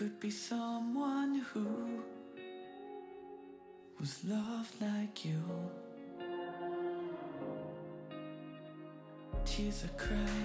[0.00, 2.00] could be someone who
[4.00, 5.42] was loved like you.
[9.44, 10.38] Tears I cry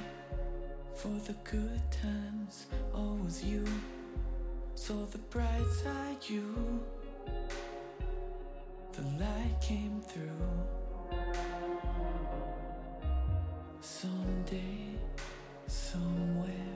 [0.93, 3.63] for the good times, always you.
[4.73, 6.83] Saw the bright side, you.
[8.91, 10.51] The light came through.
[13.79, 14.99] Someday,
[15.67, 16.74] somewhere.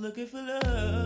[0.00, 0.97] looking for love.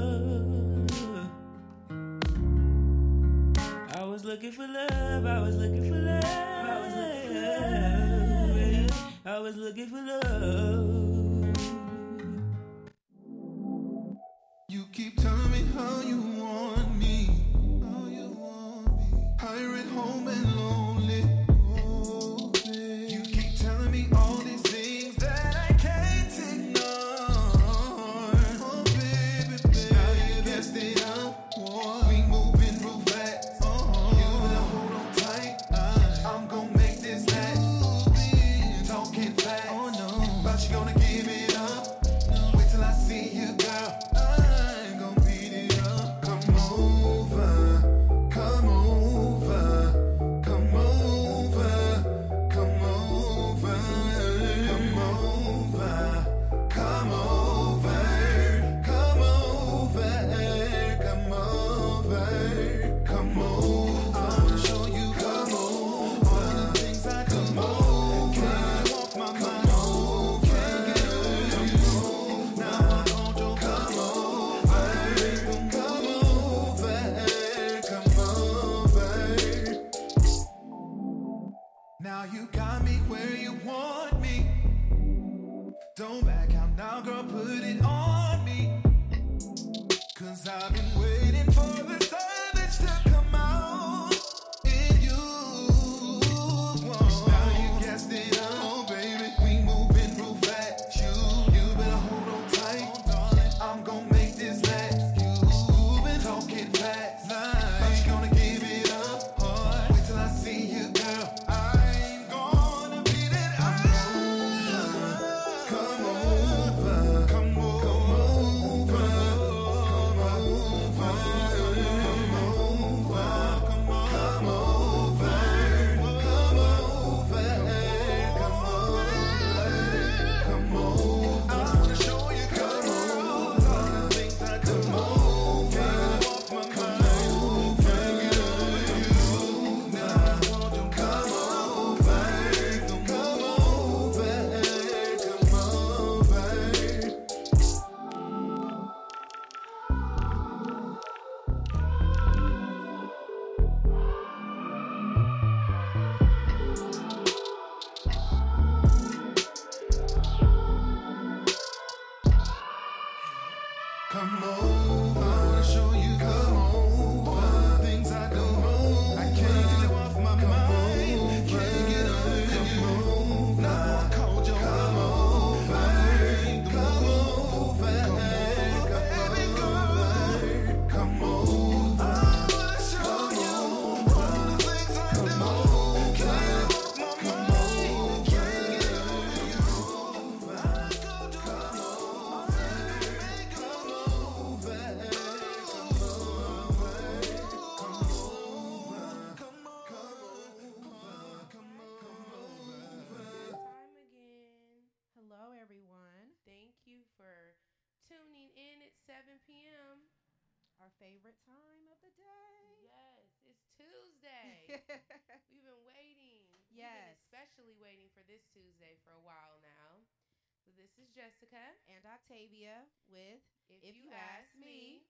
[222.43, 223.39] Octavia with
[223.71, 225.07] If, If you, You ask, Ask me, Me.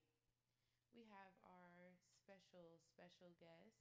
[0.93, 3.73] we have our special, special guest,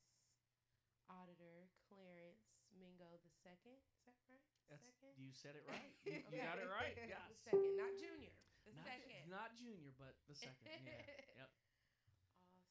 [1.11, 3.75] Auditor Clarence Mingo the second.
[3.75, 4.39] Is that right?
[4.71, 5.19] That's, second?
[5.19, 5.91] you said it right.
[6.07, 6.95] You, you got it right.
[7.27, 8.31] The second, not junior.
[8.63, 9.23] The Not, second.
[9.27, 10.71] not junior, but the second.
[10.71, 11.03] Yeah.
[11.43, 11.51] Yep.
[12.07, 12.63] awesome.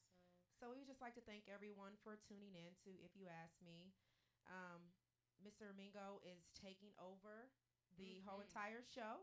[0.57, 3.53] So we would just like to thank everyone for tuning in to If You Ask
[3.61, 3.93] Me.
[4.49, 4.89] Um,
[5.45, 5.77] Mr.
[5.77, 7.53] Mingo is taking over
[8.01, 8.49] the whole Mhm.
[8.49, 9.21] entire show.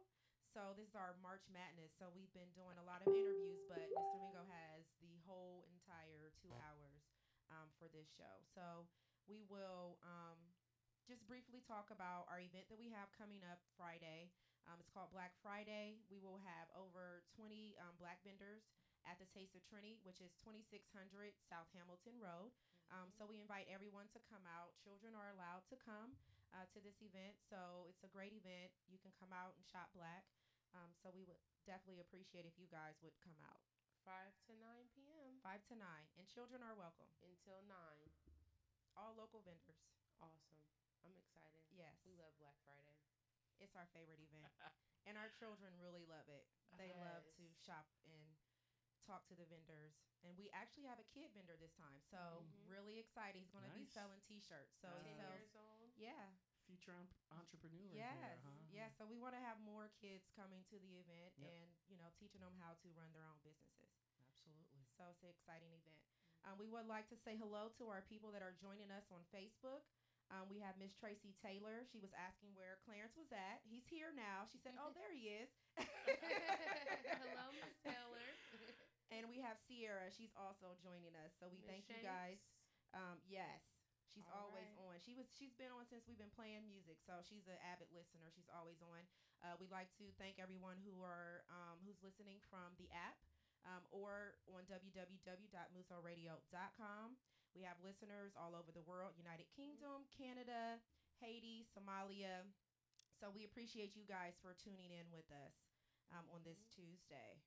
[0.57, 1.93] So this is our March Madness.
[2.00, 4.17] So we've been doing a lot of interviews, but Mr.
[4.17, 7.05] Mingo has the whole entire two hours
[7.52, 8.40] um, for this show.
[8.57, 8.88] So
[9.28, 10.40] we will um,
[11.05, 14.33] just briefly talk about our event that we have coming up Friday.
[14.64, 16.00] Um, it's called Black Friday.
[16.09, 18.64] We will have over 20 um, black vendors
[19.05, 20.81] at the Taste of Trinity, which is 2600
[21.45, 22.57] South Hamilton Road.
[22.88, 24.73] Um, so we invite everyone to come out.
[24.81, 26.17] Children are allowed to come
[26.55, 27.37] uh, to this event.
[27.49, 28.73] So it's a great event.
[28.88, 30.25] You can come out and shop black.
[30.76, 33.64] Um, so we would definitely appreciate if you guys would come out.
[34.05, 34.14] 5
[34.49, 35.40] to 9 p.m.
[35.45, 35.85] 5 to 9.
[36.17, 37.09] And children are welcome.
[37.25, 37.73] until 9.
[38.97, 39.81] All local vendors.
[40.21, 40.61] Awesome.
[41.05, 41.64] I'm excited.
[41.73, 41.97] Yes.
[42.05, 42.97] We love Black Friday.
[43.61, 44.49] It's our favorite event.
[45.09, 46.45] and our children really love it.
[46.76, 48.23] They love to shop and
[49.09, 49.97] talk to the vendors.
[50.26, 52.00] And we actually have a kid vendor this time.
[52.12, 52.69] So Mhm.
[52.69, 53.40] really excited.
[53.40, 54.76] He's going to be selling t-shirts.
[54.83, 55.88] So he 10 Uh, sells years old.
[55.99, 56.31] Yeah.
[56.67, 57.90] Future en- entrepreneur.
[57.97, 58.14] Yes.
[58.14, 58.55] Here, huh?
[58.71, 58.90] Yes.
[58.97, 61.49] So we want to have more kids coming to the event Yep.
[61.50, 63.90] and, you know, teaching them how to run their own businesses.
[64.28, 64.85] Absolutely.
[64.97, 66.05] So it's an exciting event.
[66.47, 69.25] Um, we would like to say hello to our people that are joining us on
[69.35, 69.83] Facebook.
[70.31, 71.88] Um, we have Miss Tracy Taylor.
[71.88, 73.64] She was asking where Clarence was at.
[73.64, 74.45] He's here now.
[74.52, 75.49] She said, "Oh, there he is."
[77.17, 78.28] Hello, Miss Taylor.
[79.09, 80.12] And we have Sierra.
[80.12, 81.33] She's also joining us.
[81.40, 82.37] So we Miss thank you guys.
[82.93, 83.64] Um, yes.
[84.18, 84.90] She's All always right.
[84.90, 84.98] on.
[84.98, 88.35] She was she's been on since we've been playing music, so she's an avid listener.
[88.35, 89.07] She's always on.
[89.38, 93.14] Uh, we'd like to thank everyone who are um, who's listening from the app
[93.62, 97.07] um, or on www.musoradio.com.
[97.54, 100.83] We have listeners all over the world: United Kingdom, Canada,
[101.22, 102.42] Haiti, Somalia.
[103.22, 105.54] So we appreciate you guys for tuning in with us
[106.11, 107.38] um, on this Tuesday.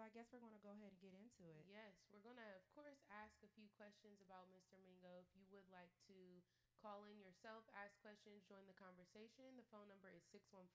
[0.00, 1.68] So I guess we're going to go ahead and get into it.
[1.68, 4.80] Yes, we're going to, of course, ask a few questions about Mr.
[4.80, 5.20] Mingo.
[5.20, 6.40] If you would like to
[6.80, 10.72] call in yourself, ask questions, join the conversation, the phone number is 614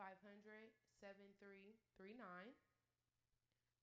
[0.00, 1.76] 500 7339.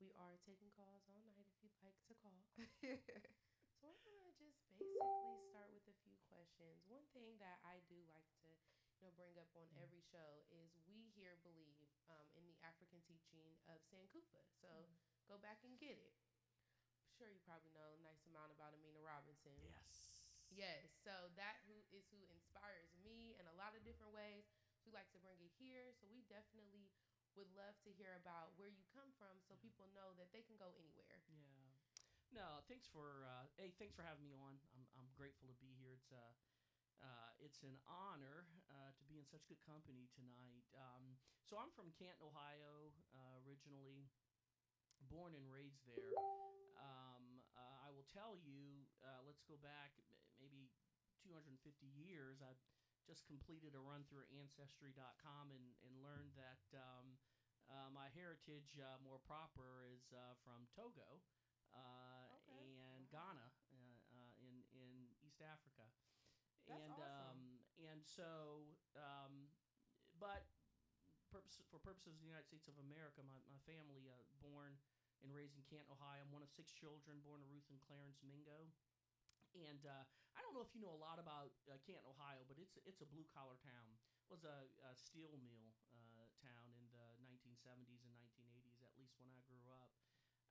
[0.02, 2.42] We are taking calls all night if you'd like to call.
[3.86, 6.82] So we're gonna just basically start with a few questions.
[6.90, 8.50] One thing that I do like to,
[8.98, 9.86] you know, bring up on mm.
[9.86, 14.44] every show is we here believe um, in the African teaching of Sankofa.
[14.62, 14.70] So
[15.30, 16.14] go back and get it.
[17.06, 19.56] I'm sure you probably know a nice amount about Aminah Robinson.
[19.62, 20.22] Yes.
[20.52, 20.94] Yes.
[21.02, 24.46] So that who is who inspires me in a lot of different ways.
[24.80, 25.94] So we like to bring it here.
[25.98, 26.92] So we definitely
[27.36, 30.56] would love to hear about where you come from, so people know that they can
[30.56, 31.20] go anywhere.
[31.28, 31.76] Yeah.
[32.32, 34.60] No, thanks for uh, hey, thanks for having me on.
[34.76, 35.96] I'm I'm grateful to be here.
[35.96, 36.32] It's uh,
[37.46, 40.66] it's an honor uh, to be in such good company tonight.
[40.74, 44.10] Um, so I'm from Canton, Ohio, uh, originally,
[45.00, 46.10] born and raised there.
[46.74, 48.90] Um, uh, I will tell you.
[49.06, 49.94] Uh, let's go back
[50.42, 50.74] maybe
[51.22, 52.42] 250 years.
[52.42, 52.58] I
[53.06, 56.66] just completed a run through Ancestry.com and and learned that.
[56.74, 57.20] Um,
[57.66, 61.22] uh, my heritage, uh, more proper, is uh, from Togo
[61.74, 62.62] uh, Okay.
[62.62, 63.10] and Wow.
[63.10, 65.90] Ghana uh, uh, in in East Africa,
[66.66, 67.30] That's and awesome.
[67.30, 67.40] um,
[67.78, 68.66] and so,
[68.98, 69.50] um,
[70.18, 70.46] but
[71.30, 74.78] purpose, for purposes of the United States of America, my my family uh, born
[75.24, 76.22] and raised in Canton, Ohio.
[76.22, 78.70] I'm one of six children born to Ruth and Clarence Mingo.
[79.56, 80.04] And uh,
[80.36, 83.02] I don't know if you know a lot about uh, Canton, Ohio, but it's it's
[83.02, 83.96] a blue collar town.
[84.26, 89.16] It was a, a steel mill uh, town in the 1970s and 1980s, at least
[89.22, 89.85] when I grew up.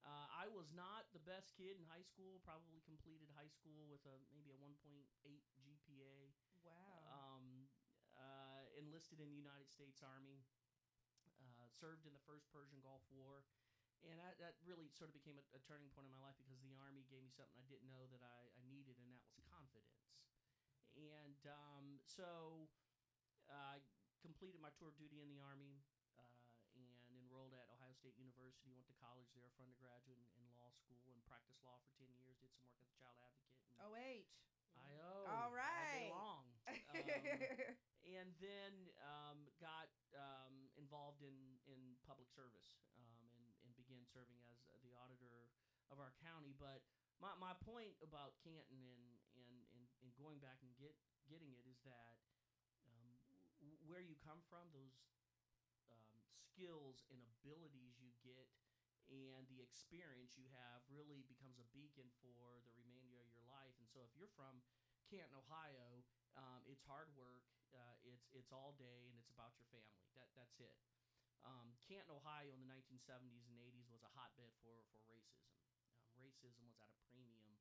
[0.04, 2.44] Uh, I was not the best kid in high school.
[2.44, 4.76] Probably completed high school with a maybe a 1.8
[5.24, 6.16] GPA.
[6.60, 6.76] Wow.
[7.08, 7.66] Um,
[8.12, 10.44] uh, enlisted in the United States Army.
[11.40, 13.44] Uh, served in the first Persian Gulf War,
[14.04, 16.60] and that, that really sort of became a, a turning point in my life because
[16.60, 19.40] the Army gave me something I didn't know that I, I needed, and that was
[19.48, 20.04] confidence.
[20.94, 22.68] And um, so
[23.50, 23.82] I
[24.22, 25.82] completed my tour of duty in the Army
[26.20, 28.68] uh, and enrolled at Ohio State University.
[28.76, 32.04] Went to college there for undergraduate and, and law school and practiced law for 10
[32.20, 32.36] years.
[32.36, 33.56] Did some work as a child advocate.
[33.64, 34.28] And OH.
[34.76, 35.12] IO.
[35.24, 36.12] All right.
[36.12, 36.44] All long.
[38.04, 41.32] Um, and then um, got um, involved in,
[41.64, 45.48] in public service um, and, and began serving as the auditor
[45.88, 46.52] of our county.
[46.60, 46.84] But
[47.18, 50.92] my, my point about Canton and, and, and, and going back and get
[51.24, 52.20] getting it is that
[52.86, 53.08] um,
[53.88, 54.92] where you come from, those
[55.90, 56.14] um,
[56.54, 57.93] skills and abilities
[58.24, 58.48] get
[59.12, 63.76] and the experience you have really becomes a beacon for the remainder of your life.
[63.76, 64.64] And so if you're from
[65.04, 66.00] Canton, Ohio,
[66.34, 67.44] um, it's hard work.
[67.74, 70.08] Uh, it's it's all day and it's about your family.
[70.16, 70.78] That that's it.
[71.44, 75.52] Um, Canton, Ohio, in the 1970s and 80s was a hotbed for for racism.
[75.84, 77.60] Um, racism was at a premium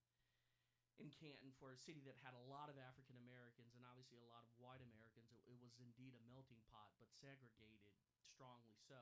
[1.01, 4.29] in Canton for a city that had a lot of African Americans and obviously a
[4.29, 5.27] lot of white Americans.
[5.33, 7.91] It, it was indeed a melting pot, but segregated
[8.29, 9.01] strongly so.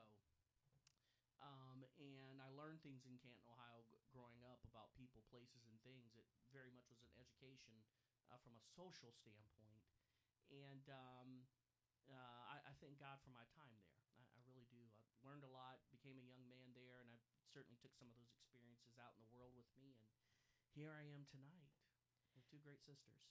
[1.42, 5.74] Um, and I learned things in Canton, Ohio, g- growing up about people, places, and
[5.82, 6.14] things.
[6.14, 7.74] It very much was an education
[8.30, 9.82] uh, from a social standpoint,
[10.54, 11.28] and um,
[12.06, 13.98] uh, I, I thank God for my time there.
[14.14, 14.78] I, I really do.
[14.86, 17.18] I learned a lot, became a young man there, and I
[17.50, 19.98] certainly took some of those experiences out in the world with me.
[19.98, 20.14] And
[20.78, 21.74] here I am tonight
[22.38, 23.26] with two great sisters.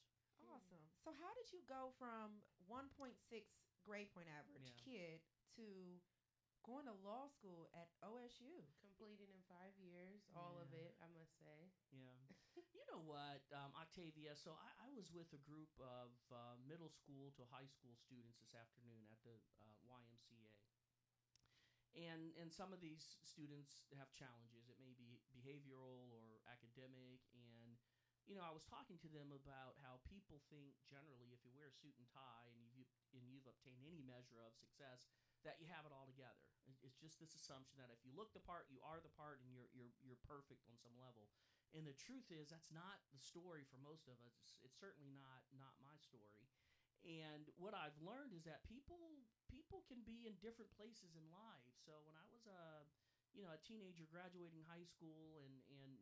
[0.52, 0.84] Awesome.
[1.06, 3.16] So how did you go from 1.6
[3.88, 4.84] grade point average Yeah.
[4.84, 5.18] kid
[5.56, 6.02] to
[6.64, 8.64] going to law school at OSU?
[8.80, 11.70] Completed in five years, all of it, I must say.
[11.92, 12.22] Yeah.
[12.78, 14.38] you know what, um, Octavia?
[14.38, 18.38] So I, I was with a group of uh, middle school to high school students
[18.40, 20.56] this afternoon at the uh, YMCA.
[21.92, 24.72] And, and some of these students have challenges.
[24.72, 27.20] It may be behavioral or academic.
[27.36, 27.51] And,
[28.32, 31.68] you know, I was talking to them about how people think generally if you wear
[31.68, 35.04] a suit and tie and you've, and you've obtained any measure of success,
[35.44, 36.40] that you have it all together.
[36.80, 39.52] It's just this assumption that if you look the part, you are the part, and
[39.52, 41.28] you're you're you're perfect on some level.
[41.76, 44.38] And the truth is, that's not the story for most of us.
[44.40, 46.48] It's, it's certainly not not my story.
[47.04, 49.02] And what I've learned is that people
[49.50, 51.74] people can be in different places in life.
[51.84, 52.88] So when I was a
[53.34, 56.01] you know a teenager graduating high school and and and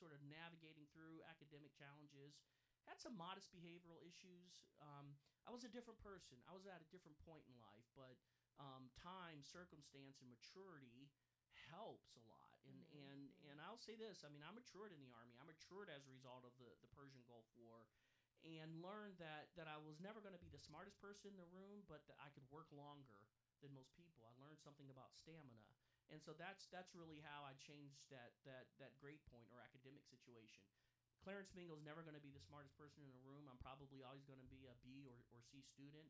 [0.00, 2.40] sort of navigating through academic challenges,
[2.88, 4.64] had some modest behavioral issues.
[4.80, 6.40] Um, I was a different person.
[6.48, 8.16] I was at a different point in life, but
[8.56, 11.12] um, time, circumstance, and maturity
[11.68, 12.56] helps a lot.
[12.64, 13.20] And Mhm, and
[13.52, 15.36] and I'll say this: I mean, I matured in the army.
[15.40, 17.84] I matured as a result of the the Persian Gulf War,
[18.44, 21.48] and learned that that I was never going to be the smartest person in the
[21.52, 23.20] room, but that I could work longer
[23.60, 24.24] than most people.
[24.24, 25.68] I learned something about stamina.
[26.10, 30.02] And so that's that's really how I changed that that that grade point or academic
[30.10, 30.66] situation.
[31.22, 33.44] Clarence Mingo's never going to be the smartest person in the room.
[33.46, 36.08] I'm probably always going to be a B or, or C student.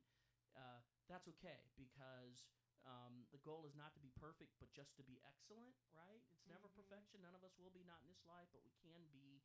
[0.55, 2.47] Uh, that's okay because
[2.87, 6.23] um, the goal is not to be perfect, but just to be excellent, right?
[6.33, 6.79] It's never Mhm.
[6.79, 7.21] perfection.
[7.27, 9.43] None of us will be, not in this life, but we can be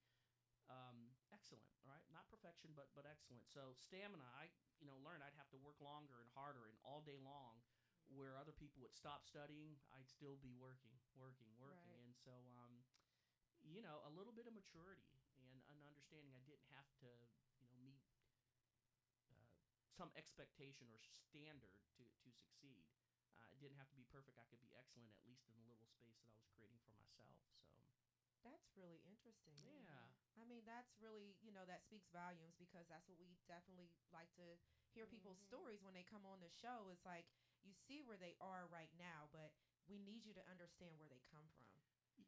[0.69, 2.01] um, excellent, right?
[2.13, 3.45] Not perfection, but but excellent.
[3.49, 7.01] So stamina, I you know learned I'd have to work longer and harder and all
[7.01, 7.61] day long,
[8.09, 12.03] where other people would stop studying, I'd still be working, working, working, Right.
[12.03, 12.85] and so um,
[13.65, 17.09] you know a little bit of maturity and an understanding I didn't have to
[17.59, 18.01] you know meet
[19.31, 19.49] uh,
[19.95, 22.85] some expectation or standard to to succeed.
[23.39, 24.39] Uh, it didn't have to be perfect.
[24.39, 26.95] I could be excellent, at least in the little space that I was creating for
[26.95, 27.35] myself.
[27.51, 27.75] So
[28.43, 29.59] That's really interesting.
[29.63, 33.89] yeah, I mean, that's really, you know, that speaks volumes because that's what we definitely
[34.11, 34.59] like to
[34.93, 35.47] hear people's Mhm.
[35.47, 36.91] stories when they come on the show.
[36.91, 37.25] It's like
[37.65, 39.51] you see where they are right now, but
[39.89, 41.73] we need you to understand where they come from.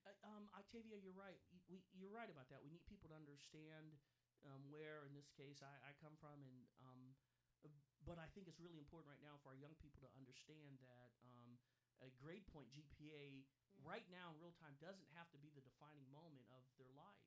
[0.03, 1.39] Uh, um, Octavia, you're right.
[1.69, 2.61] We, you're right about that.
[2.61, 3.95] We need people to understand
[4.45, 7.01] um, where, in this case, I, I come from, and um,
[7.65, 7.73] uh,
[8.05, 11.09] but I think it's really important right now for our young people to understand that
[11.25, 11.57] um,
[12.03, 13.45] a grade point GPA
[13.81, 17.26] right now in real time doesn't have to be the defining moment of their life.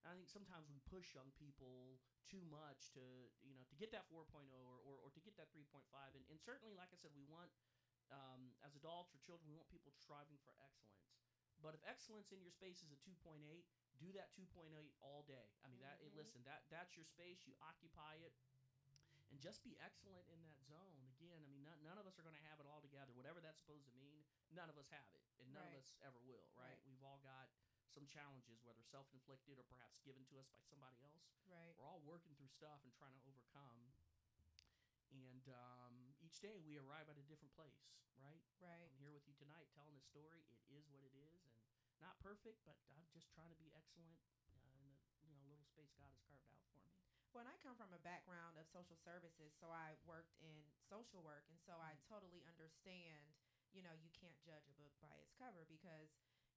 [0.00, 0.08] Mm-hmm.
[0.08, 3.02] And I think sometimes we push young people too much to
[3.44, 5.82] you know to get that 4.0 or, or, or to get that 3.5
[6.16, 7.50] and, and certainly like I said we want
[8.08, 11.10] um, as adults or children we want people striving for excellence
[11.60, 13.42] but if excellence in your space is a 2.8
[13.98, 14.70] do that 2.8
[15.02, 16.14] all day I mean that Mhm.
[16.16, 18.32] listen that that's your space you occupy it
[19.30, 22.22] and just be excellent in that zone again I mean none, none of us are
[22.24, 24.22] going to have it all together whatever that's supposed to mean
[24.54, 25.74] none of us have it and none Right.
[25.74, 26.78] of us ever will right?
[26.78, 26.86] Right.
[26.86, 27.50] we've all got
[27.90, 31.26] some challenges, whether self inflicted or perhaps given to us by somebody else.
[31.50, 31.74] Right.
[31.74, 33.90] We're all working through stuff and trying to overcome.
[35.10, 37.82] And um, each day we arrive at a different place,
[38.14, 38.38] right?
[38.62, 38.86] Right.
[38.86, 40.46] I'm here with you tonight telling this story.
[40.70, 41.58] It is what it is, and
[41.98, 44.94] not perfect, but I'm just trying to be excellent uh, in the
[45.26, 46.94] you know little space God has carved out for me.
[47.34, 51.42] When I come from a background of social services, so I worked in social work,
[51.50, 53.34] and so I totally understand.
[53.70, 56.10] You know, you can't judge a book by its cover because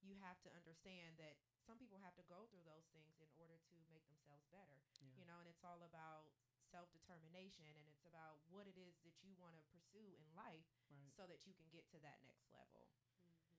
[0.03, 3.55] you have to understand that some people have to go through those things in order
[3.71, 4.83] to make themselves better.
[4.99, 5.15] Yeah.
[5.15, 6.27] You know, and it's all about
[6.67, 10.67] self determination, and it's about what it is that you want to pursue in life,
[10.91, 11.11] Right.
[11.15, 12.91] so that you can get to that next level.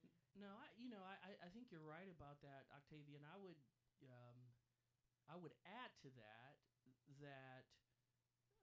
[0.05, 0.11] Mhm.
[0.35, 3.21] No, I you know I, I- I think you're right about that, Octavia.
[3.25, 3.57] I would
[4.05, 4.53] um,
[5.29, 6.57] I would add to that
[7.21, 7.65] that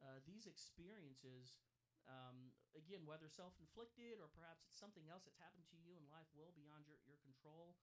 [0.01, 1.61] uh, these experiences,
[2.09, 6.27] um, again, whether self-inflicted or perhaps it's something else that's happened to you in life,
[6.35, 7.75] well beyond your, your control,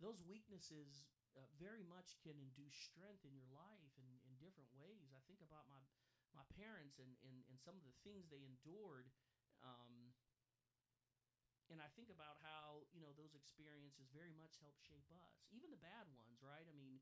[0.00, 1.04] those weaknesses
[1.36, 5.12] uh, very much can induce strength in your life in, in different ways.
[5.14, 5.82] I think about my
[6.30, 9.10] my parents and, and, and some of the things they endured.
[9.66, 10.14] Um,
[11.70, 15.70] and I think about how you know those experiences very much help shape us, even
[15.70, 16.66] the bad ones, right?
[16.66, 16.98] I mean,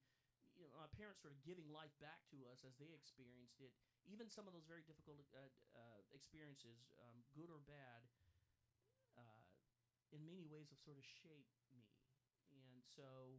[0.58, 3.70] you know, my parents sort of giving life back to us as they experienced it.
[4.10, 5.46] Even some of those very difficult uh,
[5.78, 8.02] uh, experiences, um, good or bad,
[9.14, 9.42] uh,
[10.10, 11.86] in many ways have sort of shaped me.
[12.50, 13.38] And so,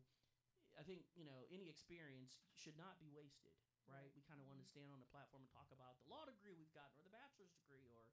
[0.77, 3.58] I think you know any experience should not be wasted,
[3.89, 4.13] right?
[4.15, 6.53] We kind of want to stand on the platform and talk about the law degree
[6.55, 8.05] we've gotten, or the bachelor's degree, or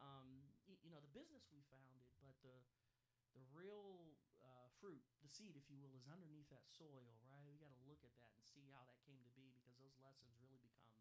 [0.00, 2.56] um, y- you know the business we founded, but the
[3.36, 7.55] the real uh, fruit, the seed, if you will, is underneath that soil, right?
[8.06, 10.94] At that and see how that came to be because those lessons really become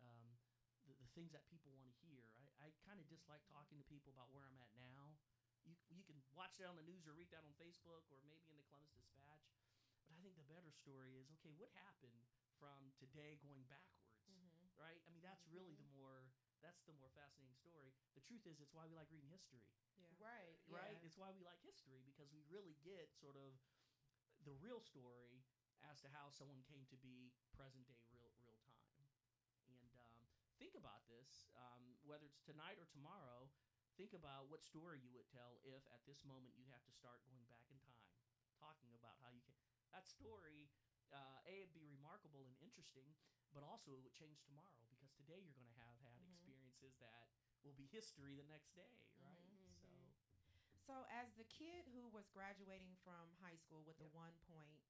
[0.00, 0.40] um,
[0.88, 2.24] the, the things that people want to hear.
[2.40, 5.20] I, I kind of dislike talking to people about where I'm at now.
[5.68, 8.48] You, you can watch that on the news or read that on Facebook or maybe
[8.48, 9.44] in the Columbus Dispatch.
[10.08, 12.24] But I think the better story is okay, what happened
[12.58, 14.68] from today going backwards, Mm-hmm.
[14.78, 15.00] right?
[15.04, 17.88] I mean, that's really the more that's the more fascinating story.
[18.12, 19.64] The truth is, it's why we like reading history
[19.96, 20.12] Yeah.
[20.20, 20.60] Right.
[20.68, 20.92] right?
[21.00, 21.06] yeah.
[21.08, 23.56] It's why we like history because we really get sort of
[24.44, 25.40] the real story
[25.84, 29.08] as to how someone came to be present day real real time.
[29.68, 30.20] And um,
[30.58, 33.50] think about this, um, whether it's tonight or tomorrow.
[33.98, 37.20] Think about what story you would tell if at this moment you have to start
[37.28, 38.08] going back in time,
[38.56, 39.60] talking about how you can.
[39.92, 40.72] That story,
[41.12, 43.12] uh, a, it'd be remarkable and interesting,
[43.52, 46.32] but also it would change tomorrow because today you're going to have had Mhm.
[46.32, 47.28] experiences that
[47.60, 49.44] will be history the next day, right?
[49.44, 49.68] Mhm.
[49.68, 50.14] So.
[50.80, 54.06] So, as the kid who was graduating from high school with Yep.
[54.06, 54.80] a one point,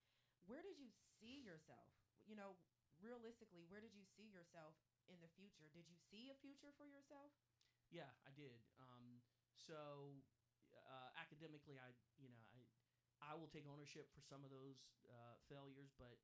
[0.51, 0.91] where did you
[1.23, 1.95] see yourself?
[2.27, 2.59] You know,
[2.99, 4.75] realistically, where did you see yourself
[5.07, 5.71] in the future?
[5.71, 7.31] Did you see a future for yourself?
[7.87, 8.59] Yeah, I did.
[8.83, 9.23] Um,
[9.55, 10.19] so
[10.75, 12.67] uh, academically, I you know I
[13.23, 16.19] I will take ownership for some of those uh, failures, but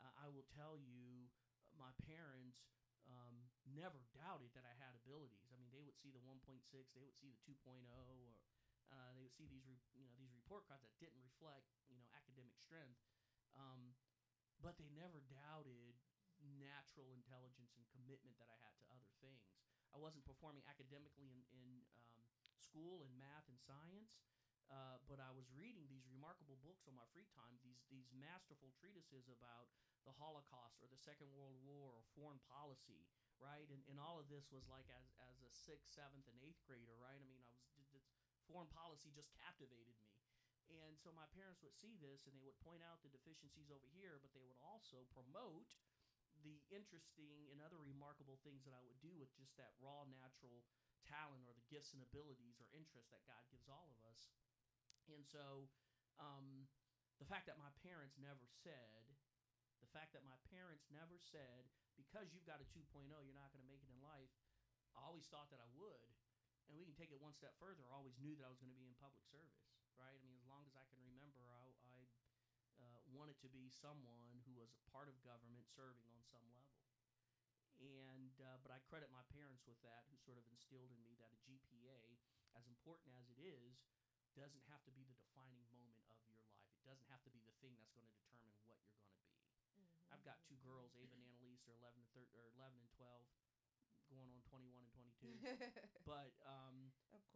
[0.00, 1.26] uh, I will tell you,
[1.58, 2.70] uh, my parents
[3.10, 5.50] um, never doubted that I had abilities.
[5.50, 6.62] I mean, they would see the 1.6,
[6.94, 8.38] they would see the 2.0, or
[8.94, 11.98] uh, they would see these re- you know these report cards that didn't reflect you
[11.98, 13.02] know academic strength,
[14.76, 15.96] but they never doubted
[16.60, 19.40] natural intelligence and commitment that I had to other things.
[19.90, 22.20] I wasn't performing academically in, in um,
[22.60, 24.20] school in math and science,
[24.68, 27.56] uh, but I was reading these remarkable books on my free time.
[27.64, 29.72] These these masterful treatises about
[30.04, 33.08] the Holocaust or the Second World War or foreign policy,
[33.40, 33.66] right?
[33.72, 36.98] And, and all of this was like as as a sixth, seventh, and eighth grader,
[37.00, 37.16] right?
[37.16, 37.40] I mean,
[37.72, 38.04] I was
[38.44, 40.15] foreign policy just captivated me.
[40.70, 43.86] And so my parents would see this and they would point out the deficiencies over
[43.94, 45.78] here, but they would also promote
[46.42, 50.66] the interesting and other remarkable things that I would do with just that raw natural
[51.06, 54.30] talent or the gifts and abilities or interests that God gives all of us.
[55.06, 55.70] And so
[56.18, 56.66] um,
[57.22, 59.06] the fact that my parents never said,
[59.80, 63.62] the fact that my parents never said, because you've got a 2.0, you're not going
[63.62, 64.32] to make it in life,
[64.98, 66.10] I always thought that I would.
[66.66, 67.86] And we can take it one step further.
[67.86, 70.16] I always knew that I was going to be in public service, right?
[70.16, 71.98] I mean, as long as I can remember, I, I
[72.80, 76.76] uh, wanted to be someone who was a part of government serving on some level.
[77.76, 81.12] And uh, but I credit my parents with that, who sort of instilled in me
[81.20, 82.16] that a GPA,
[82.56, 83.84] as important as it is,
[84.32, 86.64] doesn't have to be the defining moment of your life.
[86.72, 89.20] It doesn't have to be the thing that's going to determine what you're going to
[89.76, 89.92] be.
[90.08, 93.28] I've got two girls, Ava and Annalise, are 11 and 13, or 11 and 12,
[94.08, 95.36] going on 21 and 22.
[96.08, 96.85] but um,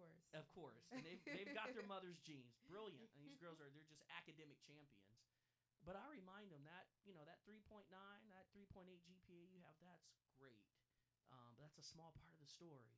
[0.01, 0.25] course.
[0.33, 2.57] of course, and they've, they've got their mother's genes.
[2.67, 3.13] Brilliant.
[3.15, 5.21] And these girls are they're just academic champions.
[5.85, 10.09] But I remind them that you know that 3.9, that 3.8 GPA you have, that's
[10.37, 10.61] great.
[11.33, 12.91] Um, but that's a small part of the story,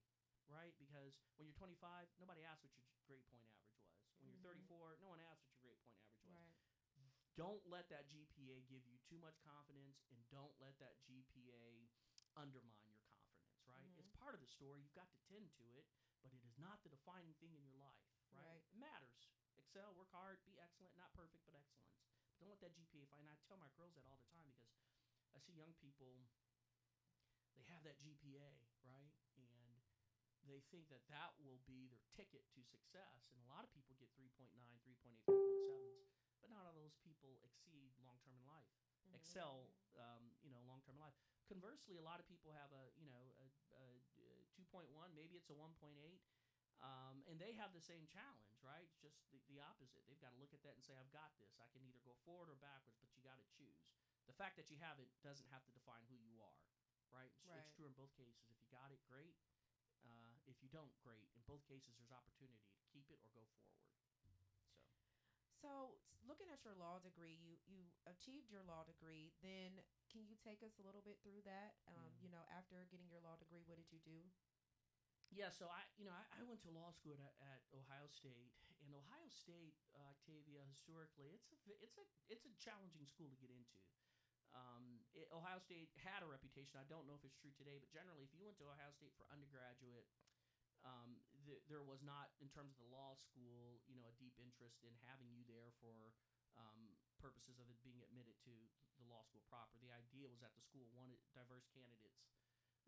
[0.48, 0.72] right?
[0.80, 1.76] Because when you're 25,
[2.18, 3.92] nobody asks what your grade point average was.
[4.24, 4.66] When you're Mhm.
[4.66, 5.78] 34, no one asks what your grade
[6.24, 7.12] point average was right.
[7.36, 11.88] don't let that GPA give you too much confidence and don't let that GPA
[12.36, 13.84] undermine your confidence, right?
[13.84, 13.98] Mhm.
[14.00, 14.80] It's part of the story.
[14.80, 15.84] You've got to tend to it,
[16.22, 18.42] but it is not the defining thing in your life, right?
[18.46, 18.62] Right.
[18.70, 19.30] It matters.
[19.58, 21.92] Excel, work hard, be excellent, not perfect, but excellence.
[22.32, 23.28] But don't let that GPA find.
[23.28, 24.72] I tell my girls that all the time because
[25.34, 26.26] I see young people,
[27.56, 28.48] they have that GPA,
[28.86, 29.12] right?
[29.36, 29.82] And
[30.48, 33.30] they think that that will be their ticket to success.
[33.34, 34.50] And a lot of people get 3.9,
[34.82, 36.02] 3.8, 3.7s
[36.42, 38.66] but not all those people exceed long term in life.
[39.06, 39.14] Mhm.
[39.14, 41.14] Excel, um, you know, long term in life.
[41.46, 43.30] Conversely, a lot of people have a you know
[44.72, 45.92] 2.1, maybe it's a 1.8,
[46.82, 48.82] Um, and they have the same challenge, right?
[48.88, 50.02] It's just the, the opposite.
[50.10, 51.54] They've got to look at that and say, I've got this.
[51.62, 53.86] I can either go forward or backwards, but you got to choose.
[54.26, 56.62] The fact that you have it doesn't have to define who you are,
[57.14, 57.30] right?
[57.38, 57.60] It's, Right.
[57.62, 58.50] it's true in both cases.
[58.50, 59.36] If you got it, great.
[60.02, 61.30] Uh, if you don't, great.
[61.38, 63.78] In both cases, there's opportunity to keep it or go forward.
[64.26, 64.30] So.
[65.62, 65.94] So,
[66.26, 69.30] looking at your law degree, you you achieved your law degree.
[69.38, 69.78] Then,
[70.10, 71.78] can you take us a little bit through that?
[71.86, 72.18] Um, Yeah.
[72.26, 74.26] You know, after getting your law degree, what did you do?
[75.32, 78.52] Yeah, so I, you know, I, I went to law school at, at Ohio State,
[78.84, 83.38] and Ohio State, uh, Octavia, historically, it's a, it's a, it's a challenging school to
[83.40, 83.80] get into.
[84.52, 86.76] Um, it, Ohio State had a reputation.
[86.76, 89.16] I don't know if it's true today, but generally, if you went to Ohio State
[89.16, 90.04] for undergraduate,
[90.84, 94.36] um, th- there was not, in terms of the law school, you know, a deep
[94.36, 96.12] interest in having you there for
[96.60, 98.52] um, purposes of it being admitted to
[99.00, 99.80] the law school proper.
[99.80, 102.20] The idea was that the school wanted diverse candidates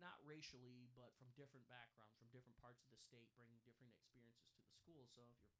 [0.00, 4.50] not racially, but from different backgrounds, from different parts of the state, bringing different experiences
[4.58, 5.06] to the school.
[5.10, 5.54] So if you're,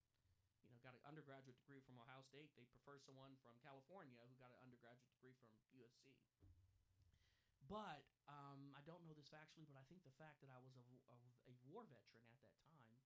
[0.62, 4.34] you know, got an undergraduate degree from Ohio State, they prefer someone from California who
[4.36, 6.14] got an undergraduate degree from USC.
[7.64, 10.76] But um, I don't know this factually, but I think the fact that I was
[10.76, 11.18] a, a,
[11.48, 13.00] a war veteran at that time,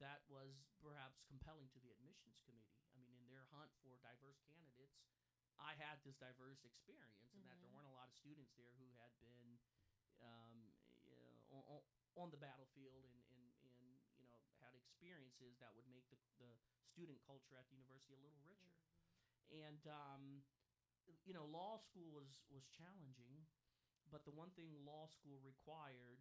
[0.00, 2.80] that was perhaps compelling to the admissions committee.
[2.94, 4.96] I mean, in their hunt for diverse candidates,
[5.58, 7.74] I had this diverse experience, and that there Mhm.
[7.74, 9.58] weren't a lot of students there who had been
[10.22, 10.67] um,
[11.66, 11.82] on,
[12.16, 13.46] on the battlefield and, and,
[13.78, 16.50] and you know had experiences that would make the, the
[16.86, 18.74] student culture at the university a little richer.
[19.48, 20.42] And um,
[21.24, 23.48] you know, law school was was challenging,
[24.12, 26.20] but the one thing law school required,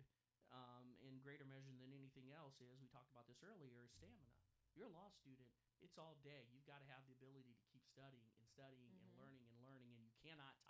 [0.52, 4.32] um, in greater measure than anything else, is we talked about this earlier, is stamina.
[4.76, 5.50] You're a law student;
[5.84, 6.48] it's all day.
[6.56, 9.20] You've got to have the ability to keep studying and studying and Mhm.
[9.20, 10.48] learning and learning, and you cannot tire.
[10.48, 10.67] You can't.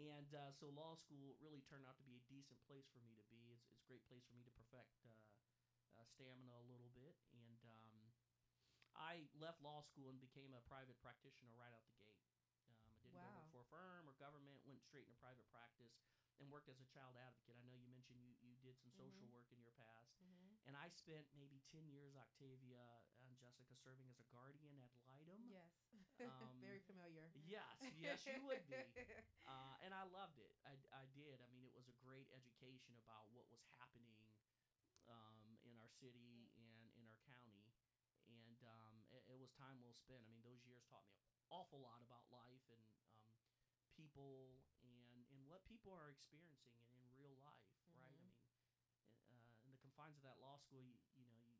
[0.00, 3.12] And uh, so law school really turned out to be a decent place for me
[3.20, 3.52] to be.
[3.52, 5.12] It's, it's a great place for me to perfect uh,
[6.00, 7.12] uh, stamina a little bit.
[7.36, 7.96] And um,
[8.96, 12.24] I left law school and became a private practitioner right out the gate.
[12.72, 14.64] Um, I didn't go work for a firm or government.
[14.64, 15.92] Went straight into private practice
[16.40, 17.60] and worked as a child advocate.
[17.60, 19.36] I know you mentioned you, you did some social Mhm.
[19.36, 20.16] work in your past.
[20.24, 20.68] Mm-hmm.
[20.68, 25.44] And I spent maybe 10 years, Octavia and Jessica, serving as a guardian ad litem.
[25.52, 25.72] Yes,
[26.20, 27.32] Um, very familiar.
[27.48, 28.76] Yes, yes, you would be.
[29.80, 30.52] And I loved it.
[30.62, 31.40] I, I did.
[31.40, 34.20] I mean, it was a great education about what was happening
[35.08, 37.72] um, in our city and in our county.
[38.28, 40.20] And um, it, it was time well spent.
[40.22, 43.32] I mean, those years taught me an awful lot about life and um,
[43.96, 48.04] people and, and what people are experiencing in, in real life, right?
[48.04, 48.20] I Mhm.
[48.20, 48.32] mean,
[49.32, 51.56] uh, in the confines of that law school, you, you know, you,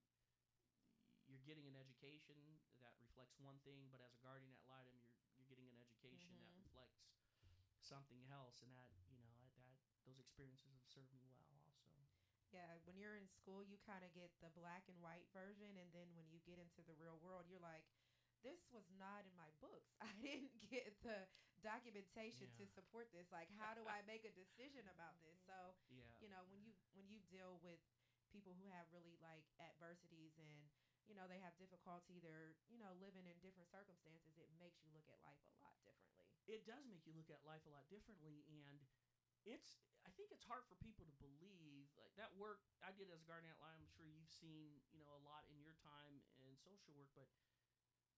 [1.27, 2.37] you're getting an education
[2.83, 6.35] that reflects one thing, but as a guardian ad litem, you're you're getting an education
[6.37, 6.51] that Mhm.
[6.51, 6.70] reflects
[7.91, 9.75] something else, and that you know that
[10.07, 11.43] those experiences have served me well.
[11.51, 12.07] Also,
[12.51, 15.91] Yeah, when you're in school, you kind of get the black and white version, and
[15.95, 17.87] then when you get into the real world, you're like,
[18.43, 19.95] "This was not in my books.
[20.03, 21.27] I didn't get the
[21.63, 23.31] documentation to support this.
[23.31, 26.75] Like, how do I make a decision about this?" So, yeah, you know, when you
[26.95, 27.79] when you deal with
[28.35, 30.71] people who have really like adversities and
[31.11, 34.39] you know they have difficulty, they're you know living in different circumstances.
[34.39, 36.31] It makes you look at life a lot differently.
[36.47, 38.79] it does make you look at life a lot differently, and
[39.43, 39.83] it's.
[40.01, 43.29] I think it's hard for people to believe like that work I did as a
[43.29, 43.85] guardian litem.
[43.85, 47.29] I'm sure you've seen you know a lot in your time in social work, but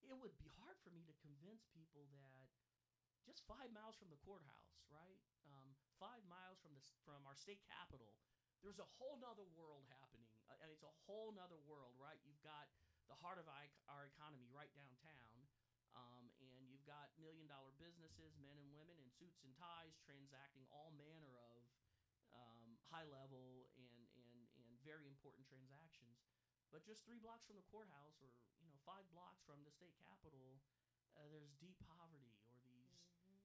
[0.05, 2.53] it would be hard for me to convince people that
[3.25, 5.19] just five miles from the courthouse, right?
[5.47, 8.19] Um, five miles from the from our state capital,
[8.61, 10.12] there's a whole nother world happening,
[10.61, 12.19] and it's a whole nother world, right?
[12.27, 12.69] You've got
[13.09, 15.37] the heart of our, economy right downtown,
[15.93, 20.65] um, and you've got million dollar businesses, men and women in suits and ties, transacting
[20.73, 21.61] all manner of
[22.33, 26.25] um, high level and, and, and very important transactions.
[26.73, 28.33] But just three blocks from the courthouse, or
[28.65, 30.65] you know, five blocks from the state capitol,
[31.13, 32.97] uh, there's deep poverty or these
[33.29, 33.37] uh,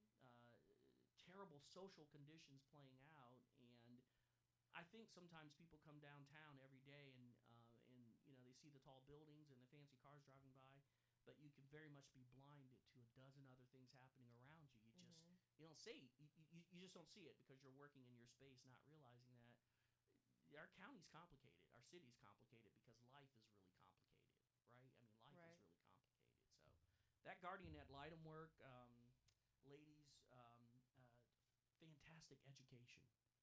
[1.28, 3.27] terrible social conditions playing out.
[4.78, 8.70] I think sometimes people come downtown every day and uh, and you know they see
[8.70, 10.78] the tall buildings and the fancy cars driving by,
[11.26, 14.78] but you can very much be blinded to a dozen other things happening around you.
[14.94, 15.34] You just Mhm.
[15.58, 18.28] you don't see you, you, you just don't see it because you're working in your
[18.30, 19.58] space, not realizing that
[20.54, 24.30] our county's complicated, our city's complicated because life is really complicated,
[24.72, 24.94] right?
[25.18, 25.58] I mean, life Right.
[25.58, 26.54] is really complicated.
[26.62, 26.70] So
[27.24, 29.12] that guardian ad litem work, um,
[29.66, 29.98] ladies,
[30.30, 30.62] um,
[30.96, 31.18] uh,
[31.80, 32.67] fantastic education,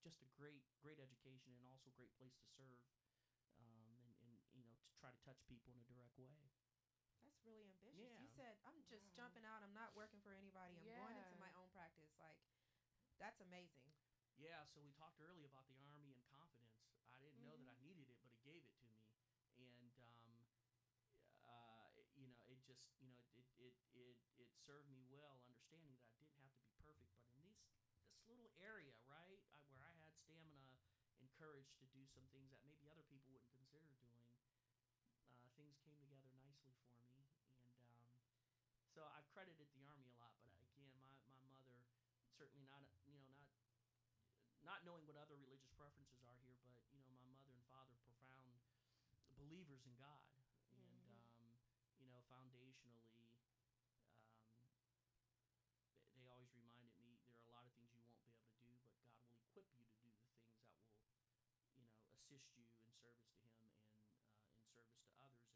[0.05, 2.77] just a great, great education, and also great place to serve,
[3.57, 6.37] um, and, and you know to try to touch people in a direct way.
[7.25, 8.21] That's really ambitious.
[8.21, 9.17] You said, I'm just Wow.
[9.17, 9.63] jumping out.
[9.65, 10.77] I'm not working for anybody.
[10.77, 12.13] I'm going into my own practice.
[12.21, 12.37] Like,
[13.17, 13.89] that's amazing.
[14.35, 16.75] Yeah, so we talked earlier about the army and confidence.
[17.09, 18.99] I ddidn't know that I needed it, but it gave it to me.
[19.55, 20.35] and um,
[21.47, 25.95] uh, you know, it just you know it it it it served me well, understanding
[25.95, 27.63] that I didn't have to be perfect, but in this
[28.11, 30.67] this little area, right, I, where I had stamina
[31.19, 34.23] and courage to do some things that maybe other people wouldn't consider doing,
[35.27, 37.27] uh, things came together nicely for me,
[37.59, 38.15] and um,
[38.95, 40.39] so I've credited the army a lot.
[40.47, 41.83] But again, my my mother
[42.39, 43.51] certainly not you know not
[44.63, 47.99] not knowing what other religious preferences are here, but you know my mother and father
[48.07, 48.55] profound
[49.37, 50.23] believers in God,
[50.71, 51.19] and Mhm.
[51.35, 51.59] um,
[51.99, 53.11] you know foundationally.
[53.19, 53.35] Um,
[54.55, 54.71] they,
[56.15, 58.57] they always reminded me there are a lot of things you won't be able to
[58.63, 60.95] do, but God will equip you to do the things that will,
[61.75, 65.53] you know, assist you in service to Him and uh, in service to others.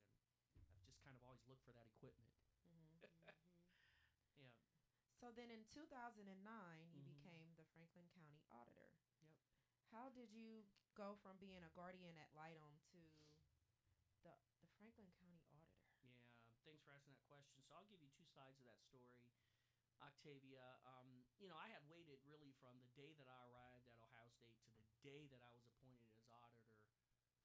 [0.69, 2.29] And I've just kind of always looked for that equipment.
[2.69, 3.01] Mhm.
[3.01, 3.01] Mhm.
[4.37, 4.53] Yeah.
[5.19, 7.09] So then in 2009, you Mhm.
[7.09, 8.93] became the Franklin County Auditor.
[9.21, 9.35] Yep.
[9.91, 10.63] How did you
[10.95, 13.01] go from being a guardian ad litem to
[14.23, 15.89] the the Franklin County Auditor?
[16.03, 16.15] Yeah,
[16.63, 17.63] thanks for asking that question.
[17.67, 19.17] So I'll give you two sides of that story,
[20.01, 20.77] Octavia.
[20.85, 24.29] Um, you know, I had waited really from the day that I arrived at Ohio
[24.39, 26.79] State to the day that I was appointed as auditor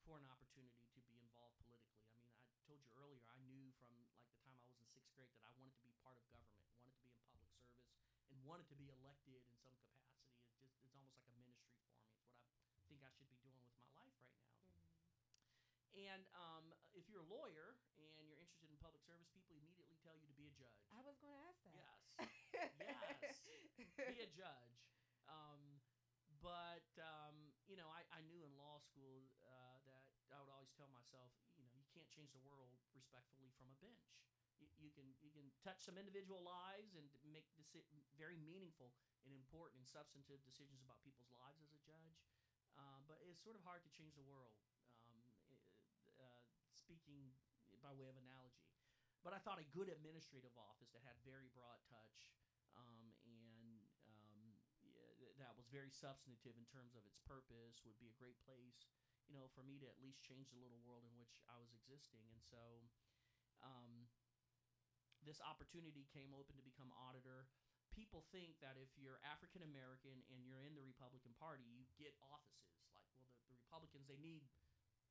[0.04, 2.10] for an opportunity to be involved politically.
[2.12, 3.94] I mean, I told you earlier, I knew from
[4.44, 4.60] like
[4.94, 6.66] the time I was in sixth grade that I wanted to be part of government,
[6.74, 7.94] wanted to be in public service,
[8.34, 10.26] and wanted to be elected in some capacity.
[10.58, 12.10] It's just it's almost like a ministry for me.
[12.50, 14.58] It's what I think I should be doing with my life right now.
[15.94, 17.78] And um, if you're a lawyer
[18.18, 20.82] and you're interested in public service, people immediately tell you to be a judge.
[20.90, 21.98] I was going to ask that.
[23.22, 24.74] Yes, yes, be a judge.
[25.28, 25.80] Um,
[26.42, 30.70] but um, you know, I, I knew in law school uh, that I would always
[30.76, 34.04] tell myself, you know, you can't change the world respectfully from a bench.
[34.60, 38.94] You, you can you can touch some individual lives and make deci- very meaningful
[39.26, 42.20] and important and substantive decisions about people's lives as a judge.
[42.74, 44.54] Uh, but it's sort of hard to change the world.
[45.06, 45.22] Um,
[46.18, 47.34] uh, speaking
[47.82, 48.70] by way of analogy,
[49.22, 52.34] but I thought a good administrative office that had very broad touch
[52.74, 53.78] um, and
[54.10, 54.40] um,
[54.82, 58.38] yeah, th- that was very substantive in terms of its purpose would be a great
[58.42, 58.90] place,
[59.30, 61.70] you know, for me to at least change the little world in which I was
[61.72, 62.26] existing.
[62.30, 62.62] And so,
[63.62, 64.03] um,
[65.24, 67.48] this opportunity came open to become auditor.
[67.92, 72.12] People think that if you're African American and you're in the Republican Party, you get
[72.20, 72.68] offices.
[72.92, 74.44] Like, well, the, the Republicans they need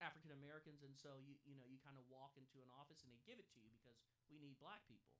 [0.03, 3.11] African Americans, and so you you know you kind of walk into an office and
[3.13, 3.95] they give it to you because
[4.27, 5.15] we need black people,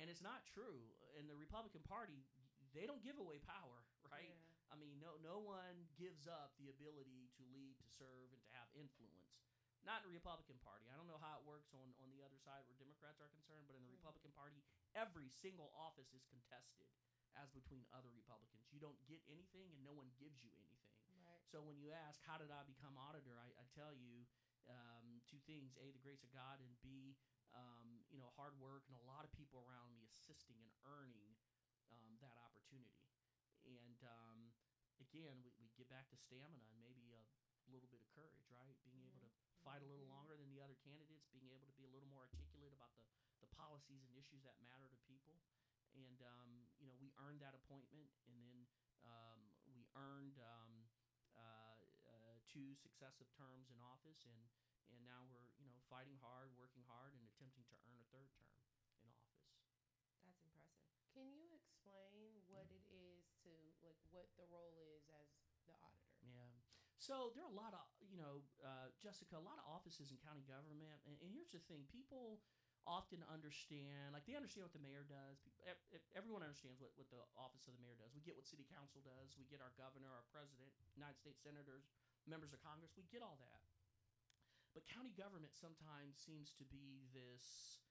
[0.00, 0.80] and it's not true.
[1.18, 2.24] In the Republican Party,
[2.72, 4.32] they don't give away power, right?
[4.32, 4.72] Yeah.
[4.72, 8.50] I mean, no no one gives up the ability to lead, to serve, and to
[8.56, 9.23] have influence.
[9.84, 10.88] Not in the Republican Party.
[10.88, 13.68] I don't know how it works on, on the other side where Democrats are concerned,
[13.68, 14.00] but in the Mhm.
[14.00, 14.64] Republican Party,
[14.96, 16.88] every single office is contested
[17.36, 18.64] as between other Republicans.
[18.72, 20.88] You don't get anything, and no one gives you anything.
[21.20, 21.44] Right.
[21.52, 23.36] So when you ask, how did I become auditor?
[23.38, 24.26] I, I tell you
[24.66, 27.16] um, two things: a, the grace of God, and b,
[27.52, 31.36] um, you know, hard work and a lot of people around me assisting and earning
[31.92, 33.04] um, that opportunity.
[33.64, 34.52] And um,
[35.00, 37.22] again, we, we get back to stamina and maybe a
[37.70, 38.76] little bit of courage, right?
[38.84, 39.23] Being able to
[39.64, 42.28] fight a little longer than the other candidates, being able to be a little more
[42.28, 43.08] articulate about the,
[43.40, 45.40] the policies and issues that matter to people.
[45.96, 48.68] And, um, you know, we earned that appointment, and then
[49.06, 49.40] um,
[49.72, 50.72] we earned um,
[51.38, 54.42] uh, uh, two successive terms in office, and,
[54.92, 58.28] and now we're, you know, fighting hard, working hard, and attempting to earn a third
[58.34, 58.50] term
[59.00, 59.38] in office.
[60.26, 60.82] That's impressive.
[61.14, 63.50] Can you explain what it is to
[63.86, 65.30] like what the role is as
[65.70, 66.18] the auditor?
[66.26, 66.58] Yeah.
[66.98, 70.16] So there are a lot of, you know, uh, Jessica, a lot of offices in
[70.22, 71.02] county government.
[71.02, 72.38] And, and here's the thing people
[72.86, 75.42] often understand, like, they understand what the mayor does.
[75.42, 78.14] Pe- ev- ev- Everyone understands what, what the office of the mayor does.
[78.14, 79.34] We get what city council does.
[79.34, 81.90] We get our governor, our president, United States senators,
[82.30, 82.94] members of Congress.
[82.94, 83.66] We get all that.
[84.78, 87.82] But county government sometimes seems to be this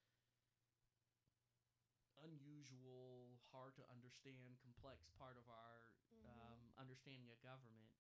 [2.24, 5.84] unusual, hard to understand, complex part of our
[6.16, 6.24] Mhm.
[6.32, 7.92] um, understanding of government.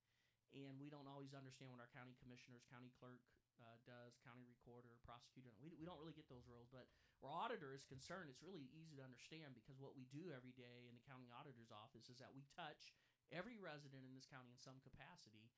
[0.53, 3.21] And we don't always understand what our county commissioners, county clerk
[3.57, 5.49] uh, does, county recorder, prosecutor.
[5.61, 6.69] We, we don't really get those roles.
[6.69, 6.89] But
[7.21, 10.85] where auditor is concerned, it's really easy to understand because what we do every day
[10.85, 12.93] in the county auditor's office is that we touch
[13.33, 15.49] every resident in this county in some capacity.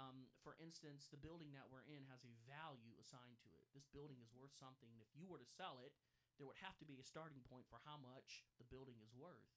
[0.00, 3.68] Um, for instance, the building that we're in has a value assigned to it.
[3.76, 4.88] This building is worth something.
[5.00, 5.92] If you were to sell it,
[6.40, 9.52] there would have to be a starting point for how much the building is worth.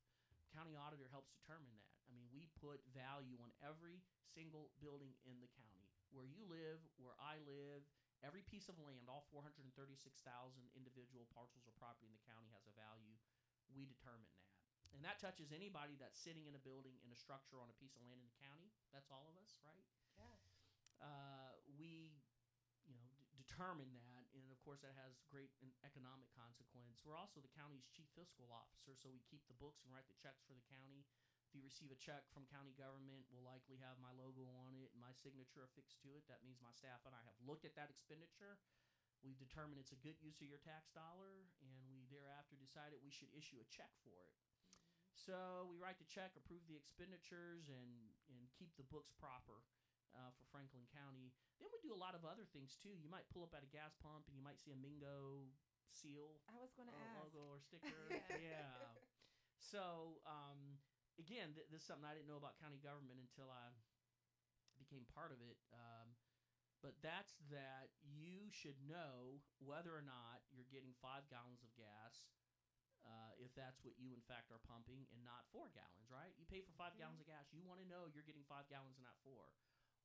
[0.51, 1.94] County auditor helps determine that.
[2.15, 3.99] I mean, we put value on every
[4.31, 5.91] single building in the county.
[6.15, 7.83] Where you live, where I live,
[8.23, 9.67] every piece of land, all 436,000
[10.79, 13.19] individual parcels of property in the county has a value.
[13.75, 14.47] We determine that.
[14.95, 17.99] And that touches anybody that's sitting in a building, in a structure, on a piece
[17.99, 18.71] of land in the county.
[18.95, 19.83] That's all of us, right?
[20.15, 20.31] Yeah.
[21.03, 22.15] uh, we,
[22.87, 25.51] you know, d- determine that, and of course that has great
[25.83, 27.03] economic consequence.
[27.03, 30.15] We're also the county's chief fiscal officer, so we keep the books and write the
[30.15, 31.03] checks for the county.
[31.55, 34.99] You receive a check from county government, we'll likely have my logo on it and
[34.99, 36.27] my signature affixed to it.
[36.27, 38.59] That means my staff and I have looked at that expenditure.
[39.23, 43.09] We've determined it's a good use of your tax dollar, and we thereafter decided we
[43.15, 44.35] should issue a check for it.
[45.15, 49.63] So we write the check, approve the expenditures, and and keep the books proper
[50.13, 51.31] uh, for Franklin County.
[51.57, 52.93] Then we do a lot of other things too.
[52.93, 55.47] You might pull up at a gas pump and you might see a Mingo
[55.89, 57.31] seal I was going to ask.
[57.31, 58.11] logo or sticker.
[58.35, 58.75] Yeah.
[59.57, 60.77] So um,
[61.19, 63.71] again, th- this is something I didn't know about county government until I
[64.77, 65.57] became part of it.
[65.71, 66.15] Um,
[66.83, 72.29] but that's that you should know whether or not you're getting five gallons of gas.
[73.05, 76.33] Uh, if that's what you in fact are pumping and not four gallons, right?
[76.41, 76.97] You pay for 5 Mhm.
[76.97, 77.45] gallons of gas.
[77.53, 79.53] You want to know you're getting five gallons and not four.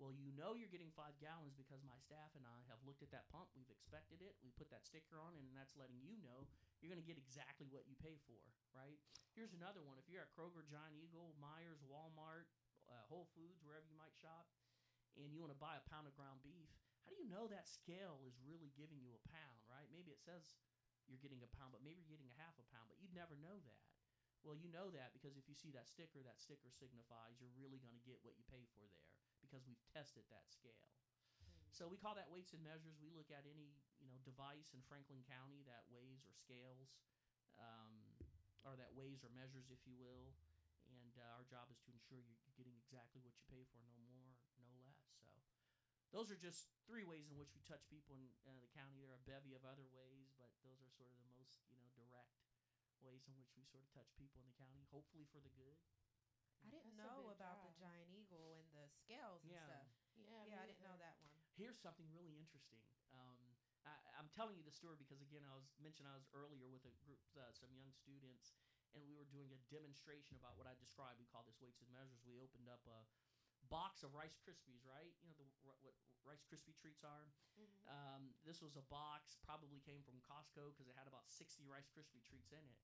[0.00, 3.12] Well, you know you're getting five gallons because my staff and I have looked at
[3.12, 3.52] that pump.
[3.52, 4.32] We've expected it.
[4.40, 6.48] We put that sticker on, and that's letting you know
[6.80, 8.40] you're going to get exactly what you pay for,
[8.72, 8.96] right?
[9.36, 10.00] Here's another one.
[10.00, 12.48] If you're at Kroger, Giant Eagle, Meijer's, Walmart,
[12.88, 14.48] uh, Whole Foods, wherever you might shop,
[15.20, 16.72] and you want to buy a pound of ground beef,
[17.04, 19.92] how do you know that scale is really giving you a pound, right?
[19.92, 20.56] Maybe it says
[21.12, 23.36] you're getting a pound, but maybe you're getting a half a pound, but you'd never
[23.36, 23.84] know that.
[24.40, 27.76] Well, you know that because if you see that sticker, that sticker signifies you're really
[27.76, 29.12] going to get what you pay for there
[29.50, 30.86] because we've tested that scale.
[31.74, 33.02] So we call that weights and measures.
[33.02, 36.94] We look at any you know device in Franklin County that weighs or scales,
[37.58, 38.14] um,
[38.62, 40.30] or that weighs or measures, if you will.
[40.86, 43.82] And uh, our job is to ensure you're you're getting exactly what you pay for,
[43.90, 44.30] no more,
[44.62, 45.02] no less.
[45.18, 45.26] So
[46.14, 49.02] those are just three ways in which we touch people in uh, the county.
[49.02, 51.78] There are a bevy of other ways, but those are sort of the most you
[51.78, 52.38] know direct
[53.02, 55.78] ways in which we sort of touch people in the county, hopefully for the good.
[56.64, 59.64] I didn't That's know big about the giant eagle and the scales and Yeah.
[59.64, 59.88] stuff.
[60.16, 61.32] Yeah, Yeah, I didn't know that one.
[61.56, 62.80] Here's something really interesting.
[63.12, 63.40] Um,
[63.84, 66.84] I, I'm telling you the story because again, I was mentioned I was earlier with
[66.84, 68.52] a group, uh, some young students,
[68.92, 71.16] and we were doing a demonstration about what I described.
[71.18, 72.20] We call this weights and measures.
[72.28, 73.08] We opened up a
[73.72, 75.16] box of Rice Krispies, right?
[75.24, 75.76] You know the what
[76.24, 77.32] Rice Krispie treats are.
[77.56, 77.88] Mhm.
[77.88, 81.88] Um, this was a box, probably came from Costco because it had about 60 Rice
[81.88, 82.76] Krispie treats in it.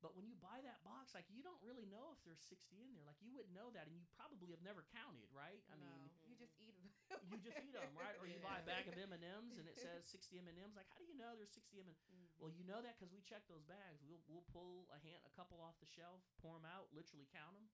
[0.00, 2.96] But when you buy that box, like you don't really know if there's 60 in
[2.96, 3.04] there.
[3.04, 5.60] Like you wouldn't know that, and you probably have never counted, right?
[5.68, 6.88] I no, mean, you just eat them.
[7.28, 8.16] you just eat them, right?
[8.16, 10.56] Or you buy a bag of M and M's and it says 60 M and
[10.56, 10.72] M's.
[10.72, 11.96] Like, how do you know there's 60 M and?
[12.08, 12.28] Mhm.
[12.40, 14.00] Well, you know that because we check those bags.
[14.00, 17.52] We'll we'll pull a hand, a couple off the shelf, pour them out, literally count
[17.52, 17.68] them.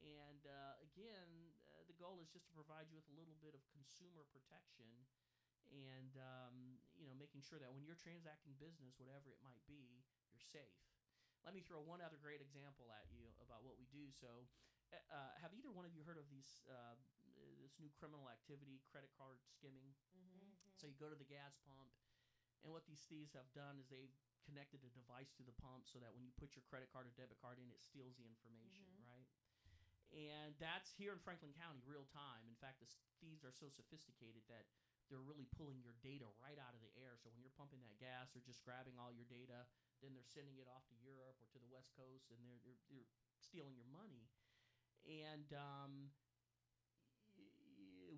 [0.00, 3.52] And uh, again, uh, the goal is just to provide you with a little bit
[3.52, 4.86] of consumer protection,
[5.68, 10.00] and um, you know, making sure that when you're transacting business, whatever it might be,
[10.32, 10.78] you're safe.
[11.44, 14.10] Let me throw one other great example at you about what we do.
[14.12, 14.46] So,
[14.92, 16.96] uh, uh, have either one of you heard of these uh,
[17.62, 19.94] this new criminal activity, credit card skimming?
[20.16, 20.48] mm-hmm.
[20.76, 21.90] So you go to the gas pump,
[22.62, 24.12] and what these thieves have done is they've
[24.46, 27.12] connected a device to the pump so that when you put your credit card or
[27.18, 29.04] debit card in, it steals the information, Mhm.
[29.04, 29.28] right?
[30.08, 32.48] And that's here in Franklin County, real time.
[32.48, 32.88] In fact, the
[33.20, 34.64] thieves are so sophisticated that
[35.10, 37.16] they're really pulling your data right out of the air.
[37.20, 39.66] So when you're pumping that gas, they're just grabbing all your data,
[40.02, 42.82] then they're sending it off to Europe or to the West Coast, and they're they're,
[42.90, 44.30] they're stealing your money.
[45.06, 46.12] And um,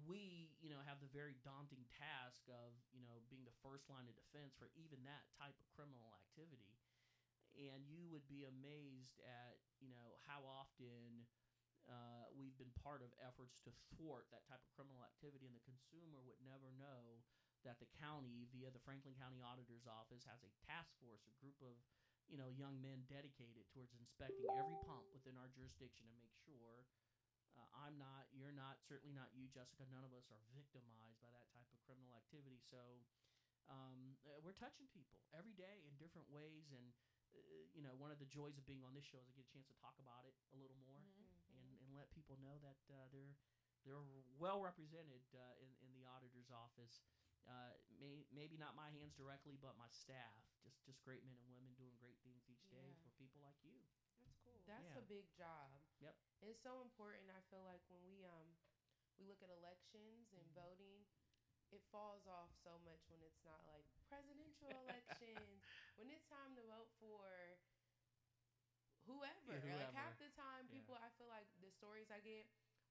[0.08, 4.10] we, you know, have the very daunting task of, you know, being the first line
[4.10, 6.74] of defense for even that type of criminal activity.
[7.54, 11.26] And you would be amazed at, you know, how often
[11.90, 15.66] uh, we've been part of efforts to thwart that type of criminal activity, and the
[15.66, 17.22] consumer would never know
[17.64, 21.56] that the county, via the Franklin County Auditor's Office, has a task force, a group
[21.60, 21.76] of,
[22.30, 26.86] you know, young men dedicated towards inspecting every pump within our jurisdiction to make sure
[27.58, 29.82] uh, I'm not, you're not, certainly not you, Jessica.
[29.90, 32.62] None of us are victimized by that type of criminal activity.
[32.62, 32.78] So
[33.66, 36.70] um, uh, we're touching people every day in different ways.
[36.70, 36.94] And,
[37.34, 37.42] uh,
[37.74, 39.52] you know, one of the joys of being on this show is I get a
[39.52, 41.58] chance to talk about it a little more Mm-hmm.
[41.58, 43.34] and, and let people know that uh, they're
[43.84, 44.04] they're
[44.36, 47.00] well represented uh, in, in the auditor's office.
[47.48, 50.44] Uh, may, maybe not my hands directly, but my staff.
[50.62, 53.02] Just just great men and women doing great things each day Yeah.
[53.02, 53.80] for people like you.
[54.22, 54.60] That's cool.
[54.66, 54.98] That's Yeah.
[54.98, 55.72] a big job.
[56.00, 56.14] Yep.
[56.42, 57.30] It's so important.
[57.30, 58.56] I feel like when we um
[59.18, 60.54] we look at elections and Mhm.
[60.54, 61.06] voting,
[61.70, 65.62] it falls off so much when it's not like presidential elections.
[65.96, 67.58] when it's time to vote for
[69.04, 69.58] whoever.
[69.66, 70.76] Yeah, Like half the time, Yeah.
[70.76, 72.46] people I feel like the stories I get,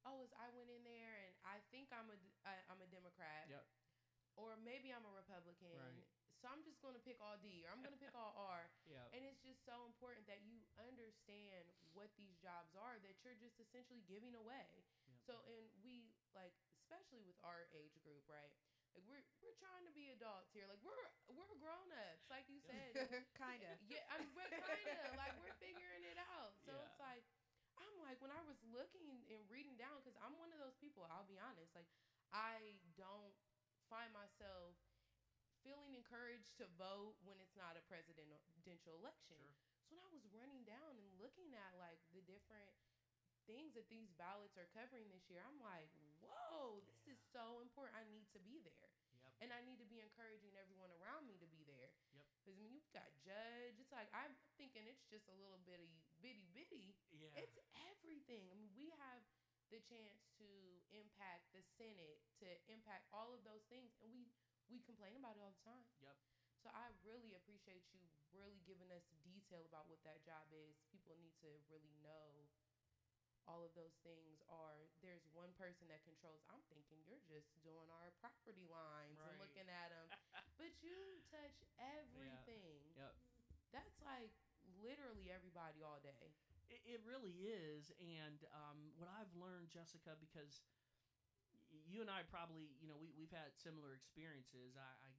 [0.05, 2.87] oh, is I went in there and I think I'm a d- I, I'm a
[2.87, 3.47] Democrat.
[3.49, 3.65] Yep.
[4.39, 5.75] Or maybe I'm a Republican.
[5.75, 6.07] Right.
[6.39, 8.71] So I'm just gonna pick all D or I'm gonna pick all R.
[8.87, 9.03] Yeah.
[9.11, 13.59] And it's just so important that you understand what these jobs are that you're just
[13.59, 14.87] essentially giving away.
[15.11, 15.19] Yep.
[15.27, 18.55] So, and we like, especially with our age group, right?
[18.95, 20.63] Like Like we're we're trying to be adults here.
[20.71, 22.95] Like we're we're grown ups, like you said.
[23.35, 23.75] kind of.
[23.91, 26.55] Yeah, I mean, we're kind of like we're figuring it out.
[26.63, 26.87] So Yeah.
[26.87, 27.27] it's like
[27.75, 31.03] I'm like when I was looking and reading down because I'm one of those people.
[31.11, 31.75] I'll be honest.
[31.75, 31.87] Like
[32.31, 33.35] I don't
[33.89, 34.77] find myself
[35.65, 39.41] feeling encouraged to vote when it's not a presidential election.
[39.89, 39.91] Sure.
[39.91, 42.71] So when I was running down and looking at like the different
[43.49, 45.89] things that these ballots are covering this year, I'm like,
[46.21, 47.97] whoa, this is so important.
[47.97, 48.93] I need to be there.
[49.17, 49.33] Yep.
[49.41, 51.91] And I need to be encouraging everyone around me to be there.
[52.13, 52.25] Yep.
[52.39, 53.81] Because I mean, you've got judge.
[53.81, 56.93] It's like I'm thinking it's just a little bitty, bitty, bitty.
[57.11, 57.33] Yeah.
[57.41, 57.57] It's
[57.89, 58.47] everything.
[58.47, 59.25] I mean, we have
[59.69, 60.49] the chance to
[60.91, 64.29] impact the Senate, to impact all of those things, and we
[64.69, 65.85] we complain about it all the time.
[66.01, 66.13] Yep.
[66.61, 70.77] So I really appreciate you really giving us detail about what that job is.
[70.93, 72.49] People need to really know
[73.49, 77.89] all of those things are there's one person that controls i'm thinking you're just doing
[77.89, 79.41] our property lines and Right.
[79.41, 80.05] looking at them
[80.61, 83.15] but you touch everything Yep.
[83.73, 84.29] that's like
[84.77, 86.13] literally everybody all day
[86.69, 90.61] It, it really is, and um, what I've learned, Jessica, because
[91.89, 94.77] you and I probably, you know, we we've had similar experiences.
[94.77, 95.09] I, I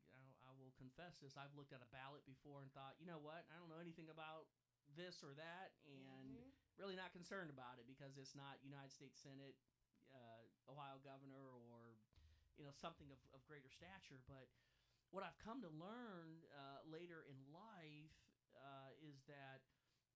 [0.46, 1.36] I'll- confess this.
[1.36, 4.09] I've looked at a ballot before and thought, you know what, I don't know anything
[4.09, 4.48] about
[4.96, 6.53] this or that, and Mhm.
[6.80, 9.57] really not concerned about it because it's not United States Senate,
[10.11, 11.36] uh, Ohio governor,
[11.68, 11.96] or
[12.57, 14.18] you know something of, of greater stature.
[14.26, 14.48] But
[15.11, 18.16] what I've come to learn uh, later in life
[18.57, 19.61] uh, is that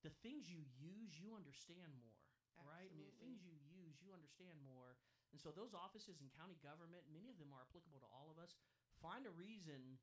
[0.05, 2.21] the things you use, you understand more,
[2.61, 2.87] right?
[2.87, 5.01] I mean, the things you use, you understand more.
[5.33, 8.37] And so those offices in county government, many of them are applicable to all of
[8.37, 8.55] us.
[9.01, 9.99] Find a reason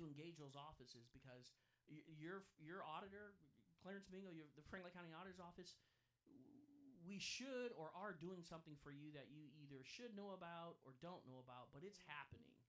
[0.00, 1.52] to engage those offices because
[2.18, 3.36] your your auditor,
[3.84, 5.76] Clarence Mingo, your, the Franklin County Auditor's Office,
[7.04, 10.94] we should or are doing something for you that you either should know about or
[11.00, 12.16] don't know about, but it's mm-hmm.
[12.16, 12.59] happening.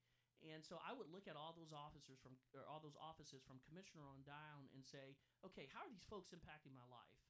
[0.41, 3.61] And so I would look at all those officers from or all those offices from
[3.61, 5.13] commissioner on down and say,
[5.45, 7.21] okay, how are these folks impacting my life?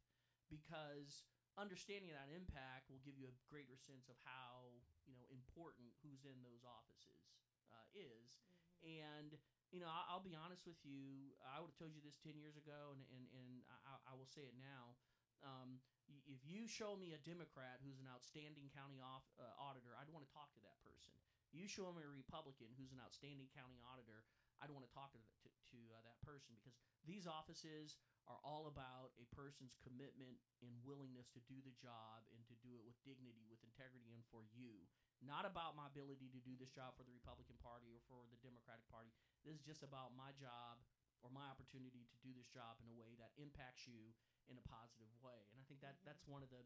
[0.47, 1.27] Because
[1.59, 6.23] understanding that impact will give you a greater sense of how you know important who's
[6.23, 7.35] in those offices
[7.75, 8.39] uh, is.
[8.79, 9.35] And
[9.75, 11.35] you know, I, I'll be honest with you.
[11.43, 13.51] I would have told you this ten years ago, and and, and
[13.87, 14.95] I, I will say it now.
[15.43, 15.81] Um,
[16.27, 20.27] if you show me a Democrat who's an outstanding county off, uh, auditor, I'd want
[20.27, 21.15] to talk to that person.
[21.51, 24.23] You show me a Republican who's an outstanding county auditor,
[24.63, 27.97] I don't want to talk to to, to uh, that person because these offices
[28.29, 32.77] are all about a person's commitment and willingness to do the job and to do
[32.77, 34.85] it with dignity, with integrity, and for you.
[35.19, 38.39] Not about my ability to do this job for the Republican Party or for the
[38.45, 39.09] Democratic Party.
[39.41, 40.77] This is just about my job
[41.21, 44.13] or my opportunity to do this job in a way that impacts you
[44.49, 45.45] in a positive way.
[45.53, 46.65] And I think that that's one of the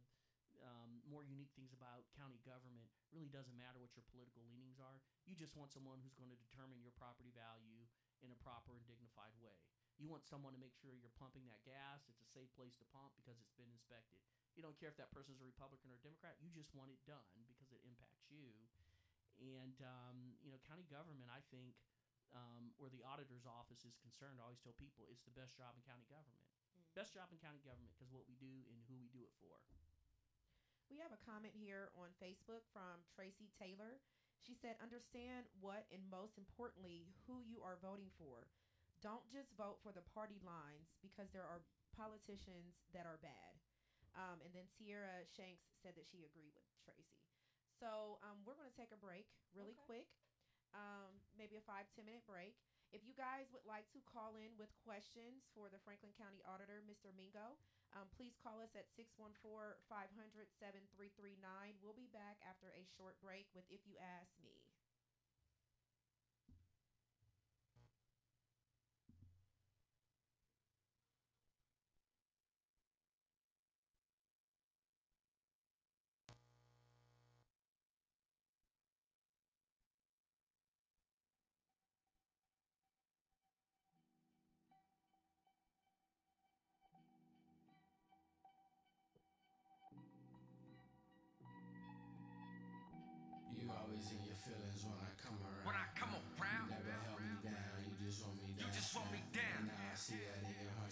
[0.63, 2.87] um, more unique things about county government.
[3.11, 4.99] Really doesn't matter what your political leanings are.
[5.27, 7.87] You just want someone who's going to determine your property value
[8.23, 9.55] in a proper and dignified way.
[9.95, 12.03] You want someone to make sure you're pumping that gas.
[12.11, 14.19] It's a safe place to pump because it's been inspected.
[14.55, 16.35] You don't care if that person's a Republican or a Democrat.
[16.43, 18.51] You just want it done because it impacts you.
[19.39, 21.75] And um, you know, county government, I think,
[22.35, 25.75] um, where the auditor's office is concerned, I always tell people it's the best job
[25.75, 26.43] in county government.
[26.95, 29.59] Best job in county government because what we do and who we do it for.
[30.89, 33.97] We have a comment here on Facebook from Tracy Taylor.
[34.45, 38.45] She said, Understand what and most importantly, who you are voting for.
[39.01, 41.65] Don't just vote for the party lines because there are
[41.97, 43.53] politicians that are bad.
[44.15, 47.19] Um, and then Sierra Shanks said that she agreed with Tracy.
[47.81, 50.05] So um, we're going to take a break really Okay.
[50.05, 50.07] quick,
[50.71, 52.55] um, maybe a five, 10 minute break.
[52.95, 56.79] If you guys would like to call in with questions for the Franklin County Auditor,
[56.87, 57.11] Mr.
[57.11, 57.59] Mingo,
[57.91, 59.35] um, please call us at 614
[59.91, 60.15] 500
[60.63, 61.35] 7339.
[61.83, 64.63] We'll be back after a short break with If You Ask Me.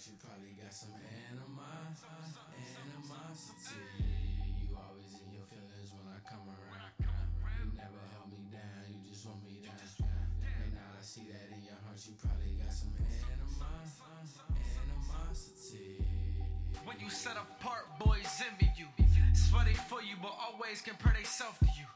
[0.08, 1.64] You probably got some anima,
[2.76, 3.88] animosity.
[4.60, 6.91] You always in your feelings when I come around.
[6.99, 9.80] You never held me down, you just want me down.
[10.43, 13.72] And now I see that in your heart, you probably got some anima,
[14.84, 16.04] animosity.
[16.84, 18.88] when you set apart, boys envy you.
[19.32, 21.88] Sweaty for you, but always compare themselves to you.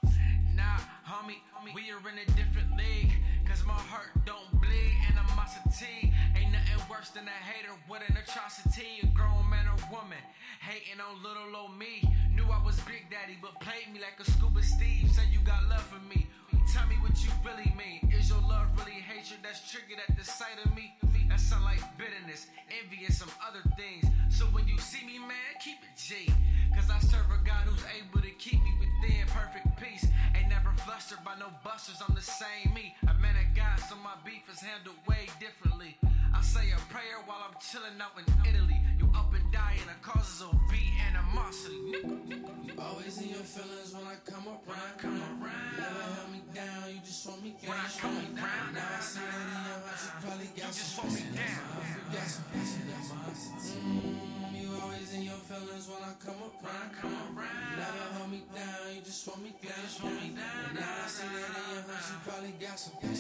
[0.56, 1.40] Nah, homie,
[1.74, 3.16] we are in a different league.
[3.48, 6.12] Cause my heart don't bleed animosity.
[6.36, 9.00] Ain't nothing worse than a hater with an atrocity.
[9.04, 10.20] A grown man or woman
[10.60, 12.04] hating on little old me.
[12.36, 15.08] Knew I was Big Daddy, but played me like a scuba Steve.
[15.16, 16.28] Say you got love for me.
[16.74, 18.12] Tell me what you really mean.
[18.12, 20.94] Is your love really hatred that's triggered at the sight of me?
[21.30, 24.06] That sound like bitterness, envy, and some other things.
[24.30, 26.32] So when you see me, man, keep it G.
[26.76, 30.08] Cause I serve a God who's able to keep me within perfect peace.
[30.36, 32.96] Ain't never flustered by no busters, I'm the same me.
[33.08, 35.98] A man of God, so my beef is handled way differently.
[36.36, 38.80] I say a prayer while I'm chilling out in Italy.
[39.18, 41.76] Up and dying, the causes will be animosity.
[41.98, 44.62] You always in your feelings when I come around.
[44.66, 45.74] When I come around.
[45.74, 47.74] Never held me down, you just want me down.
[47.74, 48.74] When I come around.
[48.78, 51.22] Now I see that in your heart, you probably got You just some want me
[51.34, 51.66] down.
[51.98, 53.80] You got some animosity.
[53.82, 54.37] Mm,
[54.68, 56.92] you always in your feelings when I come around.
[57.00, 57.80] come around.
[57.80, 59.80] Never hold me down, you just want me down.
[59.84, 60.76] just want me down.
[60.76, 62.94] Now I see that in your heart, you probably got some.
[63.00, 63.16] You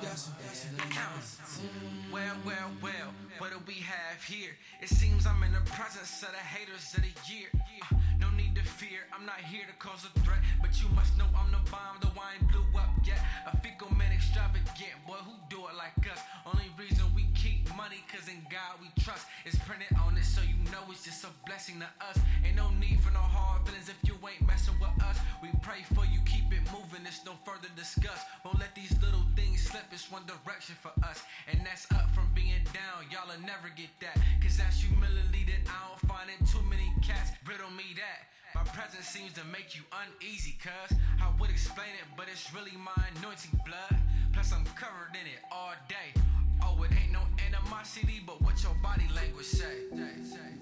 [0.00, 1.68] got some passion, animosity.
[2.12, 4.56] Well, well, well, what do we have here?
[4.80, 7.52] It seems I'm in the presence of the haters of the year.
[7.52, 8.30] Uh, no
[8.76, 10.44] fear, I'm not here to cause a threat.
[10.60, 13.16] But you must know I'm the bomb, the wine blew up yet.
[13.48, 16.20] A fecal man extravagant, boy, who do it like us?
[16.44, 19.24] Only reason we keep money, cause in God we trust.
[19.48, 22.20] It's printed on it, so you know it's just a blessing to us.
[22.44, 25.16] Ain't no need for no hard feelings if you ain't messing with us.
[25.40, 28.28] We pray for you, keep it moving, it's no further discuss.
[28.44, 31.24] Won't let these little things slip, it's one direction for us.
[31.48, 34.20] And that's up from being down, y'all'll never get that.
[34.44, 37.32] Cause that's humility that I don't find in too many cats.
[37.48, 38.28] Riddle me that.
[38.56, 42.72] My presence seems to make you uneasy, cuz I would explain it, but it's really
[42.72, 44.00] my anointing blood.
[44.32, 46.16] Plus, I'm covered in it all day.
[46.62, 49.88] Oh, it ain't no animosity, but what your body language say.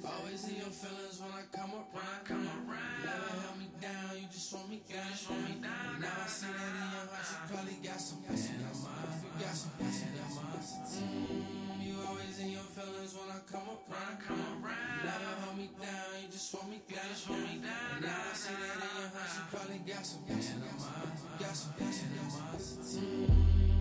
[0.05, 1.88] Always in your feelings when I come around.
[1.92, 3.01] When I come around.
[3.05, 5.09] Never held me down, you just want me down.
[5.11, 6.01] just want me down.
[6.01, 8.57] Now I see that in your heart, you probably got some passion.
[8.61, 10.09] You got some passion,
[10.95, 14.16] Mm, you always in your feelings when I come around.
[14.20, 15.05] come around.
[15.05, 17.05] Never hold me down, you just want me down.
[17.11, 18.01] just want me down.
[18.03, 20.62] Now I see that in your heart, you probably got some passion.
[20.62, 23.73] You got some passion, Light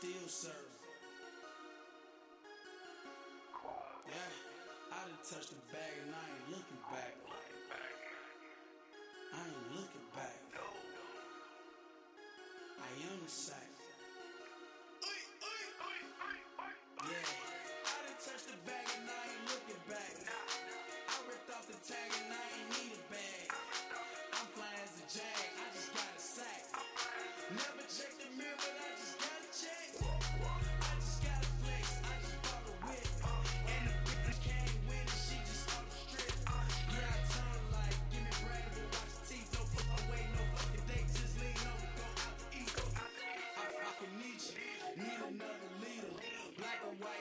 [0.00, 0.52] still serve.
[4.08, 4.14] Yeah,
[4.92, 7.14] I done touched the bag and I ain't looking back.
[9.34, 10.40] I ain't looking back.
[12.80, 13.69] I am the same.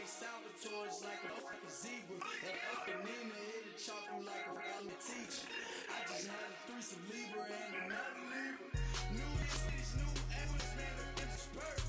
[0.10, 2.18] Salvatore's like a fucking zebra.
[2.18, 5.45] And fucking Nina hit a chop like a fucking teacher.
[5.86, 8.68] I just had a threesome Libra and another Libra.
[9.14, 11.88] New hits, new Evans, man, the bitch is perfect.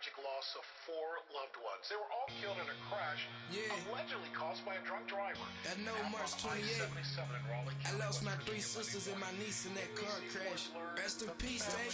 [0.00, 1.84] tragic loss of four loved ones.
[1.92, 3.68] They were all killed in a crash yeah.
[3.92, 5.44] allegedly caused by a drunk driver.
[5.68, 10.16] At no March 28, I lost my three sisters and my niece in that car
[10.32, 10.72] crash.
[10.96, 11.92] Rest in peace, Dave.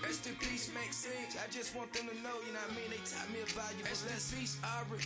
[0.00, 1.28] Rest in peace, Maxine.
[1.36, 2.88] I just want them to know, you know what I mean?
[2.88, 4.16] They taught me a valuable Rest lesson.
[4.16, 5.04] Rest in peace, Aubrey.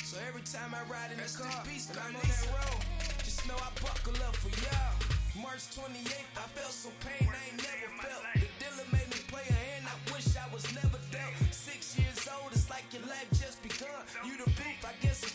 [0.00, 2.80] So every time I ride in the car, peace, I'm on that road.
[3.20, 4.95] Just know I buckle up for y'all.
[5.42, 8.24] March 28th, I felt some pain I ain't never felt.
[8.40, 11.34] The dealer made me play a hand I wish I was never dealt.
[11.50, 14.00] Six years old, it's like your life just begun.
[14.24, 15.25] You the proof, I guess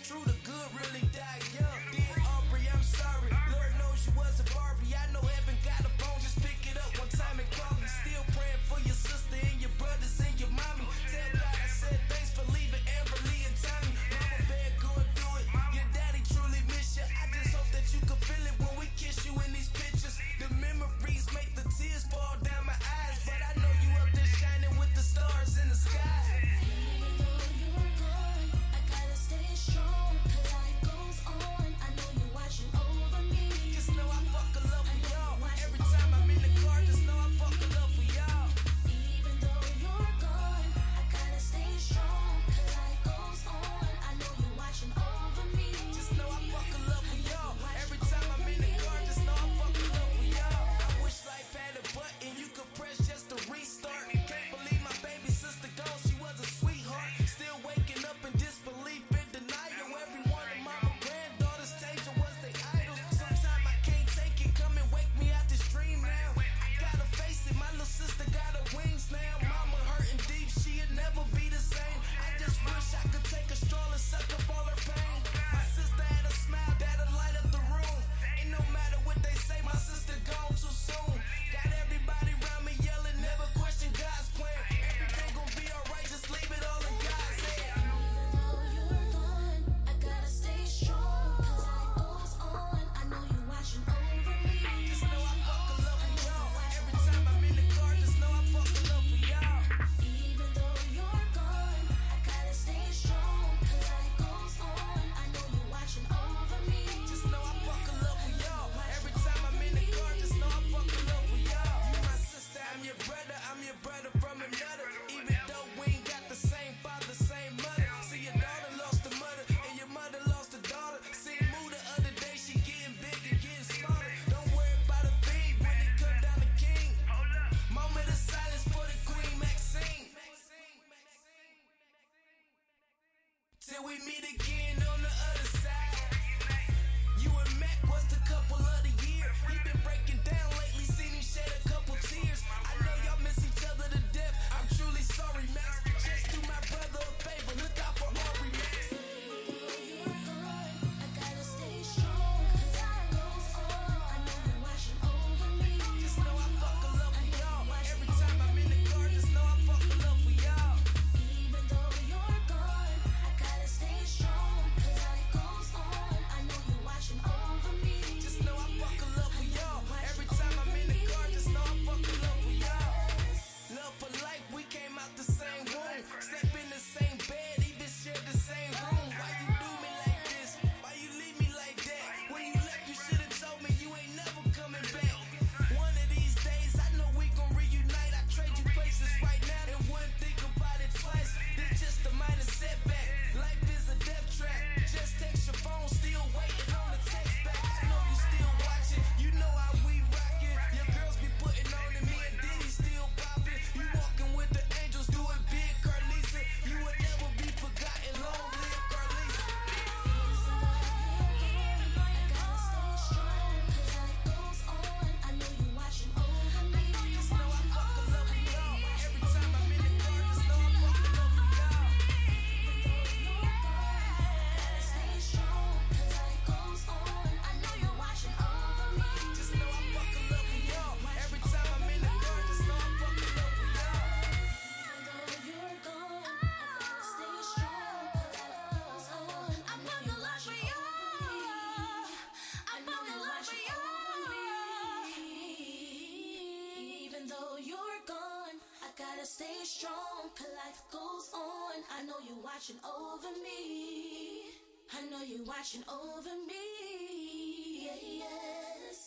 [252.61, 254.45] watching over me.
[254.93, 257.89] I know you're watching over me.
[258.21, 259.01] Yes.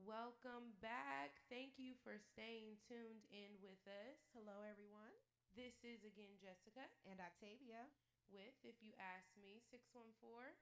[0.00, 1.36] Welcome back.
[1.52, 4.16] Thank you for staying tuned in with us.
[4.32, 5.12] Hello, everyone.
[5.52, 7.84] This is again Jessica and Octavia
[8.32, 10.56] with If You Ask Me 614.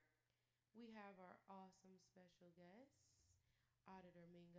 [0.75, 2.99] We have our awesome special guest,
[3.87, 4.51] Auditor Ming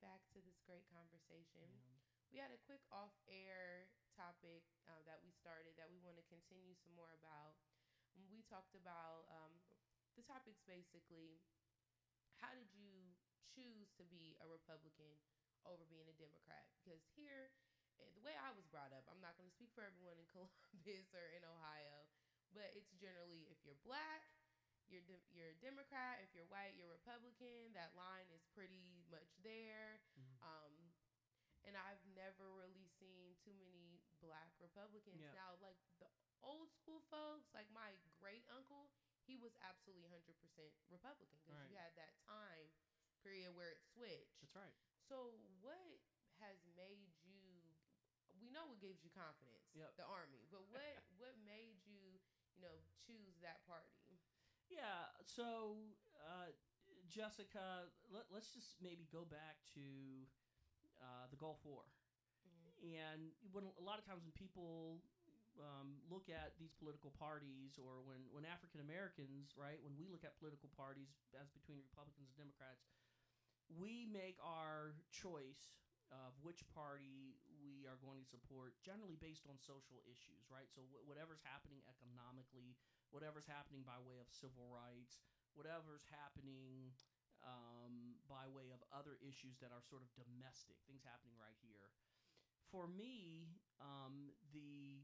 [0.00, 1.64] back to this great conversation.
[1.68, 2.00] Yeah.
[2.32, 6.26] We had a quick off air topic uh, that we started that we want to
[6.26, 7.60] continue some more about.
[8.16, 9.52] Mm, we talked about um,
[10.18, 11.42] the topics basically
[12.40, 13.12] how did you
[13.52, 15.12] choose to be a Republican
[15.68, 16.64] over being a Democrat?
[16.80, 17.52] Because here,
[18.00, 20.24] eh, the way I was brought up, I'm not going to speak for everyone in
[20.32, 22.08] Columbus or in Ohio,
[22.56, 24.24] but it's generally if you're black,
[24.90, 27.72] you're de- you're a Democrat, if you're white, you're Republican.
[27.72, 30.02] That line is pretty much there.
[30.18, 30.36] Mm-hmm.
[30.42, 30.72] Um,
[31.64, 35.32] and I've never really seen too many black Republicans yeah.
[35.36, 35.56] now.
[35.60, 36.08] Like the
[36.42, 38.90] old school folks, like my great uncle,
[39.28, 40.26] he was absolutely 100%
[40.88, 41.70] Republican because right.
[41.70, 42.68] you had that time
[43.20, 44.40] period where it switched.
[44.40, 44.76] That's right.
[45.04, 46.00] So what
[46.40, 47.44] has made you?
[48.40, 49.92] We know what gives you confidence, yep.
[50.00, 52.16] the army, but what what made you
[52.56, 52.72] you know
[53.04, 53.99] choose that party?
[54.70, 55.10] Yeah.
[55.26, 55.74] So,
[56.22, 56.54] uh,
[57.10, 59.82] Jessica, let, us just maybe go back to
[61.02, 61.82] uh, the Gulf War,
[62.46, 62.70] mm-hmm.
[62.86, 65.02] and when a lot of times when people
[65.58, 70.22] um, look at these political parties, or when when African Americans, right, when we look
[70.22, 72.86] at political parties as between Republicans and Democrats,
[73.74, 75.74] we make our choice
[76.10, 80.82] of which party we are going to support generally based on social issues right so
[80.90, 82.74] wh- whatever's happening economically
[83.10, 85.22] whatever's happening by way of civil rights,
[85.54, 86.94] whatever's happening
[87.42, 91.90] um, by way of other issues that are sort of domestic, things happening right here.
[92.70, 93.50] For me,
[93.82, 95.02] um, the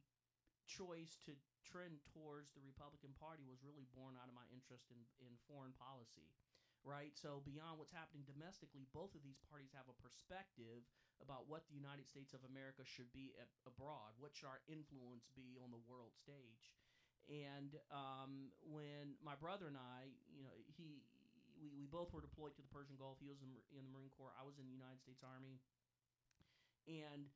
[0.70, 1.34] choice to
[1.66, 5.74] trend towards the Republican Party was really born out of my interest in, in foreign
[5.74, 6.34] policy
[6.86, 7.10] right?
[7.18, 10.86] So beyond what's happening domestically, both of these parties have a perspective
[11.18, 13.34] about what the United States of America should be
[13.66, 14.14] abroad.
[14.22, 16.70] What should our influence be on the world stage?
[17.26, 21.02] And um, when my brother and I, you know, he,
[21.58, 23.18] we, we both were deployed to the Persian Gulf.
[23.18, 24.34] He was in, in the Marine Corps.
[24.38, 25.58] I was in the United States Army.
[26.86, 27.26] And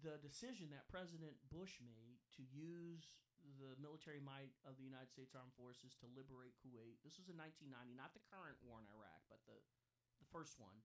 [0.00, 3.10] the decision that President Bush made to use
[3.58, 7.02] the military might of the United States Armed Forces to liberate Kuwait.
[7.02, 9.58] This was in 1990, not the current war in Iraq, but the
[10.22, 10.78] the first one.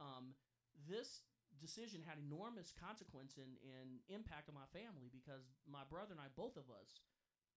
[0.00, 0.32] Um,
[0.88, 1.28] this
[1.60, 6.32] decision had enormous consequence and, and impact on my family because my brother and I,
[6.32, 7.04] both of us,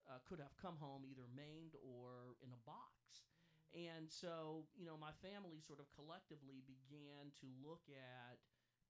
[0.09, 3.25] uh, could have come home either maimed or in a box.
[3.71, 8.37] And so, you know, my family sort of collectively began to look at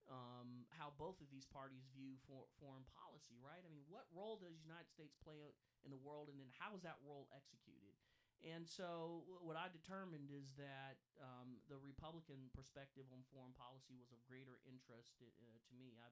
[0.09, 3.61] um, how both of these parties view for, foreign policy, right?
[3.61, 5.37] I mean, what role does the United States play
[5.85, 7.93] in the world, and then how is that role executed?
[8.41, 14.09] And so, what I determined is that um, the Republican perspective on foreign policy was
[14.09, 15.93] of greater interest uh, to me.
[16.01, 16.09] I'm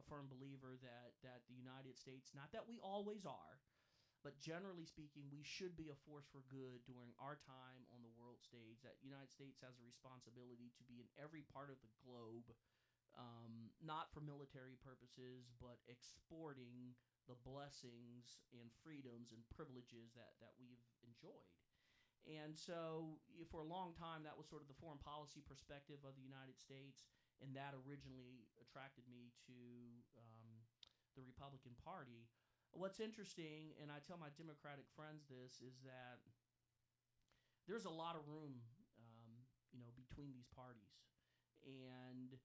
[0.00, 3.60] a firm believer that that the United States, not that we always are,
[4.26, 8.10] but generally speaking, we should be a force for good during our time on the
[8.18, 8.82] world stage.
[8.82, 12.50] That United States has a responsibility to be in every part of the globe
[13.14, 16.98] um, not for military purposes, but exporting
[17.30, 21.54] the blessings and freedoms and privileges that, that we've enjoyed.
[22.26, 23.16] And so,
[23.48, 26.58] for a long time, that was sort of the foreign policy perspective of the United
[26.58, 27.06] States,
[27.38, 29.58] and that originally attracted me to
[30.18, 30.50] um,
[31.14, 32.26] the Republican Party.
[32.76, 36.20] What's interesting, and I tell my Democratic friends this, is that
[37.64, 38.60] there's a lot of room,
[39.00, 39.32] um,
[39.72, 41.08] you know, between these parties,
[41.64, 42.36] and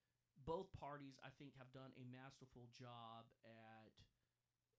[0.47, 3.91] both parties, I think, have done a masterful job at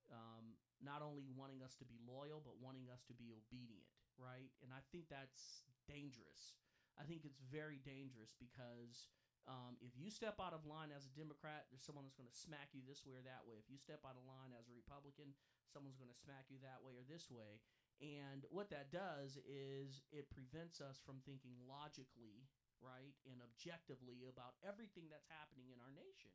[0.08, 4.48] um, not only wanting us to be loyal, but wanting us to be obedient, right?
[4.64, 6.56] And I think that's dangerous.
[6.96, 9.12] I think it's very dangerous because
[9.50, 12.34] um, if you step out of line as a Democrat, there's someone that's going to
[12.34, 13.58] smack you this way or that way.
[13.58, 15.34] If you step out of line as a Republican,
[15.66, 17.58] someone's going to smack you that way or this way.
[17.98, 22.46] And what that does is it prevents us from thinking logically
[22.82, 26.34] right, and objectively about everything that's happening in our nation.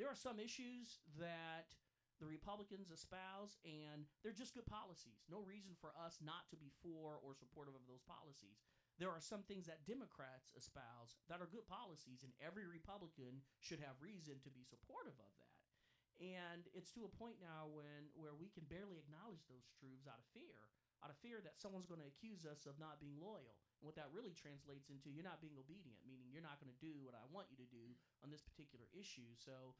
[0.00, 1.76] There are some issues that
[2.16, 5.20] the Republicans espouse, and they're just good policies.
[5.28, 8.64] No reason for us not to be for or supportive of those policies.
[9.00, 13.80] There are some things that Democrats espouse that are good policies, and every Republican should
[13.80, 15.56] have reason to be supportive of that.
[16.20, 20.20] And it's to a point now when where we can barely acknowledge those truths out
[20.20, 20.54] of fear,
[21.02, 23.58] out of fear that someone's going to accuse us of not being loyal.
[23.80, 26.78] And what that really translates into, you're not being obedient, meaning you're not going to
[26.78, 29.34] do what I want you to do on this particular issue.
[29.34, 29.74] So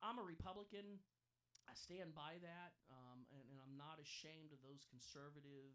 [0.00, 1.02] I'm a Republican.
[1.68, 5.72] I stand by that, um, and, and I'm not ashamed of those conservative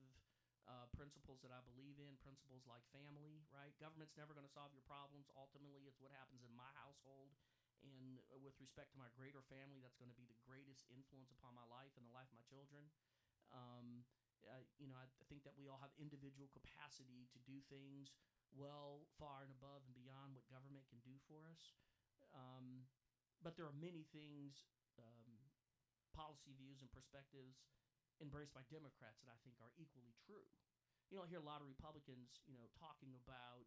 [0.70, 3.74] uh, principles that I believe in, principles like family, right?
[3.82, 5.26] Government's never going to solve your problems.
[5.34, 7.34] Ultimately, it's what happens in my household.
[7.82, 11.34] And uh, with respect to my greater family, that's going to be the greatest influence
[11.34, 12.86] upon my life and the life of my children.
[13.50, 14.06] Um,
[14.80, 18.14] you know, I, I think that we all have individual capacity to do things
[18.54, 21.76] well, far and above and beyond what government can do for us.
[22.34, 22.86] Um,
[23.42, 25.38] but there are many things, um,
[26.14, 27.64] policy views and perspectives
[28.20, 30.48] embraced by Democrats that I think are equally true.
[31.10, 33.66] You don't hear a lot of Republicans, you know, talking about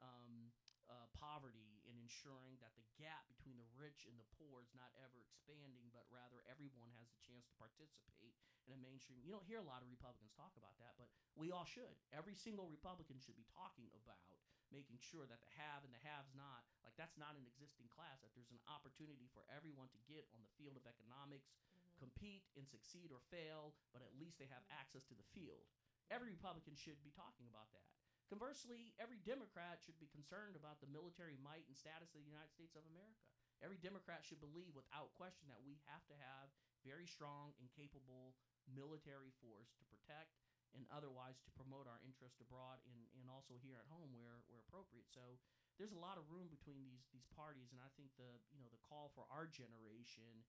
[0.00, 0.54] um,
[0.88, 4.88] uh, poverty and ensuring that the gap between the rich and the poor is not
[4.96, 8.32] ever expanding, but rather everyone has the chance to participate
[8.64, 9.20] in a mainstream.
[9.20, 11.98] You don't hear a lot of Republicans talk about that, but we all should.
[12.14, 16.32] Every single Republican should be talking about making sure that the have and the haves
[16.36, 20.28] not, like that's not an existing class, that there's an opportunity for everyone to get
[20.36, 21.48] on the field of economics.
[21.98, 25.66] Compete and succeed or fail, but at least they have access to the field.
[26.08, 27.90] Every Republican should be talking about that.
[28.32, 32.52] Conversely, every Democrat should be concerned about the military might and status of the United
[32.52, 33.24] States of America.
[33.64, 36.52] Every Democrat should believe without question that we have to have
[36.86, 38.36] very strong and capable
[38.68, 40.38] military force to protect
[40.76, 44.60] and otherwise to promote our interest abroad and, and also here at home where, where
[44.60, 45.08] appropriate.
[45.08, 45.40] So
[45.80, 48.68] there's a lot of room between these these parties and I think the you know
[48.68, 50.44] the call for our generation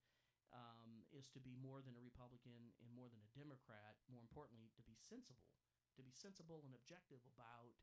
[0.50, 3.98] um, is to be more than a Republican and more than a Democrat.
[4.10, 5.50] More importantly, to be sensible,
[5.98, 7.74] to be sensible and objective about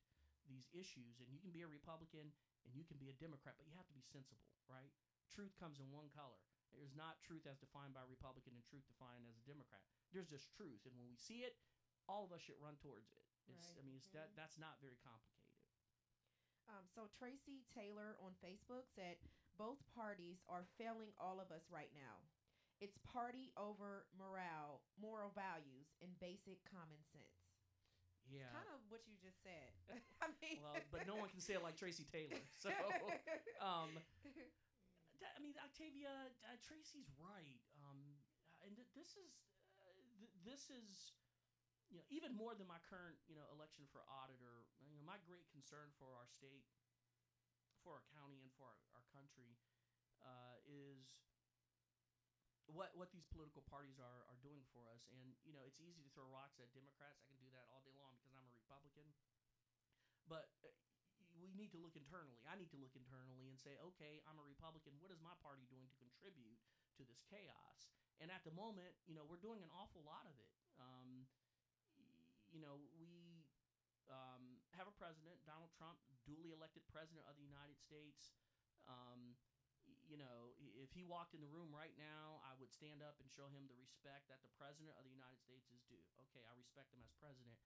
[0.48, 1.20] these issues.
[1.20, 2.32] And you can be a Republican
[2.68, 4.92] and you can be a Democrat, but you have to be sensible, right?
[5.32, 6.40] Truth comes in one color.
[6.76, 9.84] There's not truth as defined by a Republican and truth defined as a Democrat.
[10.12, 11.56] There's just truth, and when we see it,
[12.12, 13.24] all of us should run towards it.
[13.48, 15.48] It's, I mean, it's that that's not very complicated.
[16.68, 19.16] Um, so Tracy Taylor on Facebook said
[19.56, 22.20] both parties are failing all of us right now.
[22.78, 27.42] It's party over morale, moral values, and basic common sense.
[28.30, 28.52] Yeah.
[28.54, 29.72] Kind of what you just said.
[30.24, 32.38] I mean, well, but no one can say it like Tracy Taylor.
[32.62, 32.70] So,
[33.64, 33.96] um,
[35.22, 37.62] that- I mean, Octavia uh, Tracy's right.
[37.82, 38.22] Um,
[38.62, 39.32] and th- this is
[39.82, 39.90] uh,
[40.22, 41.18] th- this is
[41.90, 44.68] you know even more than my current you know election for auditor.
[44.86, 46.68] You know, my great concern for our state,
[47.82, 49.58] for our county, and for our, our country
[50.22, 51.18] uh, is
[52.72, 55.08] what what these political parties are are doing for us.
[55.16, 57.24] And you know, it's easy to throw rocks at Democrats.
[57.24, 59.08] I can do that all day long because I'm a Republican.
[60.28, 60.72] But uh,
[61.40, 62.44] we need to look internally.
[62.44, 64.98] I need to look internally and say, okay, I'm a Republican.
[65.00, 66.60] What is my party doing to contribute
[67.00, 67.88] to this chaos?
[68.18, 70.52] And at the moment, you know, we're doing an awful lot of it.
[70.82, 71.30] Um,
[72.50, 73.46] you know, we
[74.10, 78.34] um, have a president, Donald Trump, duly elected president of the United States.
[78.90, 79.38] Um,
[80.08, 83.28] you know, if he walked in the room right now, I would stand up and
[83.28, 86.04] show him the respect that the president of the United States is due.
[86.28, 87.60] Okay, I respect him as president.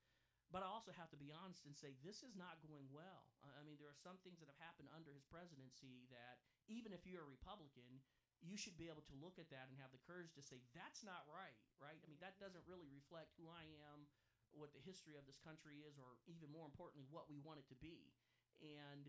[0.51, 3.23] But I also have to be honest and say this is not going well.
[3.55, 7.07] I mean, there are some things that have happened under his presidency that even if
[7.07, 8.03] you're a Republican,
[8.43, 11.07] you should be able to look at that and have the courage to say that's
[11.07, 11.95] not right, right?
[11.95, 13.63] I mean, that doesn't really reflect who I
[13.93, 14.09] am,
[14.51, 17.69] what the history of this country is, or even more importantly, what we want it
[17.71, 18.11] to be.
[18.59, 19.07] And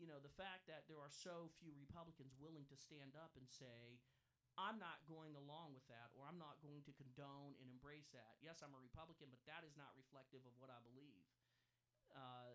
[0.00, 3.46] you know, the fact that there are so few Republicans willing to stand up and
[3.48, 4.00] say,
[4.60, 8.36] I'm not going along with that, or I'm not going to condone and embrace that.
[8.44, 11.24] Yes, I'm a Republican, but that is not reflective of what I believe.
[12.12, 12.52] Uh,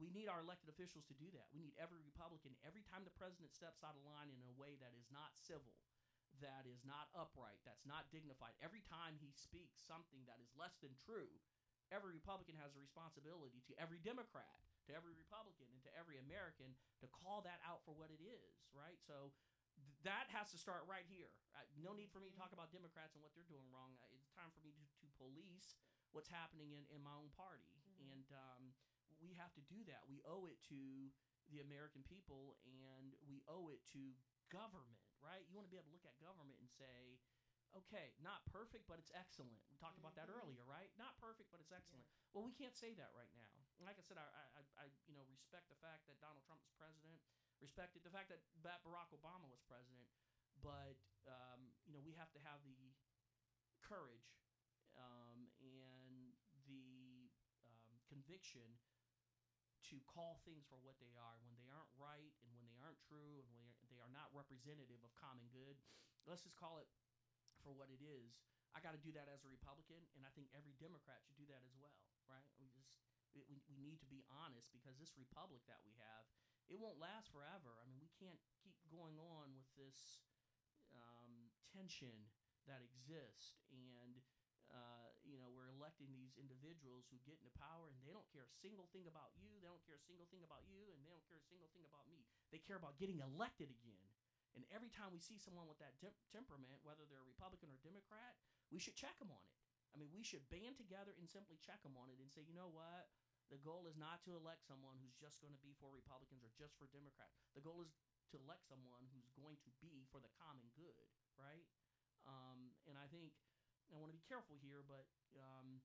[0.00, 1.50] we need our elected officials to do that.
[1.52, 4.78] We need every Republican, every time the president steps out of line in a way
[4.80, 5.76] that is not civil,
[6.40, 10.78] that is not upright, that's not dignified, every time he speaks something that is less
[10.80, 11.28] than true,
[11.90, 16.72] every Republican has a responsibility to every Democrat, to every Republican, and to every American
[17.04, 18.96] to call that out for what it is, right?
[19.04, 19.30] So
[19.84, 21.30] th- that has to start right here.
[21.52, 23.94] Uh, no need for me to talk about Democrats and what they're doing wrong.
[24.16, 25.76] It's time for me to, to police
[26.16, 27.68] what's happening in, in my own party.
[28.00, 28.72] And um,
[29.20, 30.08] we have to do that.
[30.08, 30.80] We owe it to
[31.52, 34.16] the American people and we owe it to
[34.52, 35.44] government, right?
[35.48, 37.20] You want to be able to look at government and say,
[37.76, 39.60] okay, not perfect, but it's excellent.
[39.68, 40.88] We talked about that earlier, right?
[40.96, 42.04] Not perfect, but it's excellent.
[42.32, 43.52] Well, we can't say that right now.
[43.82, 46.62] Like I said, I, I, I- I you know respect the fact that Donald Trump
[46.66, 47.18] is president,
[47.62, 50.06] respected the fact that that Barack Obama was president,
[50.62, 50.98] but
[51.30, 52.94] um, you know we have to have the
[53.82, 54.34] courage
[54.98, 56.34] um, and
[56.66, 57.30] the
[57.70, 58.78] um, conviction
[59.88, 63.00] to call things for what they are when they aren't right and when they aren't
[63.00, 65.78] true and when they are not representative of common good.
[66.28, 66.88] Let's just call it
[67.62, 68.40] for what it is.
[68.76, 71.48] I got to do that as a Republican, and I think every Democrat should do
[71.48, 71.98] that as well,
[72.28, 72.46] right?
[72.60, 73.00] We just
[73.34, 76.24] we, we need to be honest because this republic that we have,
[76.68, 77.76] it won't last forever.
[77.80, 80.24] I mean, we can't keep going on with this
[80.92, 82.28] um, tension
[82.68, 84.20] that exists, and
[84.68, 88.44] uh, you know we're electing these individuals who get into power and they don't care
[88.44, 91.08] a single thing about you, they don't care a single thing about you, and they
[91.08, 92.28] don't care a single thing about me.
[92.52, 94.08] They care about getting elected again.
[94.58, 98.34] And every time we see someone with that tem- temperament, whether they're Republican or Democrat,
[98.74, 99.54] we should check them on it.
[99.94, 102.58] I mean, we should band together and simply check them on it and say, you
[102.58, 103.06] know what?
[103.54, 106.50] The goal is not to elect someone who's just going to be for Republicans or
[106.58, 107.38] just for Democrats.
[107.54, 107.94] The goal is
[108.34, 111.06] to elect someone who's going to be for the common good,
[111.38, 111.64] right?
[112.26, 113.30] Um, and I think
[113.88, 115.06] I want to be careful here, but
[115.38, 115.80] um,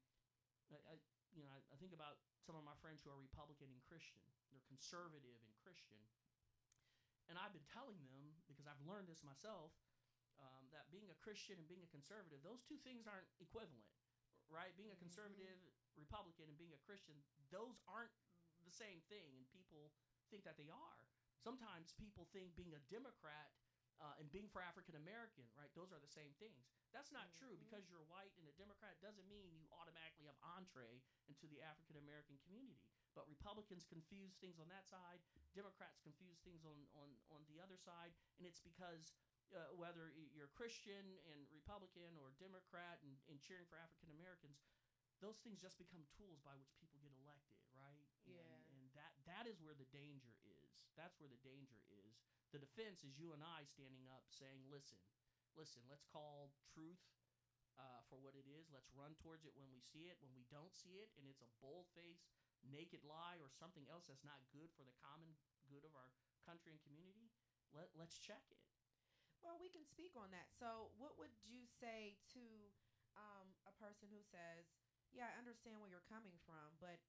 [0.74, 0.96] I, I,
[1.32, 4.20] you know, I, I think about some of my friends who are Republican and Christian.
[4.52, 6.04] They're conservative and Christian,
[7.32, 9.72] and I've been telling them because I've learned this myself
[10.42, 13.88] um, that being a Christian and being a conservative, those two things aren't equivalent,
[14.50, 14.74] right?
[14.76, 15.60] Being a conservative
[15.96, 17.16] Republican and being a Christian,
[17.54, 18.14] those aren't
[18.66, 19.92] the same thing, and people
[20.32, 21.00] think that they are.
[21.40, 23.52] Sometimes people think being a Democrat
[24.00, 25.70] uh, and being for African American, right?
[25.76, 26.64] Those are the same things.
[26.96, 31.04] That's not true because you're white and a Democrat doesn't mean you automatically have entree
[31.28, 32.90] into the African American community.
[33.14, 35.22] But Republicans confuse things on that side,
[35.54, 38.10] Democrats confuse things on, on, on the other side,
[38.42, 39.14] and it's because
[39.54, 44.58] uh, whether you're Christian and Republican or Democrat and, and cheering for African Americans,
[45.22, 48.04] those things just become tools by which people get elected, right?
[48.26, 48.42] Yeah.
[48.42, 50.74] And, and that that is where the danger is.
[50.98, 52.18] That's where the danger is.
[52.50, 55.00] The defense is you and I standing up saying, listen,
[55.58, 57.02] listen, let's call truth
[57.78, 58.70] uh, for what it is.
[58.70, 60.22] Let's run towards it when we see it.
[60.22, 62.30] When we don't see it, and it's a bold faced,
[62.68, 65.36] naked lie or something else that's not good for the common
[65.68, 66.12] good of our
[66.44, 67.32] country and community,
[67.72, 68.62] let, let's check it.
[69.44, 70.48] Well, we can speak on that.
[70.56, 72.44] So, what would you say to
[73.20, 74.72] um, a person who says,
[75.12, 77.04] "Yeah, I understand where you're coming from, but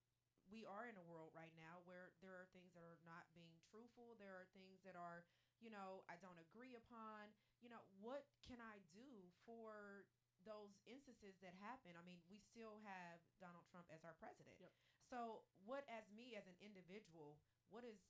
[0.51, 3.57] we are in a world right now where there are things that are not being
[3.65, 4.17] truthful.
[4.21, 5.25] There are things that are,
[5.63, 7.33] you know, I don't agree upon.
[7.65, 10.05] You know, what can I do for
[10.45, 11.97] those instances that happen?
[11.97, 14.61] I mean, we still have Donald Trump as our president.
[14.61, 14.73] Yep.
[15.15, 17.39] So, what as me as an individual,
[17.71, 18.03] what is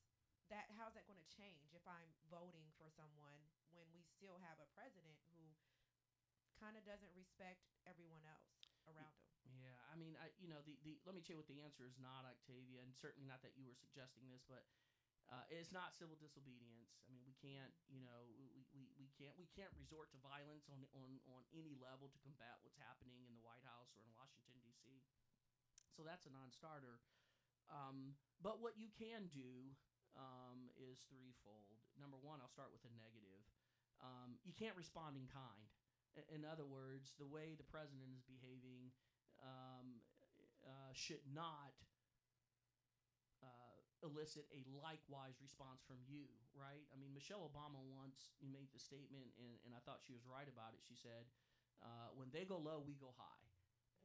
[0.49, 3.45] that how's that going to change if I'm voting for someone
[3.77, 5.45] when we still have a president who
[6.57, 8.57] kind of doesn't respect everyone else
[8.89, 9.29] around him?
[9.53, 11.85] Yeah, I mean, I you know the, the let me tell you what the answer
[11.85, 14.65] is not Octavia, and certainly not that you were suggesting this, but
[15.29, 16.97] uh, it's not civil disobedience.
[17.05, 20.73] I mean, we can't you know we, we, we can't we can't resort to violence
[20.73, 24.13] on on on any level to combat what's happening in the White House or in
[24.17, 25.05] Washington D.C.
[25.95, 26.99] So that's a non-starter.
[27.71, 29.73] Um, but what you can do
[30.19, 31.79] um, is threefold.
[31.95, 33.43] Number one, I'll start with a negative.
[34.03, 35.71] Um, you can't respond in kind.
[36.31, 38.95] In other words, the way the president is behaving
[39.43, 40.03] um,
[40.63, 41.75] uh, should not
[43.43, 43.75] uh,
[44.07, 46.87] elicit a likewise response from you, right?
[46.95, 50.47] I mean, Michelle Obama once made the statement, and, and I thought she was right
[50.47, 50.87] about it.
[50.87, 51.27] She said,
[51.83, 53.44] uh, "When they go low, we go high."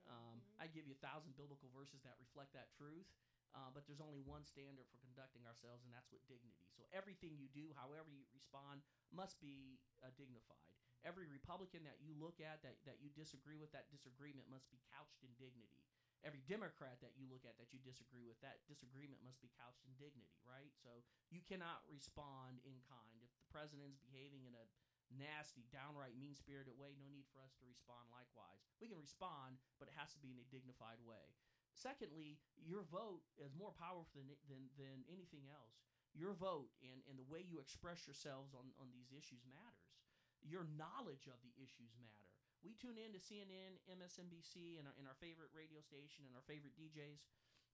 [0.10, 3.06] Um, I give you a thousand biblical verses that reflect that truth,
[3.54, 6.66] uh, but there's only one standard for conducting ourselves, and that's with dignity.
[6.74, 8.82] So everything you do, however you respond,
[9.14, 10.74] must be uh, dignified.
[11.08, 14.84] Every Republican that you look at that, that you disagree with, that disagreement must be
[14.92, 15.88] couched in dignity.
[16.28, 19.88] Every Democrat that you look at that you disagree with, that disagreement must be couched
[19.88, 20.76] in dignity, right?
[20.84, 20.92] So
[21.32, 23.18] you cannot respond in kind.
[23.24, 24.66] If the president's behaving in a
[25.14, 28.62] nasty, downright mean spirited way, no need for us to respond likewise.
[28.78, 31.34] We can respond, but it has to be in a dignified way.
[31.74, 35.80] Secondly, your vote is more powerful than, than, than anything else.
[36.18, 39.94] Your vote and, and the way you express yourselves on, on these issues matters.
[40.42, 42.30] Your knowledge of the issues matter.
[42.60, 46.44] We tune in to CNN, MSNBC, and our, and our favorite radio station and our
[46.44, 47.24] favorite DJs,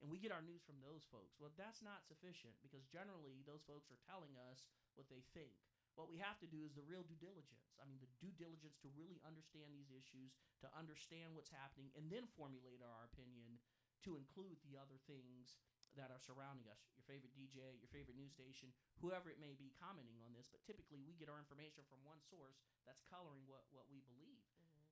[0.03, 1.39] and we get our news from those folks.
[1.41, 5.57] Well, that's not sufficient because generally those folks are telling us what they think.
[5.95, 7.71] What we have to do is the real due diligence.
[7.79, 12.11] I mean, the due diligence to really understand these issues, to understand what's happening, and
[12.11, 13.63] then formulate our opinion
[14.03, 15.55] to include the other things
[15.95, 16.83] that are surrounding us.
[16.99, 20.51] Your favorite DJ, your favorite news station, whoever it may be commenting on this.
[20.51, 24.43] But typically, we get our information from one source that's coloring what, what we believe.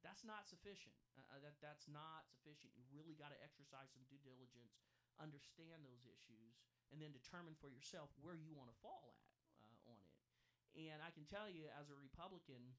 [0.04, 0.96] That's not sufficient.
[1.16, 2.76] Uh, uh, that that's not sufficient.
[2.76, 4.76] You really got to exercise some due diligence,
[5.16, 6.60] understand those issues,
[6.92, 9.33] and then determine for yourself where you want to fall at.
[10.74, 12.74] And I can tell you, as a Republican,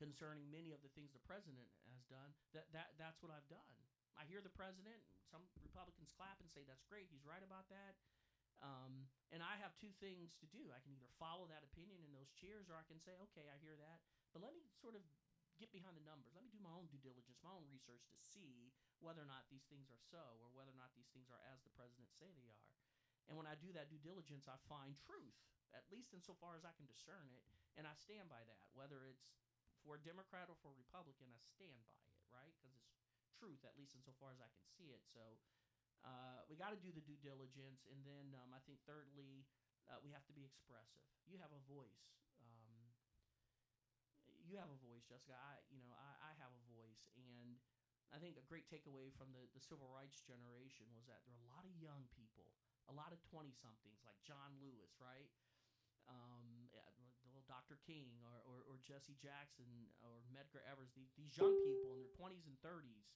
[0.00, 3.74] concerning many of the things the president has done, that, that that's what I've done.
[4.16, 4.98] I hear the president,
[5.28, 7.94] some Republicans clap and say, that's great, he's right about that.
[8.58, 10.74] Um, and I have two things to do.
[10.74, 13.56] I can either follow that opinion in those cheers, or I can say, okay, I
[13.62, 14.02] hear that,
[14.34, 15.04] but let me sort of
[15.62, 16.34] get behind the numbers.
[16.34, 19.46] Let me do my own due diligence, my own research to see whether or not
[19.50, 22.30] these things are so, or whether or not these things are as the president say
[22.34, 22.74] they are.
[23.28, 25.36] And when I do that due diligence, I find truth,
[25.76, 27.44] at least insofar as I can discern it,
[27.76, 28.72] and I stand by that.
[28.72, 29.28] Whether it's
[29.84, 32.52] for a Democrat or for a Republican, I stand by it, right?
[32.56, 32.88] Because it's
[33.36, 35.04] truth, at least insofar as I can see it.
[35.12, 35.38] So
[36.02, 39.46] uh, we got to do the due diligence, and then um, I think thirdly,
[39.86, 41.04] uh, we have to be expressive.
[41.28, 42.16] You have a voice.
[42.40, 42.80] Um,
[44.48, 45.36] you have a voice, Jessica.
[45.36, 47.60] I, you know, I, I have a voice, and
[48.10, 51.44] I think a great takeaway from the, the civil rights generation was that there are
[51.44, 52.48] a lot of young people,
[52.88, 55.28] a lot of twenty somethings like John Lewis, right?
[56.08, 56.88] Um, yeah,
[57.38, 57.78] little Dr.
[57.84, 59.68] King or, or, or Jesse Jackson
[60.02, 63.12] or Medgar Evers, these, these young people in their 20s and 30s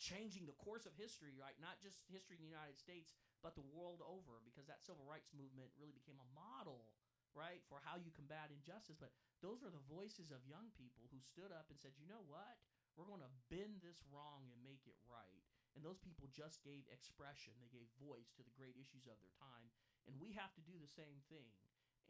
[0.00, 1.54] changing the course of history, right?
[1.60, 3.12] Not just history in the United States,
[3.44, 6.96] but the world over, because that civil rights movement really became a model,
[7.36, 8.96] right, for how you combat injustice.
[8.96, 9.12] But
[9.44, 12.56] those were the voices of young people who stood up and said, you know what?
[12.96, 15.44] We're going to bend this wrong and make it right.
[15.74, 19.34] And those people just gave expression, they gave voice to the great issues of their
[19.38, 19.70] time.
[20.10, 21.54] And we have to do the same thing.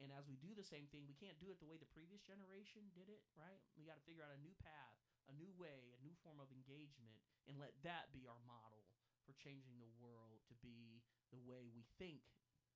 [0.01, 2.25] And as we do the same thing, we can't do it the way the previous
[2.25, 3.61] generation did it, right?
[3.77, 4.97] We got to figure out a new path,
[5.29, 8.89] a new way, a new form of engagement, and let that be our model
[9.29, 12.25] for changing the world to be the way we think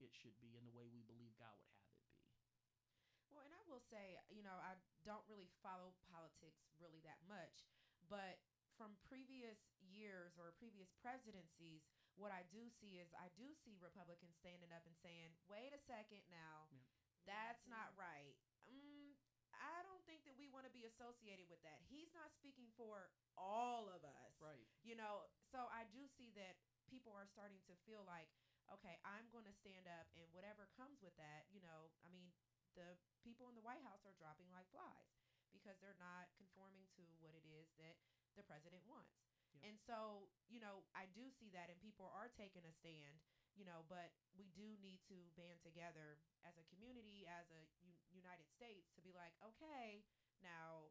[0.05, 2.21] it should be and the way we believe God would have it be.
[3.33, 4.77] Well, and I will say, you know, I
[5.09, 7.65] don't really follow politics really that much,
[8.07, 8.37] but
[8.77, 11.83] from previous years or previous presidencies,
[12.15, 15.79] what I do see is I do see Republicans standing up and saying, "Wait a
[15.79, 16.83] second now, Yeah.
[17.27, 18.37] that's not right."
[18.67, 19.15] Mm,
[19.53, 21.83] I don't think that we want to be associated with that.
[21.89, 24.33] He's not speaking for all of us.
[24.41, 24.67] Right.
[24.83, 28.29] You know, so I do see that people are starting to feel like,
[28.71, 32.33] okay, I'm going to stand up and whatever comes with that, you know, I mean,
[32.75, 35.11] the people in the White House are dropping like flies
[35.53, 37.95] because they're not conforming to what it is that
[38.37, 39.19] the president wants.
[39.55, 39.71] Yep.
[39.71, 43.23] And so, you know, I do see that and people are taking a stand,
[43.55, 48.03] you know, but we do need to band together as a community, as a U-
[48.11, 50.03] United States to be like, okay,
[50.43, 50.91] now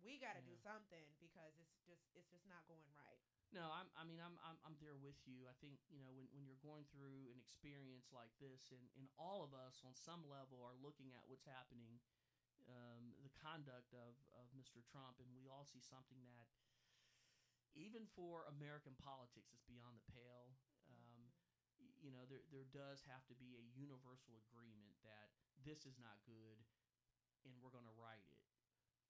[0.00, 3.18] we got to do something because it's just it's just not going right.
[3.50, 3.88] No, I'm.
[3.96, 4.36] I mean, I'm.
[4.44, 4.60] I'm.
[4.60, 5.48] I'm there with you.
[5.48, 9.08] I think you know when, when you're going through an experience like this, and, and
[9.16, 11.96] all of us on some level are looking at what's happening,
[12.68, 14.84] um, the conduct of, of Mr.
[14.84, 16.48] Trump, and we all see something that,
[17.78, 20.50] even for American politics, it's beyond the pale.
[20.90, 21.30] Um,
[22.02, 25.30] you know, there there does have to be a universal agreement that
[25.62, 26.58] this is not good,
[27.46, 28.38] and we're going to right it.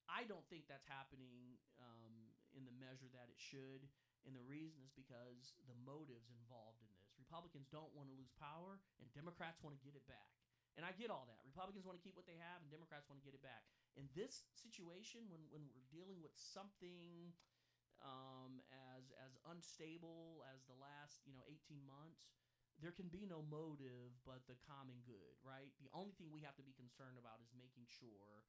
[0.08, 3.84] I don't think that's happening um, in the measure that it should.
[4.24, 7.12] And the reason is because the motives involved in this.
[7.20, 10.32] Republicans don't want to lose power, and Democrats want to get it back.
[10.76, 11.40] And I get all that.
[11.44, 13.66] Republicans want to keep what they have, and Democrats want to get it back.
[14.00, 17.34] In this situation, when, when we're dealing with something
[18.02, 22.30] um, as as unstable as the last you know 18 months,
[22.78, 25.70] there can be no motive but the common good, right?
[25.82, 28.46] The only thing we have to be concerned about is making sure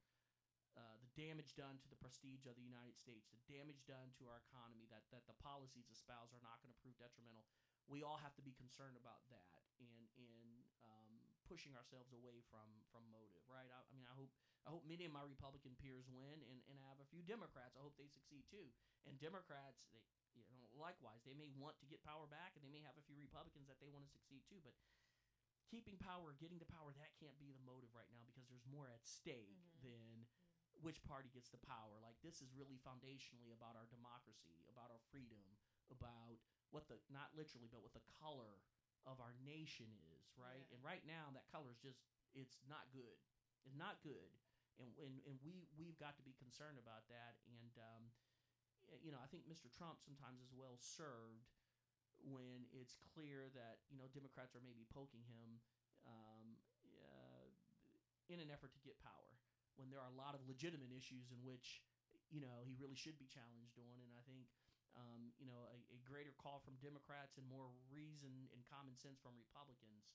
[0.78, 4.30] uh, the damage done to the prestige of the United States, the damage done to
[4.30, 7.42] our economy, that, that the policies espoused are not going to prove detrimental.
[7.90, 10.46] We all have to be concerned about that and in
[10.86, 11.10] um,
[11.42, 13.66] pushing ourselves away from from motive, right?
[13.66, 14.30] I, I mean, I hope
[14.66, 17.74] I hope many of my Republican peers win, and, and I have a few Democrats.
[17.76, 18.68] I hope they succeed too.
[19.08, 20.04] And Democrats, they
[20.36, 23.04] you know, likewise, they may want to get power back, and they may have a
[23.04, 24.76] few Republicans that they want to succeed too, but
[25.70, 28.90] keeping power, getting to power, that can't be the motive right now because there's more
[28.90, 29.82] at stake Mhm.
[29.82, 30.26] than
[30.82, 31.98] which party gets the power.
[32.00, 35.58] Like this is really foundationally about our democracy, about our freedom,
[35.90, 36.38] about
[36.70, 38.62] what the not literally, but what the color
[39.06, 40.66] of our nation is, right?
[40.68, 40.74] Yeah.
[40.74, 42.00] And right now, that color is just
[42.34, 43.18] it's not good.
[43.64, 44.30] It's not good,
[44.80, 47.36] and and, and we we've got to be concerned about that.
[47.46, 48.02] And um,
[49.04, 49.70] you know, I think Mr.
[49.70, 51.52] Trump sometimes is well served
[52.24, 55.60] when it's clear that you know Democrats are maybe poking him
[56.08, 57.46] um, uh,
[58.32, 59.30] in an effort to get power
[59.80, 61.80] when there are a lot of legitimate issues in which
[62.28, 64.46] you know he really should be challenged on and i think
[64.94, 69.18] um, you know a, a greater call from democrats and more reason and common sense
[69.18, 70.14] from republicans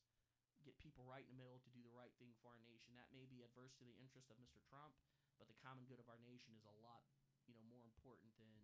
[0.65, 3.07] get people right in the middle to do the right thing for our nation that
[3.13, 4.97] may be adverse to the interest of mr trump
[5.37, 7.05] but the common good of our nation is a lot
[7.45, 8.57] you know more important than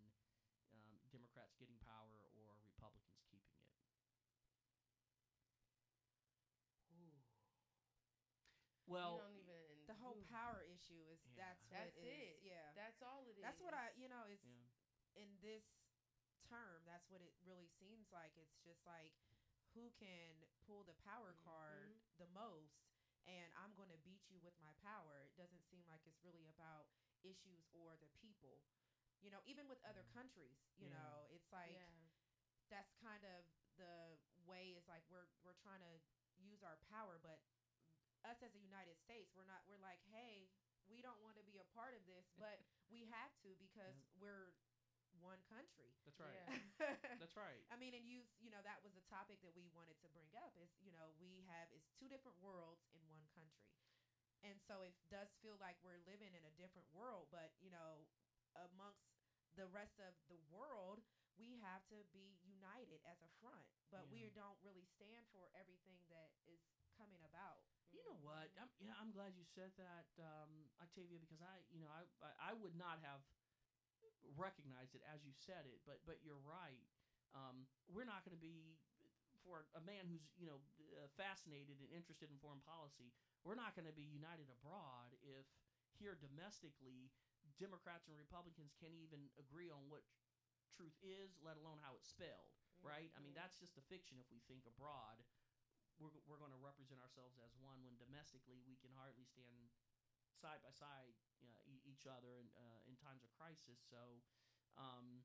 [0.74, 3.70] um, democrats getting power or republicans keeping it
[8.86, 11.34] well even The whole ooh, power issue is Yeah.
[11.36, 12.04] that's what That's is.
[12.04, 12.38] it.
[12.42, 12.72] Yeah.
[12.74, 13.42] That's all it is.
[13.42, 14.68] That's what I, you know, is yeah
[15.14, 15.64] in this
[16.48, 18.32] term, that's what it really seems like.
[18.36, 19.12] It's just like
[19.74, 22.00] who can pull the power card Mhm.
[22.18, 22.84] the most
[23.26, 25.22] and I'm going to beat you with my power.
[25.22, 26.88] It doesn't seem like it's really about
[27.22, 28.58] issues or the people.
[29.22, 30.98] You know, even with other countries, you Yeah.
[30.98, 31.86] know, it's like yeah.
[32.68, 33.46] that's kind of
[33.76, 36.00] the way is like we're we're trying to
[36.36, 37.40] use our power but
[38.24, 40.50] us as a United States we're not we're like hey
[40.88, 44.52] we don't want to be a part of this but we have to because we're
[45.22, 45.94] one country.
[46.04, 46.34] That's right.
[46.34, 46.90] Yeah.
[47.20, 47.62] that's right.
[47.70, 50.30] I mean and you you know that was a topic that we wanted to bring
[50.34, 53.70] up is you know we have it's two different worlds in one country.
[54.42, 58.06] And so it does feel like we're living in a different world but you know
[58.74, 59.06] amongst
[59.54, 61.00] the rest of the world
[61.40, 63.64] we have to be united as a front.
[63.88, 66.60] But we don't really stand for everything that is
[66.96, 67.64] coming about.
[67.92, 68.52] You know what?
[68.56, 72.30] I'm, yeah, I'm glad you said that, um, Octavia, because I, you know, I, I,
[72.48, 73.20] I would not have
[74.36, 76.86] recognized it as you said it, but, but you're right.
[77.32, 78.76] Um, we're not going to be
[79.42, 80.62] for a man who's, you know,
[80.94, 83.10] uh, fascinated and interested in foreign policy.
[83.42, 85.48] We're not going to be united abroad if
[85.98, 87.10] here domestically,
[87.58, 90.06] Democrats and Republicans can't even agree on what
[90.72, 92.54] truth is, let alone how it's spelled.
[92.82, 93.14] Right?
[93.14, 93.38] I mean, Mhm.
[93.38, 95.22] that's just a fiction if we think abroad
[96.02, 99.70] we're, we're going to represent ourselves as one when domestically we can hardly stand
[100.36, 103.80] side by side you know, e- each other in, uh, in times of crisis.
[103.82, 104.22] So,
[104.78, 105.24] um,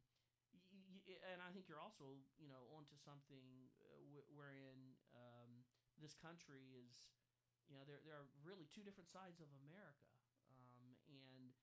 [0.72, 5.64] y- y- and I think you're also you know onto something uh, wh- wherein um,
[6.00, 7.08] this country is
[7.70, 10.10] you know there there are really two different sides of America,
[10.52, 11.54] um, and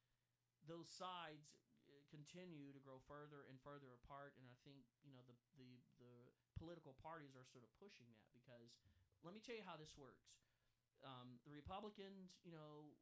[0.64, 4.34] those sides uh, continue to grow further and further apart.
[4.40, 6.14] And I think you know the the the
[6.56, 8.80] political parties are sort of pushing that because
[9.24, 10.36] let me tell you how this works.
[11.04, 12.96] Um, the Republicans, you know,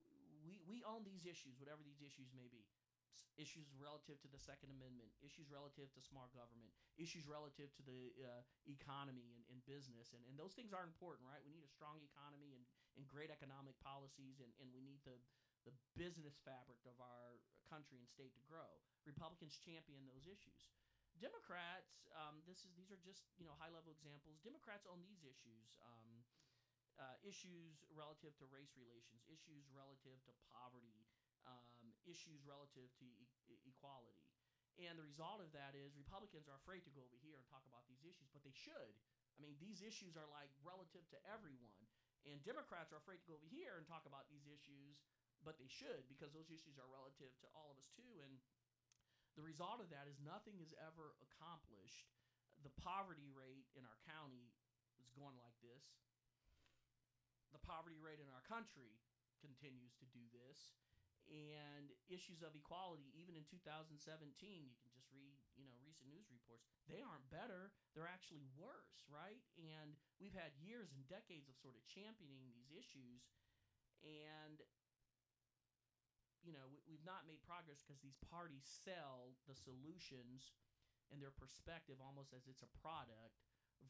[0.44, 2.66] we we own these issues, whatever these issues may be.
[3.12, 7.82] S- Issues relative to the Second Amendment, issues relative to small government, issues relative to
[7.84, 11.40] the uh, economy and, and business, and, and those things are important, right?
[11.44, 12.64] We need a strong economy and,
[12.96, 15.16] and great economic policies, and, and we need the
[15.64, 17.38] the business fabric of our
[17.70, 18.66] country and state to grow.
[19.06, 20.74] Republicans champion those issues.
[21.20, 24.40] Democrats, um, this is these are just you know high level examples.
[24.42, 26.24] Democrats own these issues, um,
[27.00, 31.04] uh, issues relative to race relations, issues relative to poverty,
[31.48, 31.64] um,
[32.04, 33.06] issues relative to
[33.48, 34.22] e- equality.
[34.80, 37.64] And the result of that is Republicans are afraid to go over here and talk
[37.68, 38.92] about these issues, but they should.
[39.36, 41.84] I mean, these issues are like relative to everyone.
[42.24, 45.02] And Democrats are afraid to go over here and talk about these issues,
[45.42, 48.22] but they should because those issues are relative to all of us too.
[48.22, 48.38] And
[49.34, 52.06] the result of that is nothing is ever accomplished.
[52.62, 54.54] The poverty rate in our county
[55.02, 55.82] is going like this.
[57.52, 58.98] The poverty rate in our country
[59.40, 60.72] continues to do this.
[61.30, 63.94] And issues of equality, even in 2017,
[64.66, 66.66] you can just read, you know, recent news reports.
[66.90, 69.38] They aren't better; they're actually worse, right?
[69.54, 73.30] And we've had years and decades of sort of championing these issues,
[74.02, 74.58] and
[76.42, 80.50] you know, we, we've not made progress because these parties sell the solutions
[81.14, 83.38] and their perspective almost as it's a product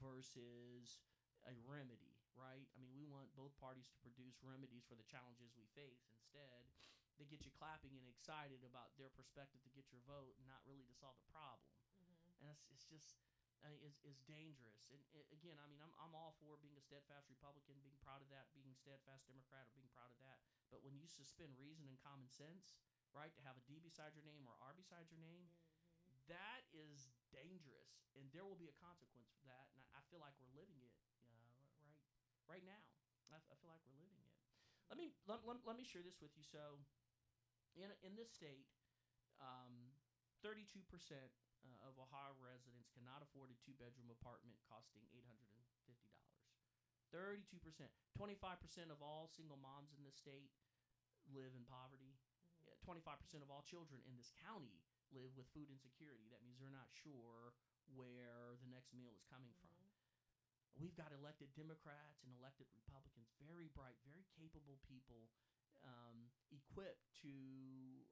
[0.00, 1.00] versus
[1.48, 2.66] a remedy, right?
[2.72, 6.08] I mean, we want both parties to produce remedies for the challenges we face.
[6.12, 6.64] Instead,
[7.20, 10.84] they get you clapping and excited about their perspective to get your vote, not really
[10.88, 11.68] to solve the problem.
[12.40, 13.20] And it's, it's just
[13.62, 14.90] I mean, is is dangerous.
[14.90, 18.18] And uh, again, I mean, I'm I'm all for being a steadfast Republican, being proud
[18.18, 20.42] of that, being steadfast Democrat, or being proud of that.
[20.66, 22.74] But when you suspend reason and common sense,
[23.14, 25.46] right, to have a D beside your name or R beside your name,
[26.26, 29.70] that is dangerous, and there will be a consequence for that.
[29.70, 30.91] And I, I feel like we're living it,
[32.52, 32.84] right, now.
[33.32, 34.28] I, I feel like we're living it.
[34.92, 36.44] Let me let, let, let me share this with you.
[36.44, 36.76] So,
[37.72, 38.68] in in this state,
[39.40, 39.96] um,
[40.44, 41.32] thirty-two percent
[41.64, 46.44] uh, of Ohio residents cannot afford a two-bedroom apartment costing eight hundred and fifty dollars.
[47.08, 47.88] Thirty-two percent.
[48.12, 50.52] Twenty-five percent of all single moms in this state
[51.32, 52.12] live in poverty.
[52.84, 54.84] Twenty-five percent of all children in this county
[55.16, 56.28] live with food insecurity.
[56.28, 57.56] That means they're not sure
[57.96, 59.81] where the next meal is coming from.
[60.76, 65.28] We've got elected Democrats and elected Republicans, very bright, very capable people,
[65.84, 67.36] um, equipped to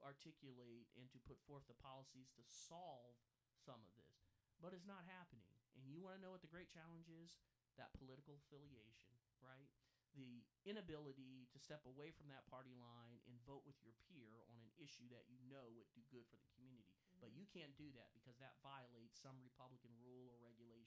[0.03, 3.17] articulate and to put forth the policies to solve
[3.55, 4.29] some of this.
[4.61, 5.47] But it's not happening.
[5.79, 7.39] And you want to know what the great challenge is?
[7.79, 9.71] That political affiliation, right?
[10.19, 14.59] The inability to step away from that party line and vote with your peer on
[14.61, 16.91] an issue that you know would do good for the community.
[17.21, 20.80] But you can't do that because that violates some Republican rule or regulation,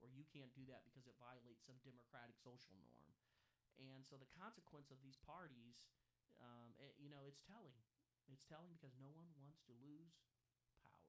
[0.00, 3.12] or you can't do that because it violates some Democratic social norm.
[3.76, 5.84] And so the consequence of these parties,
[6.40, 7.76] um, eh, you know, it's telling.
[8.28, 10.16] It's telling because no one wants to lose
[10.80, 11.06] power.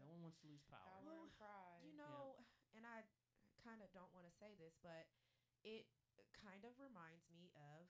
[0.00, 0.80] No one wants to lose power.
[0.80, 1.84] Power Well, and pride.
[1.84, 2.40] You know,
[2.76, 3.04] and I
[3.60, 5.08] kind of don't want to say this, but
[5.64, 5.88] it
[6.32, 7.88] kind of reminds me of,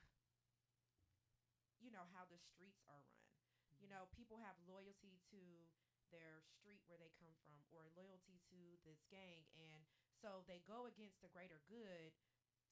[1.78, 3.30] you know, how the streets are run.
[3.78, 5.42] You know, people have loyalty to
[6.10, 9.46] their street where they come from or loyalty to this gang.
[9.58, 9.84] And
[10.22, 12.12] so they go against the greater good,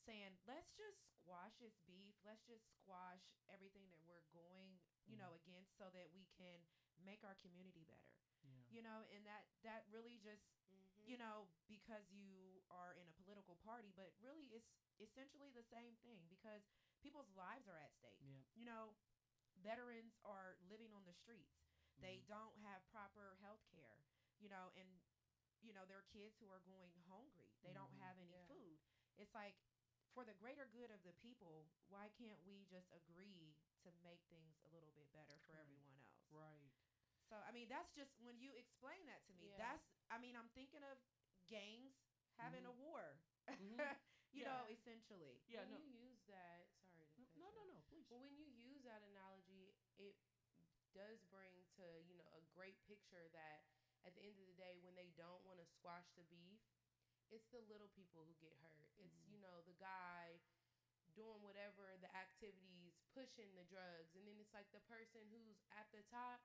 [0.05, 2.17] saying, let's just squash this beef.
[2.25, 4.77] Let's just squash everything that we're going,
[5.09, 6.61] you know, against so that we can
[7.05, 8.15] make our community better
[8.45, 8.63] Yeah.
[8.71, 11.05] you know and that that really just Mm-hmm.
[11.11, 14.73] you know because you are in a political party but really it's
[15.03, 16.65] essentially the same thing because
[17.03, 18.41] people's lives are at stake Yeah.
[18.57, 18.97] you know
[19.61, 21.61] veterans are living on the streets
[22.01, 22.27] they Mhm.
[22.27, 24.01] don't have proper health care
[24.41, 25.04] you know and
[25.65, 27.99] you know there are kids who are going hungry they don't Mhm.
[27.99, 28.47] have any Yeah.
[28.47, 28.79] food
[29.17, 29.57] it's like
[30.13, 34.55] for the greater good of the people why can't we just agree to make things
[34.65, 35.61] a little bit better for Right.
[35.61, 36.71] everyone else Right.
[37.29, 39.49] so I mean, that's just when you explain that to me.
[39.49, 39.57] Yeah.
[39.57, 40.99] That's I mean, I'm thinking of
[41.49, 41.95] gangs
[42.37, 42.69] having Mhm.
[42.69, 43.19] a war.
[43.59, 43.77] Mhm.
[44.33, 44.45] you Yeah.
[44.45, 45.41] know, essentially.
[45.47, 45.65] Yeah.
[45.65, 45.77] when No.
[45.77, 47.51] you use that, sorry to No.
[47.51, 47.65] No.
[47.65, 47.65] No.
[47.65, 47.81] No.
[47.89, 48.07] Please.
[48.09, 50.17] Well, when you use that analogy, it
[50.93, 53.65] does bring to you know a great picture that
[54.07, 56.61] at the end of the day, when they don't want to squash the beef,
[57.33, 58.93] it's the little people who get hurt.
[59.01, 59.33] It's Mhm.
[59.33, 60.41] you know the guy
[61.17, 65.91] doing whatever the activities, pushing the drugs, and then it's like the person who's at
[65.93, 66.43] the top,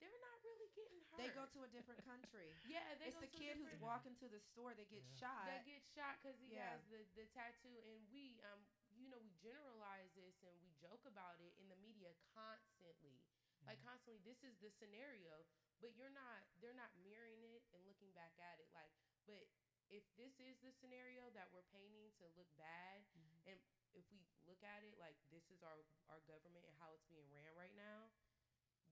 [0.00, 1.18] they're not really getting hurt.
[1.18, 2.54] They go to a different country.
[2.66, 4.88] yeah, they it's go the to a kid who's different- walking to the store that
[4.88, 5.20] gets Yeah.
[5.28, 5.44] shot.
[5.46, 6.70] that get shot because he Yeah.
[6.72, 8.64] has the, the tattoo and we um
[8.96, 13.20] you know we generalize this and we joke about it in the media constantly
[13.66, 15.44] like constantly this is the scenario
[15.80, 18.90] but you're not they're not mirroring it and looking back at it like
[19.26, 19.46] but
[19.88, 23.54] if this is the scenario that we're painting to look bad Mm-hmm.
[23.54, 23.58] and
[23.96, 25.80] if we look at it like this is our
[26.12, 28.12] our government and how it's being ran right now,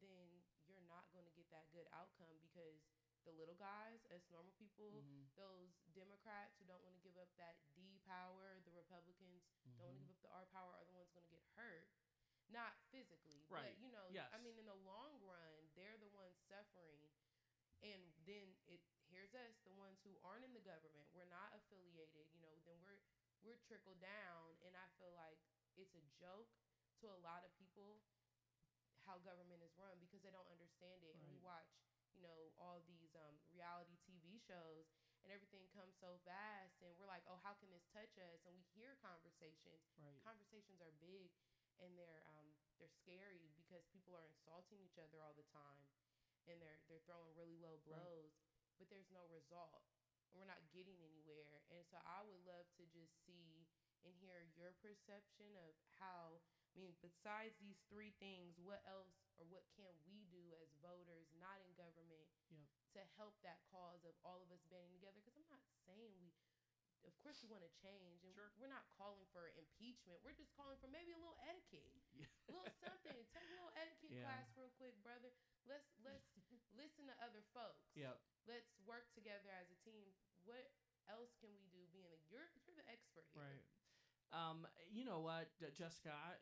[0.00, 0.26] then
[0.64, 2.80] you're not going to get that good outcome because
[3.28, 5.28] the little guys, as normal people, Mhm.
[5.36, 9.44] those Democrats who don't want to give up that D power, the Republicans
[9.76, 11.88] don't want to give up the R power, are the ones going to get hurt.
[12.48, 13.74] Not physically, Right.
[13.76, 14.30] but you know, Yes.
[14.32, 17.04] I mean, in the long run, they're the ones suffering,
[17.84, 18.80] and then it
[19.12, 21.06] here's us, the ones who aren't in the government.
[21.14, 22.56] We're not affiliated, you know.
[22.66, 23.00] Then we're
[23.44, 25.38] we're trickled down, and I feel like
[25.78, 26.50] it's a joke
[27.04, 28.00] to a lot of people
[29.06, 31.14] how government is run because they don't understand it.
[31.14, 31.70] And we watch,
[32.10, 34.90] you know, all these um, reality TV shows,
[35.22, 38.42] and everything comes so fast, and we're like, oh, how can this touch us?
[38.42, 39.86] And we hear conversations.
[39.94, 40.18] Right.
[40.26, 41.30] Conversations are big,
[41.78, 45.84] and they're um, they're scary because people are insulting each other all the time,
[46.48, 48.32] and they're they're throwing really low blows,
[48.78, 49.84] but there's no result,
[50.30, 51.64] and we're not getting anywhere.
[51.72, 53.66] And so I would love to just see
[54.04, 56.40] and hear your perception of how.
[56.76, 61.24] I mean, besides these three things, what else or what can we do as voters,
[61.40, 62.68] not in government, Yep.
[62.92, 65.16] to help that cause of all of us banding together?
[65.24, 66.36] Because I'm not saying we,
[67.06, 68.50] of course, we want to change, and Sure.
[68.58, 70.18] we're not calling for impeachment.
[70.22, 72.26] We're just calling for maybe a little etiquette, Yeah.
[72.48, 73.26] a little something.
[73.32, 74.22] Take a little etiquette Yeah.
[74.26, 75.32] class real quick, brother.
[75.66, 76.26] Let's let's
[76.74, 77.86] listen to other folks.
[77.94, 78.18] Yep.
[78.46, 80.14] Let's work together as a team.
[80.44, 80.70] What
[81.08, 81.86] else can we do?
[81.90, 83.42] Being a, you're you're the expert here.
[83.42, 83.66] Right.
[84.34, 86.34] Um, you know what, uh, Jessica, I,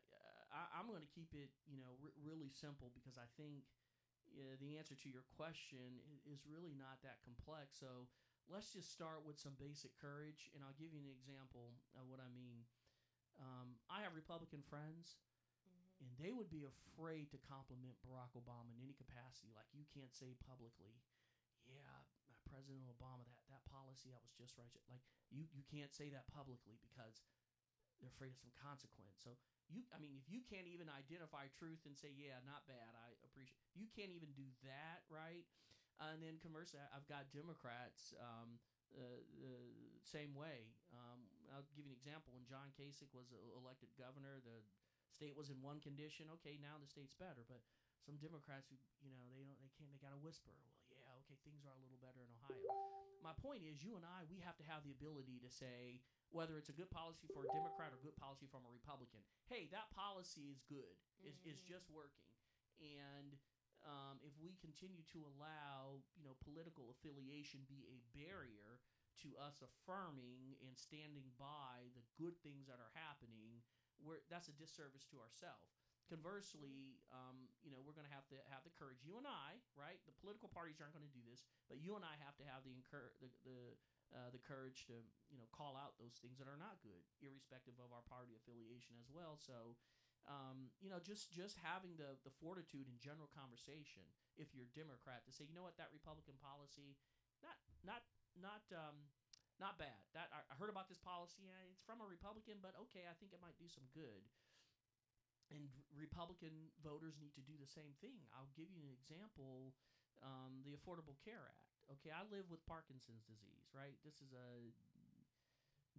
[0.49, 3.69] I, I'm going to keep it, you know, r- really simple because I think
[4.33, 7.77] uh, the answer to your question is really not that complex.
[7.77, 8.09] So
[8.49, 12.21] let's just start with some basic courage, and I'll give you an example of what
[12.21, 12.65] I mean.
[13.41, 15.17] Um, I have Republican friends,
[15.65, 16.03] Mm-hmm.
[16.03, 19.49] and they would be afraid to compliment Barack Obama in any capacity.
[19.55, 20.99] Like you can't say publicly,
[21.65, 21.79] "Yeah,
[22.29, 25.01] uh, President Obama, that that policy that was just right." Like
[25.31, 27.23] you you can't say that publicly because
[27.99, 29.15] they're afraid of some consequence.
[29.23, 29.39] So
[29.71, 33.15] you, I mean, if you can't even identify truth and say, "Yeah, not bad," I
[33.23, 33.57] appreciate.
[33.73, 35.47] You can't even do that, right?
[35.99, 38.59] And then conversely, I've got Democrats um,
[38.95, 39.59] uh, the
[40.03, 40.71] same way.
[40.91, 42.35] Um, I'll give you an example.
[42.35, 44.63] When John Kasich was elected governor, the
[45.11, 46.27] state was in one condition.
[46.39, 47.63] Okay, now the state's better, but
[48.03, 50.53] some Democrats who you know they don't they can't they got to whisper.
[50.53, 52.59] Well, yeah, okay, things are a little better in Ohio.
[53.23, 56.61] My point is, you and I, we have to have the ability to say whether
[56.61, 59.25] it's a good policy for a Democrat or good policy from a Republican.
[59.49, 60.93] Hey, that policy is good.
[61.25, 62.21] It's, it's just working.
[62.77, 63.33] And
[63.85, 68.81] um, if we continue to allow, you know, political affiliation be a barrier
[69.23, 73.63] to us affirming and standing by the good things that are happening,
[74.03, 75.77] we're, that's a disservice to ourselves.
[76.05, 79.01] Conversely, um, you know, we're going to have to have the courage.
[79.01, 79.97] You and I, right?
[80.05, 82.61] The political parties aren't going to do this, but you and I have to have
[82.61, 83.73] the incur the the,
[84.13, 85.01] uh, the courage to
[85.33, 89.01] you know call out those things that are not good, irrespective of our party affiliation
[89.01, 89.33] as well.
[89.33, 89.73] So,
[90.25, 94.01] um, you know, just just having the the fortitude in general conversation,
[94.41, 96.97] if you're Democrat, to say, you know what, that Republican policy,
[97.45, 98.01] not not
[98.33, 99.05] not um,
[99.61, 100.01] not bad.
[100.17, 101.45] That I, I heard about this policy.
[101.45, 104.25] Yeah, it's from a Republican, but okay, I think it might do some good.
[105.53, 108.25] And Republican voters need to do the same thing.
[108.33, 109.77] I'll give you an example:
[110.25, 111.69] um, the Affordable Care Act.
[112.01, 113.69] Okay, I live with Parkinson's disease.
[113.69, 114.73] Right, this is a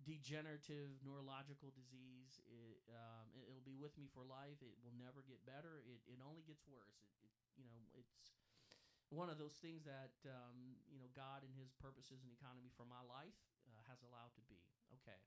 [0.05, 2.43] degenerative neurological disease.
[2.45, 4.61] It, um, it, will be with me for life.
[4.61, 5.81] It will never get better.
[5.87, 7.01] It, it only gets worse.
[7.23, 8.37] It, it, you know, it's
[9.09, 12.85] one of those things that um, you know God and His purposes and economy for
[12.85, 13.39] my life
[13.71, 14.61] uh, has allowed to be.
[15.01, 15.19] Okay,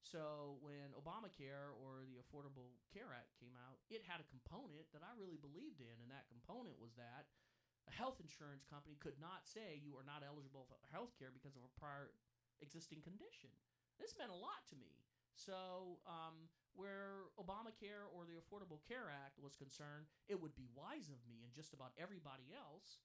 [0.00, 5.04] so when Obamacare or the Affordable Care Act came out, it had a component that
[5.04, 7.28] I really believed in, and that component was that
[7.88, 11.56] a health insurance company could not say you are not eligible for health care because
[11.56, 12.12] of a prior
[12.60, 13.52] existing condition.
[14.00, 14.96] This meant a lot to me.
[15.36, 21.12] So, um, where Obamacare or the Affordable Care Act was concerned, it would be wise
[21.12, 23.04] of me and just about everybody else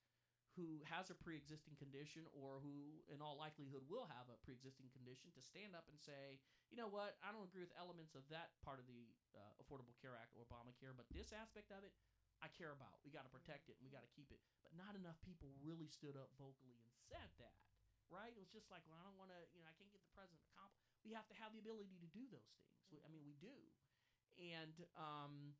[0.55, 4.55] who has a pre existing condition or who, in all likelihood, will have a pre
[4.55, 6.39] existing condition to stand up and say,
[6.71, 9.95] you know what, I don't agree with elements of that part of the uh, Affordable
[9.99, 11.91] Care Act or Obamacare, but this aspect of it,
[12.39, 13.03] I care about.
[13.03, 14.39] We got to protect it and we got to keep it.
[14.63, 17.59] But not enough people really stood up vocally and said that,
[18.07, 18.31] right?
[18.31, 20.11] It was just like, well, I don't want to, you know, I can't get the
[20.15, 20.71] president to comp.
[21.05, 22.81] We have to have the ability to do those things.
[22.89, 23.53] We, I mean, we do.
[24.41, 25.55] And, um,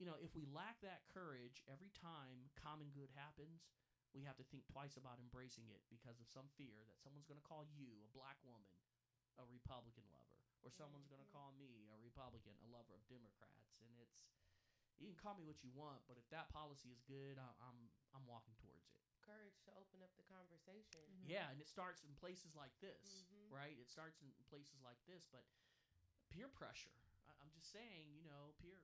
[0.00, 3.68] you know, if we lack that courage every time common good happens,
[4.16, 7.40] we have to think twice about embracing it because of some fear that someone's going
[7.40, 8.72] to call you, a black woman,
[9.36, 13.76] a Republican lover, or someone's going to call me, a Republican, a lover of Democrats.
[13.84, 14.24] And it's,
[14.96, 17.92] you can call me what you want, but if that policy is good, I, I'm
[18.16, 19.05] I'm walking towards it.
[19.26, 21.02] Courage to open up the conversation.
[21.26, 23.50] Yeah, and it starts in places like this, Mhm.
[23.50, 23.74] right?
[23.76, 25.42] It starts in places like this, but
[26.30, 26.94] peer pressure.
[27.02, 28.78] I, I I'm just saying, you know, peer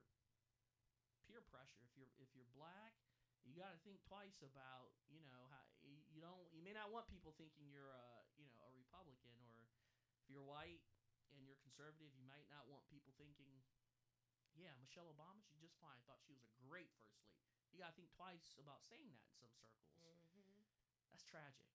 [1.23, 1.79] peer pressure.
[1.87, 2.93] If you're if you're black,
[3.47, 5.63] you got to think twice about, you know, how
[6.11, 9.71] you don't you may not want people thinking you're a, you know, a Republican or
[10.19, 10.83] if you're white
[11.31, 13.63] and you're conservative, you might not want people thinking,
[14.55, 16.01] yeah, Michelle Obama, she's just fine.
[16.03, 17.52] Thought she was a great first lady.
[17.73, 19.49] You got to think twice about saying that in some
[19.97, 20.29] circles.
[20.37, 20.61] Mm-hmm.
[21.09, 21.65] That's tragic.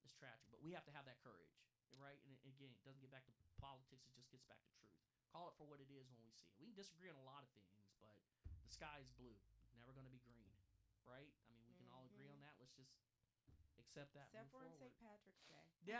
[0.00, 1.52] It's tragic, but we have to have that courage,
[2.00, 2.18] right?
[2.24, 4.96] And again, it doesn't get back to politics; it just gets back to truth.
[5.28, 6.56] Call it for what it is when we see it.
[6.58, 8.16] We can disagree on a lot of things, but
[8.64, 9.36] the sky is blue,
[9.76, 10.56] never going to be green,
[11.04, 11.30] right?
[11.46, 12.56] I mean, we can all agree on that.
[12.58, 12.96] Let's just
[13.78, 14.32] accept that.
[14.32, 14.72] Except for on.
[14.72, 14.96] St.
[14.98, 15.68] Patrick's Day.
[15.84, 15.98] Yeah,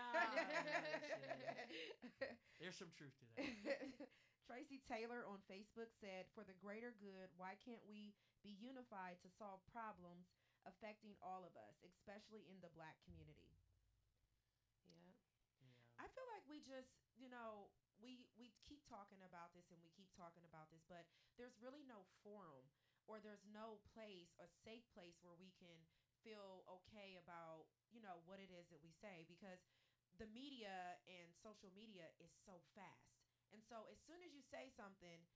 [2.59, 3.45] there's some truth to that.
[4.47, 9.31] Tracy Taylor on Facebook said, "For the greater good, why can't we be unified to
[9.31, 10.29] solve problems
[10.67, 13.57] affecting all of us, especially in the black community?"
[14.87, 15.15] Yeah.
[15.99, 17.71] I feel like we just, you know,
[18.01, 21.07] we we keep talking about this and we keep talking about this, but
[21.39, 22.67] there's really no forum
[23.07, 25.87] or there's no place, a safe place where we can
[26.23, 29.59] feel okay about, you know, what it is that we say because
[30.19, 33.19] the media and social media is so fast.
[33.53, 35.27] And so as soon as you say something,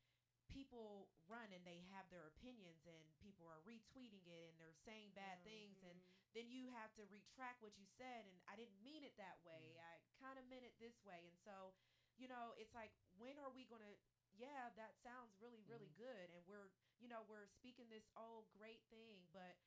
[0.51, 5.15] people run and they have their opinions and people are retweeting it and they're saying
[5.15, 6.33] bad things and mm-hmm.
[6.39, 9.75] then you have to retract what you said and I didn't mean it that way.
[9.75, 9.83] Mm.
[9.83, 9.93] I
[10.23, 11.27] kind of meant it this way.
[11.27, 11.75] And so,
[12.17, 13.95] you know, it's like when are we going to
[14.37, 16.01] yeah, that sounds really really mm.
[16.01, 16.71] good and we're,
[17.03, 19.59] you know, we're speaking this oh great thing, but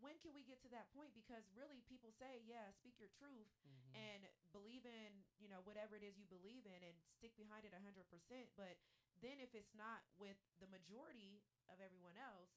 [0.00, 3.48] when can we get to that point because really people say, yeah, speak your truth
[3.64, 3.96] Mhm.
[3.96, 4.20] and
[4.52, 8.52] believe in, you know, whatever it is you believe in and stick behind it 100%,
[8.56, 8.76] but
[9.22, 11.40] then if it's not with the majority
[11.72, 12.52] of everyone else,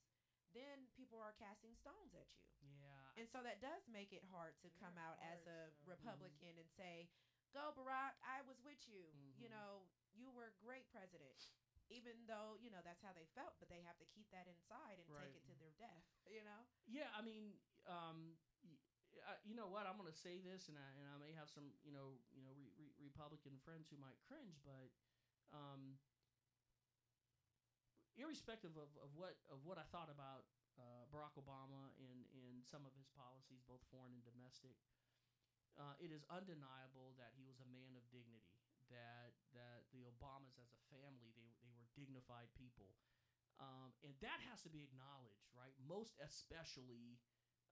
[0.53, 2.49] then people are casting stones at you.
[2.61, 3.21] Yeah.
[3.21, 5.93] And so that does make it hard to come out as hard, a so.
[5.93, 7.09] Republican and say,
[7.53, 9.13] "Go Barack, I was with you.
[9.37, 9.53] You Mhm.
[9.53, 9.69] know,
[10.13, 11.53] you were a great president."
[11.89, 14.99] Even though, you know, that's how they felt, but they have to keep that inside
[15.01, 15.25] and Right.
[15.33, 16.67] take it to their death, you know?
[16.85, 17.57] Yeah, I mean,
[17.87, 18.77] um, y-
[19.25, 19.87] uh, you know what?
[19.87, 22.53] I'm gonna say this, and I and I may have some, you know, you know,
[22.53, 24.93] re- re- Republican friends who might cringe, but
[25.51, 25.97] um,
[28.19, 30.43] irrespective of, of what of what I thought about
[30.75, 34.75] uh, Barack Obama and and some of his policies, both foreign and domestic,
[35.79, 38.59] uh, it is undeniable that he was a man of dignity.
[38.91, 42.91] That that the Obamas as a family, they they were dignified people.
[43.59, 45.75] Um, and that has to be acknowledged, right?
[45.83, 47.19] Most especially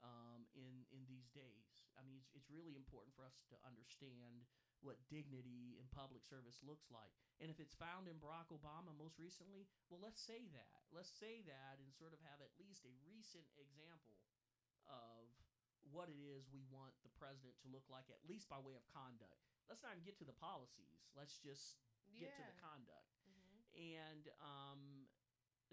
[0.03, 1.87] um, in in these days.
[1.97, 4.45] I mean, it's, it's really important for us to understand
[4.85, 7.13] what dignity in public service looks like.
[7.41, 10.81] And if it's found in Barack Obama most recently, well, let's say that.
[10.93, 14.17] Let's say that and sort of have at least a recent example
[14.85, 15.29] of
[15.89, 18.83] what it is we want the president to look like, at least by way of
[18.91, 19.39] conduct.
[19.71, 21.07] Let's not even get to the policies.
[21.15, 21.79] Let's just
[22.15, 23.11] get to the conduct.
[23.23, 23.59] Mm-hmm.
[23.75, 24.81] And um,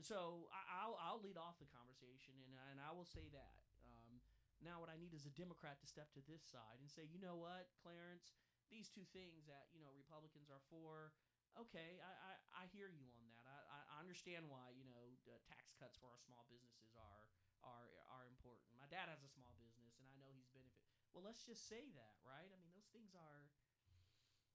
[0.02, 3.54] so I, I'll I'll lead off the conversation, and and I will say that.
[3.86, 4.18] Um,
[4.62, 7.20] now, what I need is a Democrat to step to this side and say, you
[7.20, 8.34] know what, Clarence,
[8.72, 11.12] these two things that you know Republicans are for.
[11.54, 13.44] Okay, I, I, I hear you on that.
[13.46, 15.16] I, I- understand why you know
[15.48, 17.24] tax cuts for our small businesses are
[17.64, 18.68] are are important.
[18.76, 20.84] My dad has a small business, and I know he's benefit.
[21.16, 22.50] Well, let's just say that, right?
[22.52, 23.48] I mean, those things are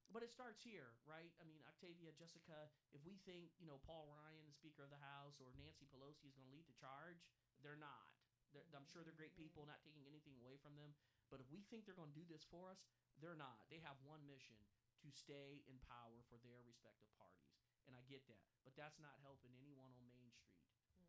[0.10, 1.30] but it starts here, right?
[1.38, 2.66] I mean, Octavia, Jessica,
[2.98, 6.26] if we think, you know, Paul Ryan, the Speaker of the House, or Nancy Pelosi
[6.26, 7.22] is going to lead the charge,
[7.62, 8.10] they're not.
[8.50, 9.78] They're, I'm sure they're great people, mm-hmm.
[9.78, 10.98] not taking anything away from them.
[11.30, 12.82] But if we think they're going to do this for us,
[13.22, 13.64] they're not.
[13.70, 14.58] They have one mission
[15.04, 17.52] to stay in power for their respective parties.
[17.88, 18.44] And I get that.
[18.68, 20.62] But that's not helping anyone on Main Street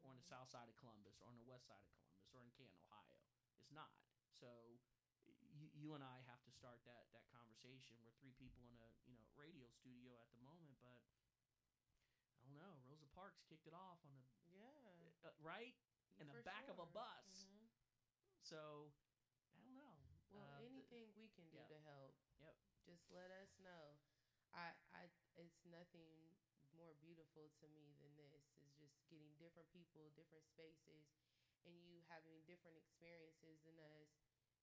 [0.02, 2.40] or on the south side of Columbus or on the west side of Columbus or
[2.40, 3.18] in Canton, Ohio.
[3.60, 3.92] It's not.
[4.32, 4.48] So
[5.52, 7.98] you, you and I have to start that that conversation.
[8.00, 11.02] We're three people in a you know radio studio at the moment, but
[12.40, 12.80] I don't know.
[12.88, 14.24] Rosa Parks kicked it off on the
[14.56, 15.28] Yeah.
[15.28, 15.76] uh, right
[16.16, 17.44] in the For back of a bus.
[17.44, 17.68] Mm-hmm.
[18.40, 18.88] So
[19.52, 19.94] I don't know.
[20.32, 21.70] Well, Uh, th- anything we can do yeah.
[21.70, 22.18] to help.
[22.42, 22.54] Yep.
[22.82, 23.94] Just let us know.
[24.50, 25.06] I, I,
[25.38, 26.10] it's nothing
[26.74, 28.42] more beautiful to me than this.
[28.58, 31.06] Is just getting different people, different spaces,
[31.62, 34.10] and you having different experiences than us.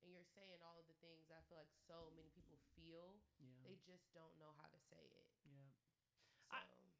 [0.03, 3.23] And you're saying all of the things I feel like so many people feel.
[3.39, 3.63] Yeah.
[3.63, 5.31] They just don't know how to say it.
[5.47, 5.71] Yeah.
[6.27, 6.43] So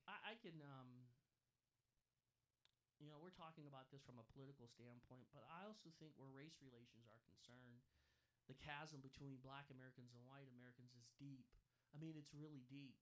[0.08, 1.12] I, I can um
[2.98, 6.34] you know, we're talking about this from a political standpoint, but I also think where
[6.34, 7.86] race relations are concerned,
[8.48, 11.48] the chasm between black Americans and white Americans is deep.
[11.92, 13.00] I mean, it's really deep.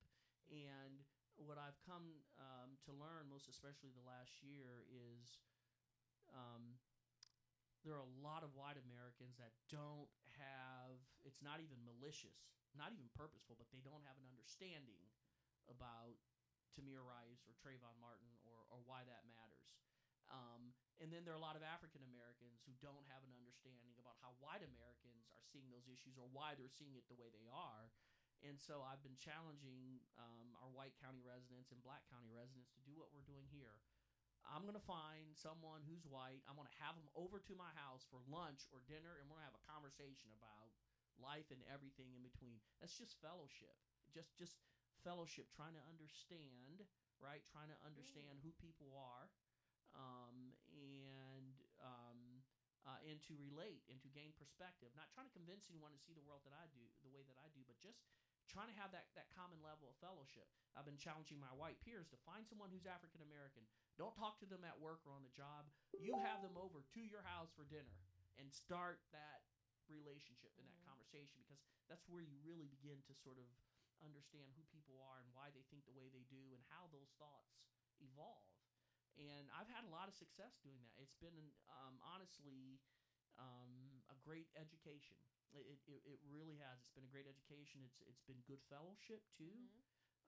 [0.50, 1.02] And
[1.42, 5.42] what I've come um, to learn, most especially the last year, is
[6.34, 6.78] um,
[7.86, 10.10] there are a lot of white Americans that don't
[10.42, 15.06] have, it's not even malicious, not even purposeful, but they don't have an understanding
[15.70, 16.18] about
[16.74, 19.70] Tamir Rice or Trayvon Martin or, or why that matters.
[20.28, 20.74] Um,
[21.04, 24.16] and then there are a lot of African Americans who don't have an understanding about
[24.24, 27.48] how white Americans are seeing those issues or why they're seeing it the way they
[27.52, 27.92] are.
[28.44, 32.82] And so I've been challenging um, our white county residents and black county residents to
[32.84, 33.80] do what we're doing here.
[34.46, 36.46] I'm going to find someone who's white.
[36.46, 39.42] I'm going to have them over to my house for lunch or dinner, and we're
[39.42, 40.70] going to have a conversation about
[41.18, 42.62] life and everything in between.
[42.78, 43.74] That's just fellowship.
[44.14, 44.62] Just just
[45.02, 46.86] fellowship, trying to understand,
[47.18, 47.42] right?
[47.50, 49.30] Trying to understand who people are,
[49.98, 50.55] um, um,
[52.86, 54.94] uh, and to relate and to gain perspective.
[54.94, 57.38] Not trying to convince anyone to see the world that I do, the way that
[57.42, 58.06] I do, but just
[58.46, 60.46] trying to have that, that common level of fellowship.
[60.78, 63.66] I've been challenging my white peers to find someone who's African American.
[63.98, 65.66] Don't talk to them at work or on the job.
[65.98, 67.98] You have them over to your house for dinner
[68.38, 69.44] and start that
[69.90, 73.48] relationship and that conversation because that's where you really begin to sort of
[74.04, 77.10] understand who people are and why they think the way they do and how those
[77.18, 77.56] thoughts
[78.04, 78.55] evolve.
[79.16, 80.96] And I've had a lot of success doing that.
[81.00, 82.84] It's been um, honestly
[83.40, 85.20] um, a great education.
[85.56, 86.84] It, it, it really has.
[86.84, 87.80] It's been a great education.
[87.88, 89.72] It's it's been good fellowship too,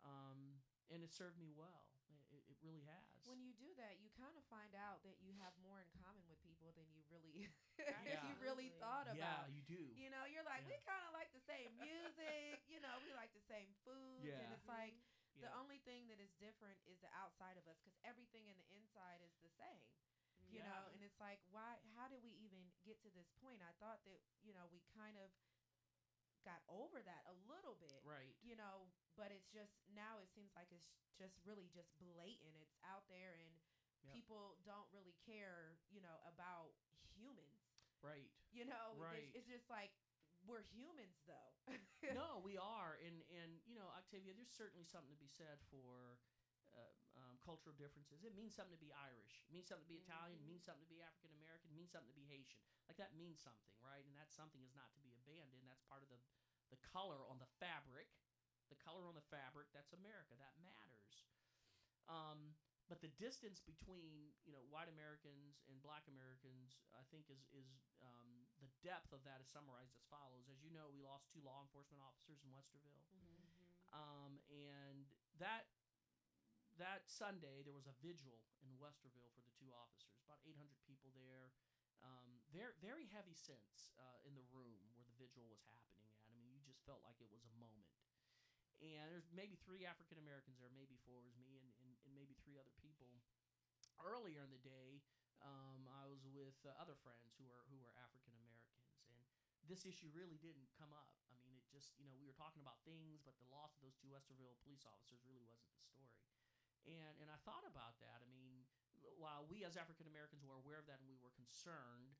[0.07, 1.83] um, and it served me well.
[2.31, 3.23] It, it really has.
[3.27, 6.23] When you do that, you kind of find out that you have more in common
[6.27, 7.31] with people than you really
[8.07, 8.23] Yeah.
[8.23, 9.47] you really thought about.
[9.47, 9.79] yeah, you do.
[9.95, 12.63] You know, you're like, we kind of like the same music.
[12.71, 14.55] you know, we like the same foods, and Yeah.
[14.55, 14.95] it's like
[15.41, 18.67] the only thing that is different is the outside of us, because everything in the
[18.73, 19.85] inside is the same.
[20.47, 20.69] You Yeah.
[20.69, 21.77] know, and it's like, why?
[21.97, 23.61] How did we even get to this point?
[23.61, 25.29] I thought that you know we kind of
[26.45, 28.31] got over that a little bit, Right.
[28.41, 28.87] You know,
[29.17, 30.87] but it's just now it seems like it's
[31.19, 32.55] just really just blatant.
[32.61, 33.51] It's out there, and
[34.03, 34.13] Yep.
[34.13, 36.71] people don't really care, you know, about
[37.17, 37.59] humans.
[38.01, 38.31] Right.
[38.51, 39.35] You know, It's- Right.
[39.35, 39.91] it's just like
[40.47, 41.51] we're humans, though.
[42.15, 46.17] no, we are, and and you know, Octavia, there's certainly something to be said for
[46.71, 48.23] uh, um, cultural differences.
[48.23, 49.43] It means something to be Irish.
[49.45, 50.39] It means something to be Italian.
[50.39, 51.69] It means something to be African American.
[51.69, 52.63] It means something to be Haitian.
[52.87, 54.01] Like that means something, right?
[54.07, 55.67] And that something is not to be abandoned.
[55.67, 56.19] That's part of the
[56.71, 58.07] the color on the fabric.
[58.71, 59.71] The color on the fabric.
[59.71, 60.35] That's America.
[60.39, 61.27] That matters.
[62.07, 62.55] Um,
[62.87, 67.67] but the distance between you know white Americans and Black Americans, I think, is is
[67.99, 70.49] um, the depth of that is summarized as follows.
[70.49, 73.03] As you know, we lost two law enforcement officers in Westerville,
[73.93, 75.07] um, and
[75.37, 75.69] that
[76.77, 80.21] that Sunday there was a vigil in Westerville for the two officers.
[80.29, 81.49] About 800 people there.
[82.05, 86.21] Um, very very heavy sense uh, in the room where the vigil was happening at.
[86.29, 87.89] I mean, you just felt like it was a moment
[88.81, 92.37] and there's maybe three African Americans there, maybe four is me, and, and, and maybe
[92.45, 93.09] three other people.
[93.97, 95.01] Earlier in the day,
[95.41, 98.36] um, I was with uh, other friends who are who are African
[99.67, 101.13] this issue really didn't come up.
[101.31, 103.83] I mean, it just you know we were talking about things, but the loss of
[103.83, 106.23] those two Westerville police officers really wasn't the story.
[106.87, 108.23] And and I thought about that.
[108.23, 108.65] I mean,
[109.19, 112.15] while we as African Americans were aware of that and we were concerned,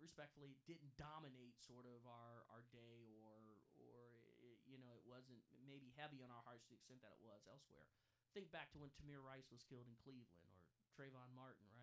[0.00, 5.06] respectfully, it didn't dominate sort of our, our day or or it, you know it
[5.06, 7.86] wasn't maybe heavy on our hearts to the extent that it was elsewhere.
[8.34, 10.58] Think back to when Tamir Rice was killed in Cleveland or
[10.92, 11.77] Trayvon Martin, right?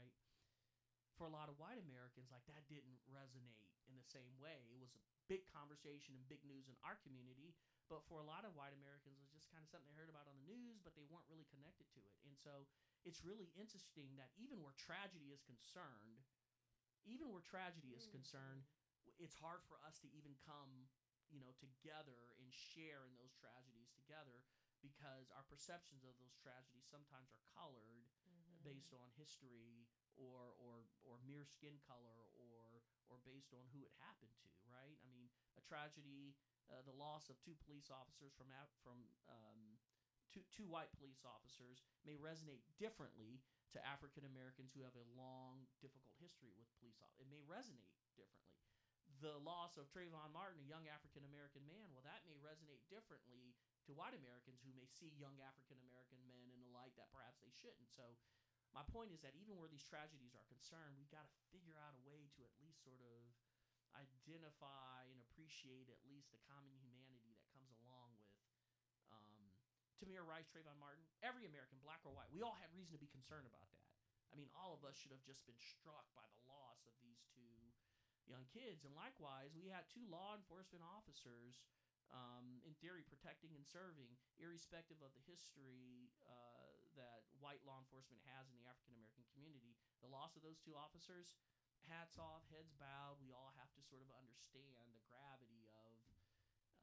[1.15, 4.67] For a lot of white Americans, like that didn't resonate in the same way.
[4.67, 5.01] It was a
[5.31, 7.55] big conversation and big news in our community,
[7.87, 10.11] but for a lot of white Americans, it was just kind of something they heard
[10.11, 12.17] about on the news, but they weren't really connected to it.
[12.27, 12.67] And so
[13.05, 16.25] it's really interesting that even where tragedy is concerned,
[17.05, 18.17] even where tragedy is mm.
[18.17, 18.65] concerned,
[19.21, 20.89] it's hard for us to even come,
[21.29, 24.41] you know, together and share in those tragedies together
[24.81, 28.61] because our perceptions of those tragedies sometimes are colored mm-hmm.
[28.65, 29.85] based on history
[30.17, 34.97] or or or mere skin color or or based on who it happened to, right?
[35.05, 36.33] I mean, a tragedy,
[36.69, 38.97] uh, the loss of two police officers from Af- from
[39.29, 39.77] um,
[40.33, 43.39] two two white police officers may resonate differently
[43.75, 46.97] to African Americans who have a long, difficult history with police.
[47.19, 48.63] It may resonate differently.
[49.23, 53.55] The loss of Trayvon Martin, a young African American man, well, that may resonate differently
[53.87, 57.39] to white Americans who may see young African American men and the like that perhaps
[57.39, 57.87] they shouldn't.
[57.93, 58.17] So,
[58.75, 61.95] my point is that even where these tragedies are concerned, we got to figure out
[61.95, 63.23] a way to at least sort of
[63.95, 68.35] identify and appreciate at least the common humanity that comes along with
[69.07, 69.31] um,
[69.95, 73.07] Tamir Rice, Trayvon Martin, every American, black or white, we all had reason to be
[73.07, 73.87] concerned about that.
[74.29, 77.23] I mean, all of us should have just been struck by the loss of these
[77.31, 77.71] two
[78.27, 78.83] young kids.
[78.83, 81.63] And likewise, we had two law enforcement officers,
[82.11, 86.54] um, in theory, protecting and serving, irrespective of the history uh,
[86.95, 89.75] that white law enforcement has in the African American community.
[90.01, 91.35] The loss of those two officers,
[91.87, 93.19] hats off, heads bowed.
[93.19, 95.99] We all have to sort of understand the gravity of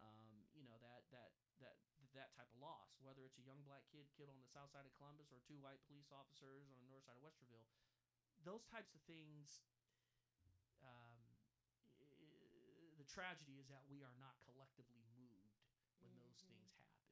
[0.01, 1.77] um, you know that that that
[2.13, 4.85] that type of loss, whether it's a young black kid killed on the south side
[4.85, 7.65] of Columbus or two white police officers on the north side of Westerville.
[8.45, 9.63] Those types of things.
[10.83, 11.23] Um,
[12.99, 15.59] the tragedy is that we are not collectively moved
[16.03, 16.47] when those Mhm.
[16.47, 17.03] things happen.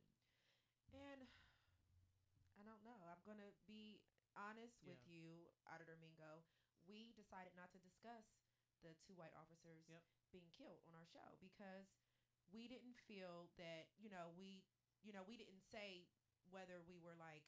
[0.92, 1.28] And
[2.84, 3.08] don't know.
[3.10, 4.00] I'm gonna be
[4.36, 5.04] honest with Yeah.
[5.04, 6.44] you, Auditor Mingo.
[6.86, 8.24] We decided not to discuss
[8.82, 10.02] the two white officers Yep.
[10.32, 11.86] being killed on our show because
[12.50, 14.64] we didn't feel that you know we
[15.02, 16.08] you know we didn't say
[16.48, 17.44] whether we were like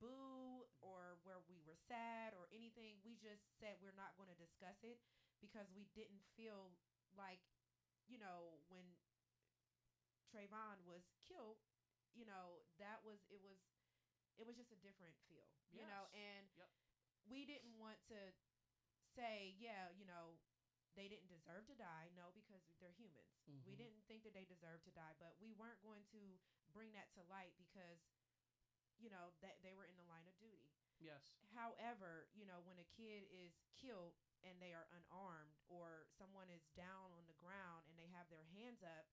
[0.00, 3.00] boo or where we were sad or anything.
[3.04, 5.00] We just said we're not going to discuss it
[5.40, 6.76] because we didn't feel
[7.16, 7.40] like
[8.06, 8.84] you know when
[10.26, 11.58] Trayvon was killed,
[12.14, 13.58] you know that was it was
[14.38, 16.70] it was just a different feel, you know, and Yep.
[17.26, 18.32] we didn't want to
[19.14, 20.38] say, yeah, you know,
[20.94, 22.10] they didn't deserve to die.
[22.14, 23.34] No, because they're humans.
[23.66, 23.78] We Mhm.
[23.78, 26.38] didn't think that they deserved to die, but we weren't going to
[26.72, 27.98] bring that to light because,
[28.98, 30.70] you know, that they were in the line of duty.
[30.98, 31.22] Yes.
[31.52, 36.66] However, you know, when a kid is killed and they are unarmed or someone is
[36.76, 39.06] down on the ground and they have their hands up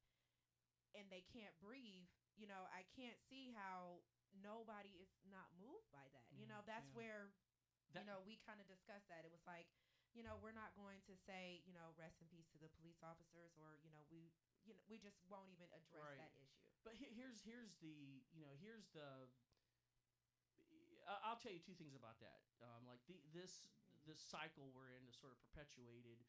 [0.93, 4.03] and they can't breathe, you know, I can't see how
[4.39, 6.27] nobody is not moved by that.
[6.35, 6.97] You know, that's yeah.
[6.97, 7.21] where
[7.91, 9.27] That- you know, we kind of discussed that.
[9.27, 9.67] It was like,
[10.15, 12.99] you know, we're not going to say, you know, rest in peace to the police
[13.03, 14.31] officers or, you know, we
[14.63, 16.21] you know, we just won't even address Right.
[16.21, 16.61] that issue.
[16.85, 19.27] But here's here's the you know here's the.
[21.25, 22.45] I'll tell you two things about that.
[22.61, 23.73] Um, like the this
[24.05, 26.21] this cycle we're in is sort of perpetuated.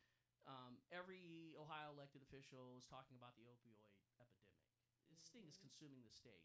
[0.49, 3.79] Um, every Ohio elected official is talking about the opioid
[4.19, 4.67] epidemic.
[5.15, 6.43] This thing is consuming the state.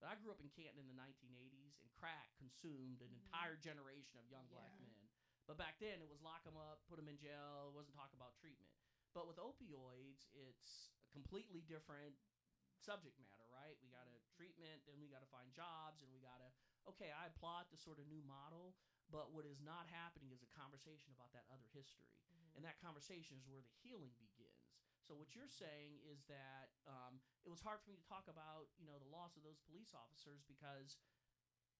[0.00, 3.18] But I grew up in Canton in the 1980s, and crack consumed an Mhm.
[3.24, 5.10] entire generation of young black men.
[5.46, 7.68] But back then, it was lock them up, put them in jail.
[7.68, 8.70] It wasn't talk about treatment.
[9.12, 12.16] But with opioids, it's a completely different
[12.78, 13.76] subject matter, right?
[13.82, 16.52] We got to treatment, then we got to find jobs, and we got to.
[16.86, 18.76] Okay, I applaud the sort of new model,
[19.10, 22.14] but what is not happening is a conversation about that other history,
[22.54, 24.37] and that conversation is where the healing begins.
[25.08, 28.68] So what you're saying is that um, it was hard for me to talk about,
[28.76, 31.00] you know, the loss of those police officers because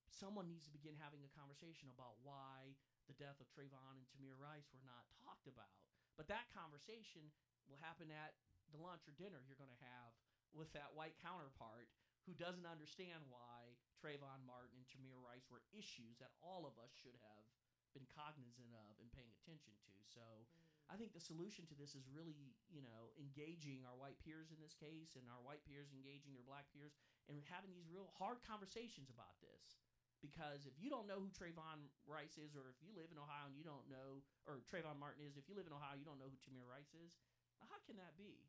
[0.09, 2.72] someone needs to begin having a conversation about why
[3.05, 5.76] the death of Trayvon and Tamir Rice were not talked about.
[6.16, 7.28] But that conversation
[7.68, 8.32] will happen at
[8.72, 10.16] the lunch or dinner you're going to have
[10.56, 11.92] with that white counterpart
[12.24, 16.96] who doesn't understand why Trayvon Martin and Tamir Rice were issues that all of us
[16.96, 17.44] should have
[17.92, 19.92] been cognizant of and paying attention to.
[20.09, 20.48] So
[20.89, 24.56] I think the solution to this is really, you know, engaging our white peers in
[24.56, 26.97] this case and our white peers engaging their black peers
[27.28, 29.77] and having these real hard conversations about this.
[30.19, 33.47] Because if you don't know who Trayvon Rice is, or if you live in Ohio
[33.47, 36.19] and you don't know, or Trayvon Martin is, if you live in Ohio, you don't
[36.19, 37.15] know who Tamir Rice is,
[37.62, 38.48] now how can that be?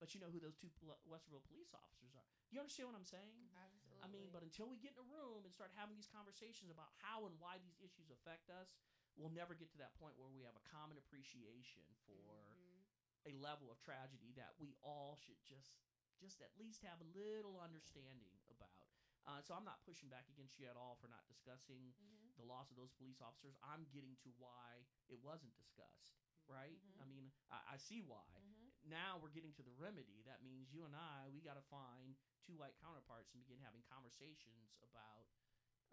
[0.00, 0.72] But you know who those two
[1.04, 2.32] Westerville police officers are.
[2.48, 3.52] You understand what I'm saying?
[3.52, 4.00] Absolutely.
[4.00, 6.88] I mean, but until we get in a room and start having these conversations about
[7.04, 8.80] how and why these issues affect us,
[9.20, 12.88] we'll never get to that point where we have a common appreciation for Mhm.
[13.28, 15.76] a level of tragedy that we all should just
[16.20, 18.88] just at least have a little understanding about.
[19.24, 22.36] Uh, so I'm not pushing back against you at all for not discussing Mhm.
[22.36, 23.56] the loss of those police officers.
[23.62, 26.76] I'm getting to why it wasn't discussed, right?
[26.82, 27.00] Mhm.
[27.00, 28.28] I mean, I, I see why.
[28.36, 28.72] Mhm.
[28.84, 30.20] Now we're getting to the remedy.
[30.28, 33.80] That means you and I, we got to find two white counterparts and begin having
[33.82, 35.28] conversations about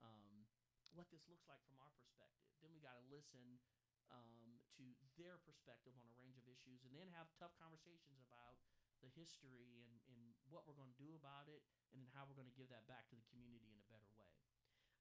[0.01, 0.26] um,
[0.97, 2.49] what this looks like from our perspective.
[2.59, 3.61] Then we got to listen
[4.09, 4.83] um, to
[5.21, 8.57] their perspective on a range of issues, and then have tough conversations about
[9.05, 11.61] the history and, and what we're going to do about it,
[11.93, 14.09] and then how we're going to give that back to the community in a better
[14.17, 14.33] way.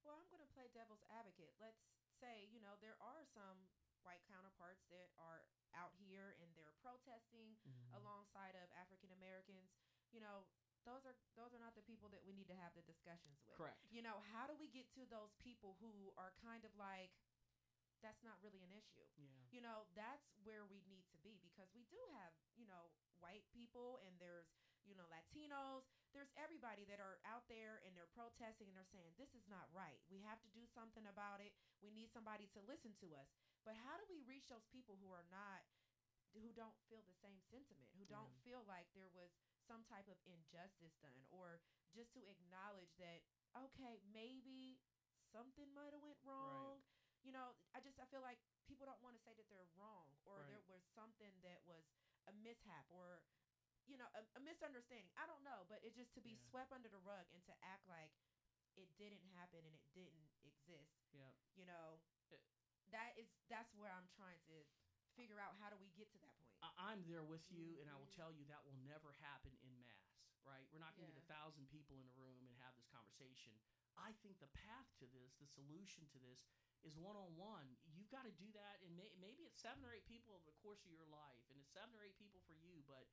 [0.05, 1.57] Well, I'm going to play devil's advocate.
[1.59, 1.81] Let's
[2.21, 3.67] say, you know, there are some
[4.07, 5.43] white counterparts that are
[5.75, 7.59] out here and they're protesting
[7.91, 9.75] alongside of African Americans.
[10.15, 10.47] You know,
[10.87, 13.59] those are those are not the people that we need to have the discussions with.
[13.59, 13.83] Correct.
[13.91, 17.11] You know, how do we get to those people who are kind of like
[18.05, 19.03] that's not really an issue?
[19.19, 19.27] Yeah.
[19.51, 23.43] You know, that's where we need to be because we do have, you know, white
[23.51, 24.47] people and there's,
[24.87, 25.89] you know, Latinos.
[26.15, 29.67] There's everybody that are out there and they're protesting and they're saying, this is not
[29.75, 30.01] right.
[30.09, 31.53] We have to do something about it.
[31.85, 33.29] We need somebody to listen to us.
[33.67, 35.67] But how do we reach those people who are not,
[36.37, 38.45] who don't feel the same sentiment, who don't Yeah.
[38.45, 39.33] feel like there was
[39.67, 41.61] some type of injustice done or
[41.95, 43.23] just to acknowledge that,
[43.55, 44.79] okay, maybe
[45.35, 46.83] something might have went wrong
[47.27, 48.39] you know, I just I feel like
[48.71, 50.47] people don't want to say that they're wrong or Right.
[50.47, 51.83] there was something that was
[52.31, 53.19] a mishap or
[53.91, 55.11] you know a, a misunderstanding.
[55.19, 56.47] I don't know, but it's just to be Yeah.
[56.51, 58.15] swept under the rug and to act like
[58.79, 60.95] it didn't happen and it didn't exist.
[61.11, 61.35] Yeah.
[61.59, 61.99] You know,
[62.31, 62.43] It-
[62.95, 64.63] that is that's where I'm trying to
[65.17, 66.55] figure out how do we get to that point.
[66.63, 68.17] I- I'm there with you, and I will Mhm.
[68.17, 70.13] tell you that will never happen in mass,
[70.45, 70.69] right?
[70.71, 73.57] We're not going to get a thousand people in a room and have this conversation.
[73.97, 76.45] I think the path to this, the solution to this,
[76.85, 77.77] is one on one.
[77.97, 80.53] You've got to do that, and may, maybe it's seven or eight people over the
[80.61, 82.85] course of your life, and it's seven or eight people for you.
[82.87, 83.09] But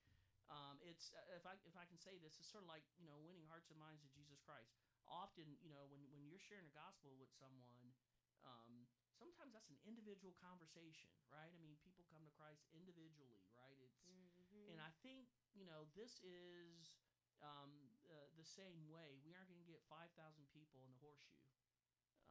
[0.52, 3.08] um, it's uh, if I if I can say this, it's sort of like you
[3.08, 4.76] know winning hearts and minds of Jesus Christ.
[5.08, 7.96] Often, you know, when when you're sharing the gospel with someone,
[8.44, 8.83] um,
[9.24, 11.48] sometimes that's an individual conversation, right?
[11.56, 13.80] I mean, people come to Christ individually, right?
[13.80, 14.68] It's Mhm.
[14.76, 16.91] and I think you know this is
[17.40, 17.72] um,
[18.12, 19.20] uh, the same way.
[19.24, 21.40] We aren't going to get five thousand people in the horseshoe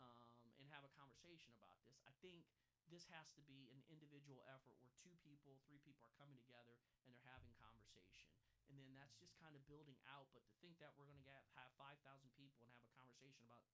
[0.00, 2.00] um, and have a conversation about this.
[2.04, 2.44] I think
[2.88, 6.76] this has to be an individual effort where two people, three people are coming together
[7.04, 8.28] and they're having conversation.
[8.68, 10.28] And then that's just kind of building out.
[10.32, 12.00] But to think that we're going to get have 5,000
[12.36, 13.64] people and have a conversation about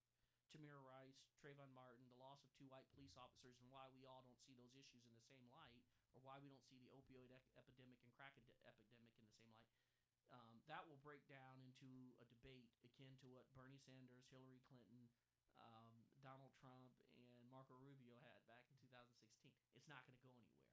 [0.49, 4.25] Tamir Rice, Trayvon Martin, the loss of two white police officers, and why we all
[4.25, 5.85] don't see those issues in the same light,
[6.16, 9.53] or why we don't see the opioid epidemic and crack ed- epidemic in the same
[9.61, 9.77] light,
[10.33, 15.09] um, that will break down into a debate akin to what Bernie Sanders, Hillary Clinton,
[15.61, 15.89] um,
[16.25, 19.53] Donald Trump, and Marco Rubio had back in 2016.
[19.77, 20.69] It's not going to go anywhere.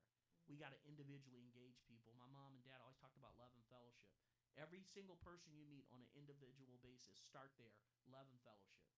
[0.46, 2.14] We got to individually engage people.
[2.16, 4.14] My mom and dad always talked about love and fellowship.
[4.56, 7.76] Every single person you meet on an individual basis, start there.
[8.08, 8.95] Love and fellowship.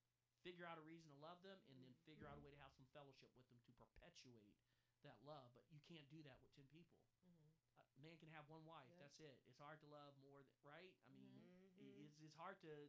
[0.48, 2.72] Figure out a reason to love them, and then figure out a way to have
[2.72, 4.56] some fellowship with them to perpetuate
[5.04, 5.52] that love.
[5.52, 7.04] But you can't do that with 10 people.
[7.28, 7.52] Mhm.
[7.92, 8.88] A man can have one wife.
[8.96, 9.12] Yep.
[9.12, 9.36] That's it.
[9.52, 10.96] It's hard to love more, than, right?
[11.04, 11.36] I mean,
[11.76, 12.00] Mhm.
[12.00, 12.88] it's, it's hard to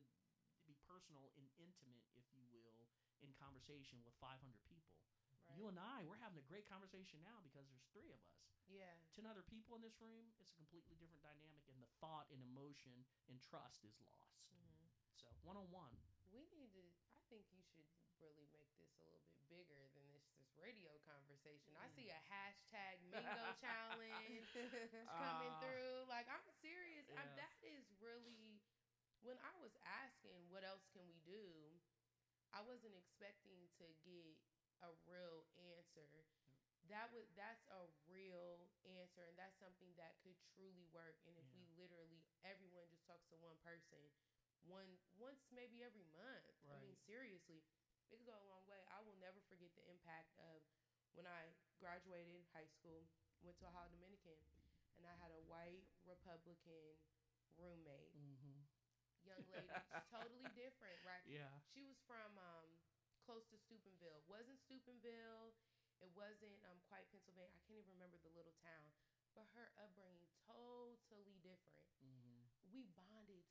[0.70, 2.86] be personal and intimate, if you will,
[3.26, 4.38] in conversation with 500
[4.70, 4.94] people.
[5.58, 8.38] You and I, we're having a great conversation now because there's three of us.
[8.68, 8.94] Yeah.
[9.18, 12.40] 10 other people in this room, it's a completely different dynamic, and the thought and
[12.40, 14.46] emotion and trust is lost.
[14.54, 14.86] Mhm.
[15.16, 15.98] So, one on one.
[16.30, 16.97] We need to.
[17.28, 17.84] I think you should
[18.16, 21.76] really make this a little bit bigger than this this radio conversation.
[21.76, 24.48] I see a hashtag Mingo challenge
[25.20, 25.60] coming Ah.
[25.60, 26.08] through.
[26.08, 27.04] Like I'm serious.
[27.12, 28.64] I'm, that is really.
[29.20, 31.76] When I was asking what else can we do,
[32.56, 34.40] I wasn't expecting to get
[34.80, 35.44] a real
[35.76, 36.08] answer.
[36.88, 41.20] That would that's a real answer, and that's something that could truly work.
[41.28, 41.60] And if Yeah.
[41.60, 44.00] we literally everyone just talks to one person,
[44.64, 46.54] one once maybe every month.
[46.70, 47.62] I mean, seriously,
[47.98, 48.80] it could go a long way.
[48.88, 50.62] I will never forget the impact of
[51.14, 53.08] when I graduated high school,
[53.42, 54.38] went to a Ohio Dominican,
[54.96, 56.98] and I had a white Republican
[57.56, 58.60] roommate, Mm-hmm.
[59.24, 61.22] young lady, totally different, right?
[61.26, 61.50] Yeah.
[61.72, 62.78] She was from um,
[63.24, 64.22] close to Steubenville.
[64.26, 65.54] Wasn't Steubenville.
[66.00, 67.58] It wasn't um, quite Pennsylvania.
[67.58, 68.94] I can't even remember the little town.
[69.34, 71.84] But her upbringing totally different.
[72.02, 72.70] Mm-hmm.
[72.70, 73.44] We bonded.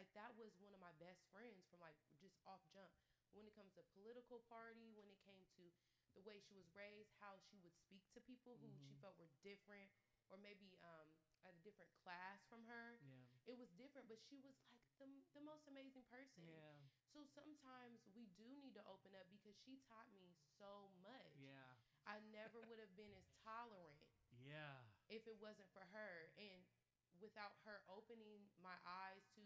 [0.00, 2.88] Like that was one of my best friends from like just off jump.
[3.36, 5.68] When it comes to political party, when it came to
[6.16, 9.00] the way she was raised, how she would speak to people who she Mhm.
[9.04, 9.92] felt were different
[10.32, 11.12] or maybe um,
[11.44, 13.28] at a different class from her Yeah.
[13.44, 15.06] it was different, but she was like the,
[15.36, 16.48] the most amazing person.
[16.48, 16.88] Yeah.
[17.12, 21.36] So sometimes we do need to open up because she taught me so much.
[21.36, 21.76] Yeah.
[22.06, 24.00] I never would have been as tolerant
[24.30, 24.86] Yeah.
[25.08, 26.30] if it wasn't for her.
[26.38, 26.64] And
[27.18, 29.39] without her opening my eyes to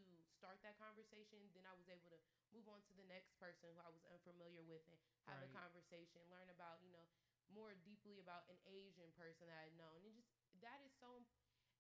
[0.45, 2.21] start that conversation, then I was able to
[2.53, 6.21] move on to the next person who I was unfamiliar with and have a conversation,
[6.29, 7.09] learn about, you know,
[7.49, 10.05] more deeply about an Asian person that I'd known.
[10.05, 10.29] And just
[10.61, 11.25] that is so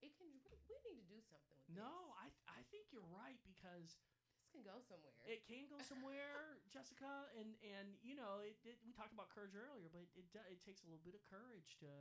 [0.00, 0.40] it can we,
[0.88, 2.16] need to do something with No, this.
[2.16, 4.00] I I think you're right because
[4.32, 5.12] this can go somewhere.
[5.28, 8.80] it can go somewhere, Jessica, and and you know it, it.
[8.84, 11.92] We talked about courage earlier, but it it takes a little bit of courage to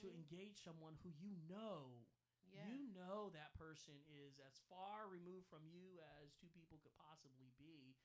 [0.00, 0.12] to Mhm.
[0.12, 2.04] engage someone who you know
[2.52, 2.66] yeah.
[2.70, 7.50] you know that person is as far removed from you as two people could possibly
[7.58, 7.96] be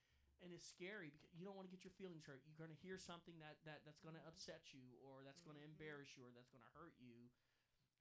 [0.41, 2.81] and it's scary because you don't want to get your feelings hurt you're going to
[2.81, 4.31] hear something that, that that's going to Mhm.
[4.34, 7.30] upset you or that's going to embarrass you or that's going to hurt you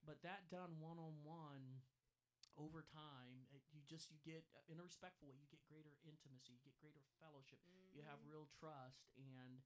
[0.05, 1.83] but that done one-on-one
[2.57, 6.61] over time you just you get in a respectful way you get greater intimacy you
[6.65, 7.61] get greater fellowship
[7.93, 8.29] you have Mhm.
[8.33, 9.63] real trust and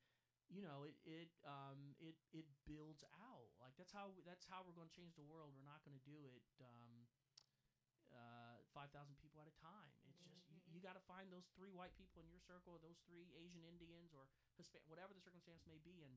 [0.54, 3.50] you know it it um it it builds out.
[3.58, 5.50] Like that's how that's how we're going to change the world.
[5.58, 7.10] We're not going to do it um
[8.14, 9.90] uh 5000 people at a time.
[10.06, 12.80] It's just you, you got to find those three white people in your circle or
[12.80, 16.14] those three asian indians or hispanic whatever the circumstance may be and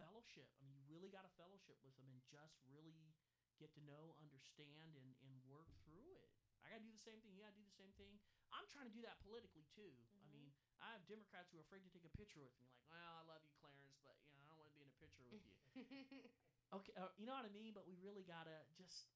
[0.00, 0.48] fellowship.
[0.56, 3.12] I mean you really got to fellowship with them and just really
[3.60, 6.30] get to know understand and and work through it.
[6.64, 7.34] I got to do the same thing.
[7.36, 8.18] You got to do the same thing.
[8.54, 9.92] I'm trying to do that politically too.
[10.16, 10.32] I Mhm.
[10.32, 10.48] mean
[10.80, 12.66] I have Democrats who are afraid to take a picture with me.
[12.70, 14.90] Like, well, I love you, Clarence, but you know, I don't want to be in
[14.90, 15.54] a picture with you.
[16.76, 17.72] okay, uh, you know what I mean.
[17.76, 19.08] But we really gotta just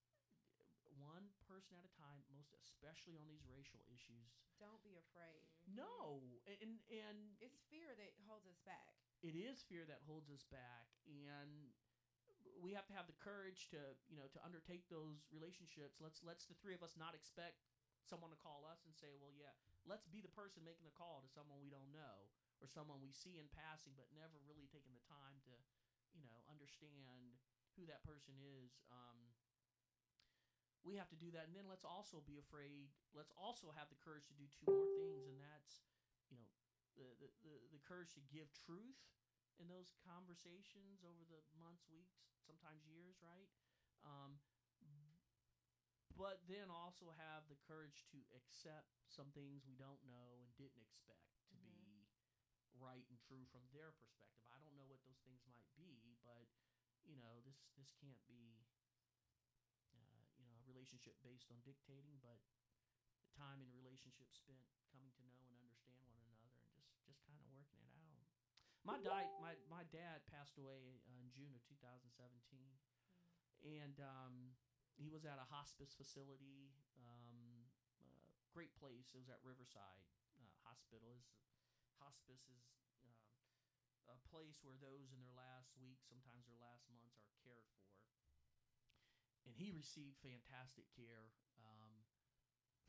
[1.01, 4.37] one person at a time, most especially on these racial issues.
[4.61, 5.43] Don't be afraid.
[5.67, 8.95] No, and and It's fear that holds us back.
[9.23, 11.73] it is fear that holds us back, and
[12.61, 13.81] we have to have the courage to
[14.11, 15.99] you know to undertake those relationships.
[15.99, 17.65] Let's let's the three of us not expect
[18.03, 19.55] someone to call us and say, well, yeah,
[19.87, 22.27] let's be the person making the call to someone we don't know
[22.59, 25.55] or someone we see in passing, but never really taking the time to
[26.17, 27.41] you know understand
[27.77, 28.81] who that person is.
[28.93, 29.33] Um,
[30.83, 32.91] we have to do that, and then let's also be afraid.
[33.15, 35.85] Let's also have the courage to do two more things, and that's
[36.29, 36.51] you know
[36.99, 38.99] the the, the, the courage to give truth
[39.61, 43.49] in those conversations over the months, weeks, sometimes years, right?
[44.03, 44.43] Um,
[46.17, 50.85] but then also have the courage to accept some things we don't know and didn't
[50.85, 51.42] expect
[52.79, 54.45] right and true from their perspective.
[54.53, 56.49] I don't know what those things might be, but
[57.05, 58.63] you know this this can't be
[59.93, 62.41] uh, you know a relationship based on dictating, but
[63.25, 64.63] the time in relationship spent
[64.93, 68.27] coming to know and understand one another and just just kind of working it out.
[68.83, 72.09] My di- my my dad passed away uh, in June of 2017,
[73.63, 74.59] and um,
[74.99, 76.75] he was at a hospice facility.
[76.99, 77.71] Um,
[78.03, 79.15] uh, great place.
[79.15, 80.03] It was at Riverside
[80.43, 81.15] uh, Hospital.
[81.15, 81.62] Is
[82.03, 82.67] hospice is
[83.07, 83.15] um,
[84.11, 87.95] a place where those in their last week, sometimes their last months, are cared for.
[89.47, 92.07] And he received fantastic care um,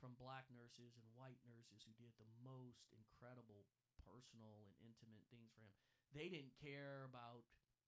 [0.02, 3.66] from black nurses and white nurses who did the most incredible
[4.02, 5.74] personal and intimate things for him.
[6.14, 7.46] They didn't care about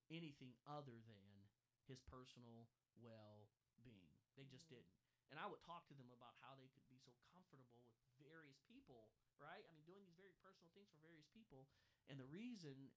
[0.10, 1.50] anything other than
[1.86, 3.50] his personal well
[3.84, 4.14] being.
[4.38, 4.70] They just Mhm.
[4.70, 4.94] didn't.
[5.30, 8.62] And I would talk to them about how they could be so comfortable with various
[8.70, 9.64] people, right?
[9.64, 11.68] I mean, doing these very personal things for various people.
[12.07, 12.94] And the reason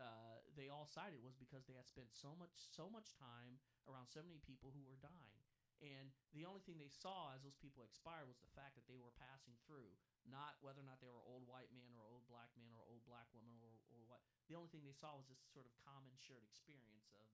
[0.00, 4.08] uh, they all cited was because they had spent so much so much time around
[4.08, 5.40] so many people who were dying.
[5.80, 9.00] And the only thing they saw as those people expired was the fact that they
[9.00, 9.88] were passing through,
[10.28, 13.00] not whether or not they were old white man or old black man or old
[13.08, 14.20] black woman or, or what.
[14.52, 17.24] The only thing they saw was this sort of common shared experience of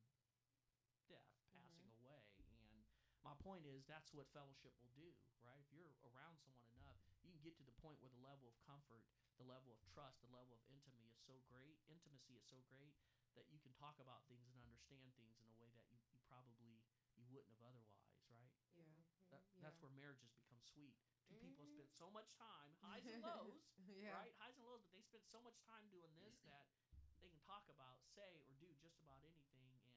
[1.10, 2.22] death, passing away.
[2.54, 2.86] And
[3.26, 5.10] my point is that's what fellowship will do,
[5.42, 5.58] right?
[5.66, 6.95] If you're around someone enough,
[7.26, 9.02] you can get to the point where the level of comfort,
[9.36, 12.94] the level of trust, the level of intimacy is so great, intimacy is so great
[13.34, 16.20] that you can talk about things and understand things in a way that you, you
[16.30, 16.80] probably
[17.18, 18.52] you wouldn't have otherwise, right?
[18.78, 19.02] Yeah.
[19.34, 19.66] That, Yeah.
[19.66, 20.94] That's where marriages become sweet.
[21.26, 21.82] Two people have Mhm.
[21.82, 23.58] spent so much time, highs and lows,
[23.90, 24.14] Yeah.
[24.14, 24.32] right?
[24.38, 26.70] Highs and lows, but they spent so much time doing this that
[27.18, 29.90] they can talk about, say, or do just about anything and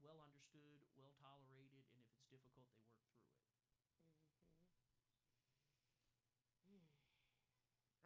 [0.00, 3.40] well understood, well tolerated, and if it's difficult, they work through it.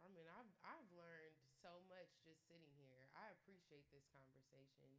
[0.03, 3.09] I mean, I've I've learned so much just sitting here.
[3.17, 4.91] I appreciate this conversation.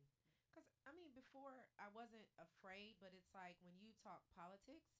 [0.48, 4.96] Because, I mean, before I wasn't afraid, but it's like when you talk politics,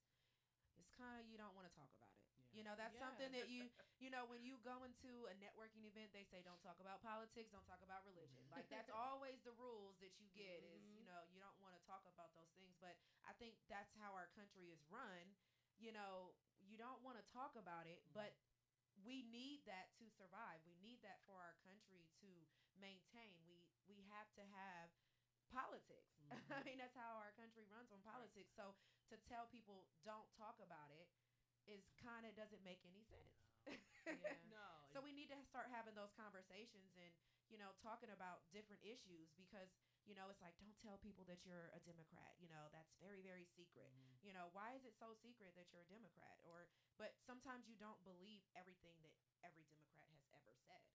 [0.77, 2.28] it's kind of, you don't want to talk about it.
[2.52, 3.68] You know, that's something that you,
[4.01, 7.52] you know, when you go into a networking event, they say don't talk about politics,
[7.52, 8.48] don't talk about religion.
[8.48, 8.56] Mm-hmm.
[8.56, 11.01] Like, that's always the rules that you get is, mm-hmm.
[11.01, 12.73] you know, you don't want to talk about those things.
[12.81, 12.97] But
[13.28, 15.36] I think that's how our country is run.
[15.77, 16.32] You know,
[16.64, 19.05] you don't want to talk about it, but mm-hmm.
[19.05, 20.64] we need that to survive.
[20.64, 22.31] We need that for our country to
[22.81, 23.36] maintain.
[23.44, 23.55] We
[23.88, 24.90] we have to have
[25.50, 26.18] politics.
[26.56, 28.52] I mean, that's how our country runs on politics.
[28.54, 28.74] So
[29.10, 31.08] to tell people don't talk about it
[31.66, 33.34] is kind of doesn't make any sense.
[34.06, 34.38] Yeah.
[34.46, 34.86] No.
[34.94, 37.10] So we need to start having those conversations and
[37.50, 39.66] you know talking about different issues because
[40.06, 42.38] you know it's like don't tell people that you're a Democrat.
[42.38, 43.90] You know that's very very secret.
[43.90, 44.22] Mhm.
[44.22, 46.38] You know why is it so secret that you're a Democrat?
[46.46, 49.10] Or but sometimes you don't believe everything that
[49.42, 50.86] every Democrat has ever said.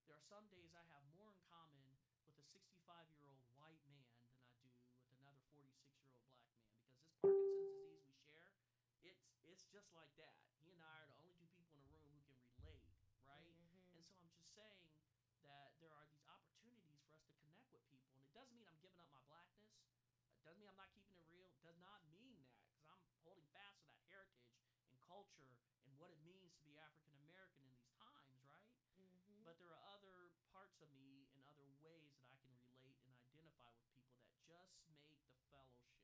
[0.06, 1.82] There are some days I have more in common
[2.26, 2.78] with a 65
[3.18, 4.70] year old white man than I do
[5.02, 8.54] with another 46 year old black man because this Parkinson's disease we share,
[9.02, 10.38] it's it's just like that.
[10.62, 12.86] He and I are the only two people in a room who can relate,
[13.26, 13.50] right?
[13.50, 13.82] Mhm.
[13.82, 14.86] And so I'm just saying
[15.42, 18.68] that there are these opportunities for us to connect with people, and it doesn't mean
[18.70, 19.74] I'm giving up my blackness.
[20.38, 21.50] It doesn't mean I'm not keeping it real.
[21.54, 24.54] It does not mean that because I'm holding fast to that heritage
[24.86, 25.54] and culture
[25.86, 28.70] and what it means to be African American in these times, right?
[28.98, 29.42] Mhm.
[29.44, 33.14] But there are other parts of me and other ways that I can relate and
[33.18, 35.98] identify with people that just make the fellowship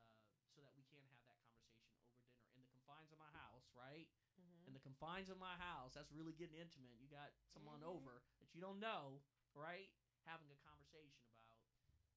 [0.06, 3.30] uh, so that we can have that conversation over dinner in the confines of my
[3.30, 4.08] house, right?
[4.38, 4.66] Mhm.
[4.66, 5.92] In the confines of my house.
[5.94, 6.98] That's really getting intimate.
[7.00, 7.86] You got someone Mhm.
[7.86, 9.22] over that you don't know,
[9.54, 9.90] right?
[10.24, 11.58] Having a conversation about.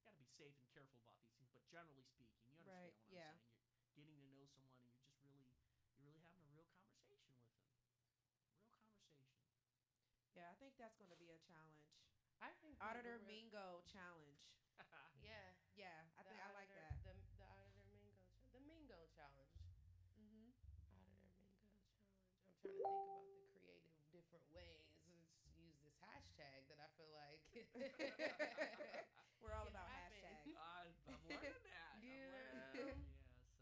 [0.03, 2.93] Got to be safe and careful about these things, but generally speaking, you understand Right,
[3.09, 3.31] what yeah.
[3.31, 3.63] I'm saying.
[3.95, 4.83] You're getting to know someone,
[5.21, 7.63] and you're just really, you're really having a real conversation with them.
[9.15, 9.71] Real conversation.
[10.33, 11.92] Yeah, I think that's going to be a challenge.
[12.43, 14.43] I think Auditor real- Mingo challenge.
[15.23, 15.55] Yeah.
[15.79, 16.99] Yeah, I the think I like auditor- that.
[17.07, 19.55] The, the auditor Mingo, cha- the Mingo challenge.
[20.19, 20.51] Mm-hmm.
[20.67, 21.87] Auditor Mingo challenge.
[21.87, 23.79] I'm trying to think about the creative
[24.11, 24.91] different ways.
[25.07, 27.39] Let's use this hashtag that I feel like
[29.41, 30.19] We're all can about happen.
[30.19, 30.53] hashtags.
[30.59, 31.95] I, I'm learning that.
[31.95, 32.75] I'm You learning know?
[32.75, 32.99] that.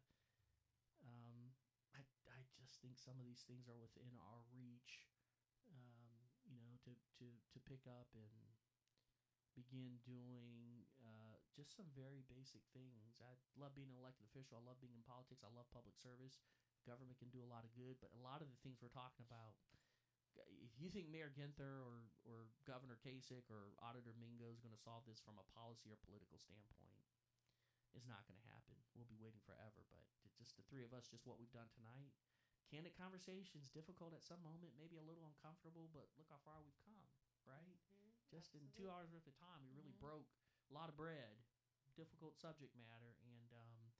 [1.05, 1.53] um,
[1.93, 2.01] I,
[2.33, 5.05] I just think some of these things are within our reach.
[5.69, 6.17] Um,
[6.49, 8.33] you know, to, to, to pick up and
[9.53, 13.21] begin doing uh, just some very basic things.
[13.21, 14.61] I love being an elected official.
[14.61, 15.45] I love being in politics.
[15.45, 16.41] I love public service.
[16.85, 19.27] Government can do a lot of good, but a lot of the things we're talking
[19.27, 19.57] about,
[20.63, 24.81] if you think Mayor Ginther or, or Governor Kasich or Auditor Mingo is going to
[24.81, 27.01] solve this from a policy or political standpoint,
[27.97, 28.77] it's not going to happen.
[28.95, 29.87] We'll be waiting forever.
[30.23, 32.13] But just the three of us, just what we've done tonight,
[32.69, 36.77] candid conversations, difficult at some moment, maybe a little uncomfortable, but look how far we've
[36.85, 37.07] come,
[37.47, 37.79] right?
[38.03, 40.01] Mhm, just in two hours worth of time, we really Mhm.
[40.01, 40.29] broke
[40.69, 41.39] a lot of bread,
[41.95, 43.93] difficult subject matter, and um,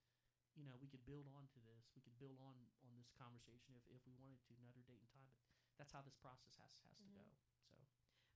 [0.57, 1.89] you know we could build on to this.
[1.95, 5.11] We could build on on this conversation if, if we wanted to another date and
[5.13, 5.33] time.
[5.39, 5.46] But
[5.79, 7.15] that's how this process has has to Mhm.
[7.15, 7.27] go.
[7.71, 7.77] So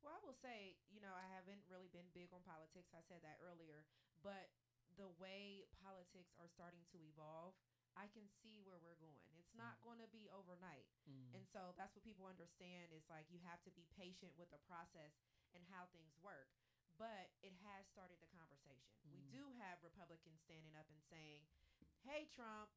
[0.03, 2.89] Well, I will say, you know, I haven't really been big on politics.
[2.95, 3.85] I said that earlier,
[4.23, 4.49] but
[4.97, 7.55] the way politics are starting to evolve,
[7.97, 9.37] I can see where we're going.
[9.37, 9.85] It's not Mm.
[9.85, 10.89] going to be overnight.
[11.07, 14.51] mm, And so that's what people understand is like you have to be patient with
[14.51, 15.13] the process
[15.55, 16.49] and how things work.
[16.97, 18.97] But it has started the conversation.
[19.13, 19.31] We Mm.
[19.31, 21.47] do have Republicans standing up and saying,
[22.05, 22.71] "Hey Trump,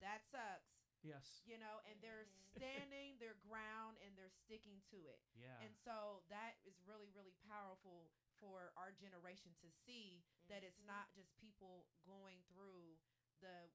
[0.00, 0.71] that sucks."
[1.02, 2.26] Yes, You know, and they're
[2.56, 5.20] standing their ground and they're sticking to it.
[5.34, 8.10] yeah, And so that is really, really powerful
[8.40, 10.86] for our generation to see that it's Mhm.
[10.86, 12.98] not just people going through
[13.40, 13.70] the,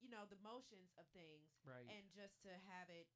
[0.00, 3.08] you know, the motions of things right, and just to have it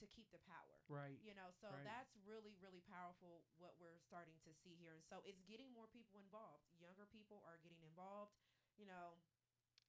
[0.00, 0.84] to keep the power.
[0.88, 1.84] right, You know, so Right.
[1.84, 4.92] that's really, really powerful what we're starting to see here.
[4.94, 6.68] And so it's getting more people involved.
[6.76, 8.36] Younger people are getting involved,
[8.76, 9.16] you know,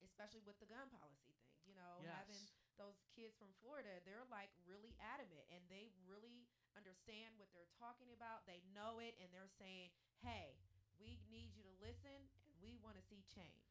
[0.04, 1.56] especially with the gun policy thing.
[1.66, 6.48] You know, having yes, those kids from Florida, they're like really adamant and they really
[6.78, 8.46] understand what they're talking about.
[8.46, 9.90] They know it and they're saying,
[10.22, 10.58] hey,
[11.02, 13.66] we need you to listen and we want to see change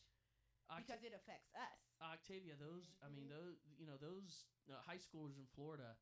[0.71, 1.79] Oct- because it affects us.
[2.03, 3.35] Octavia, those I mean Mhm.
[3.39, 5.97] those you know those uh, high schoolers in Florida,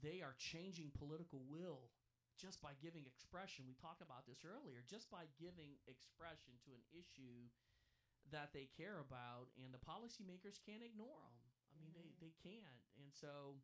[0.00, 1.90] they are changing political will
[2.38, 3.66] just by giving expression.
[3.68, 4.80] We talked about this earlier.
[4.86, 7.50] Just by giving expression to an issue
[8.30, 11.49] that they care about, and the policymakers can't ignore them.
[11.80, 13.56] Mean, they they can't, and so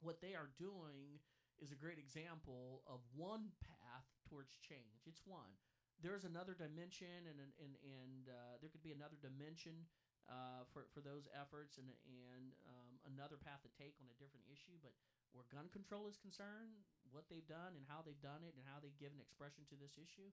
[0.00, 1.20] what they are doing
[1.60, 5.08] is a great example of one path towards change.
[5.08, 5.52] It's one.
[6.00, 9.88] There's another dimension, and and and, and uh, there could be another dimension
[10.28, 14.44] uh, for for those efforts, and and um, another path to take on a different
[14.52, 14.76] issue.
[14.84, 14.92] But
[15.32, 18.80] where gun control is concerned, what they've done and how they've done it, and how
[18.80, 20.28] they've given expression to this issue,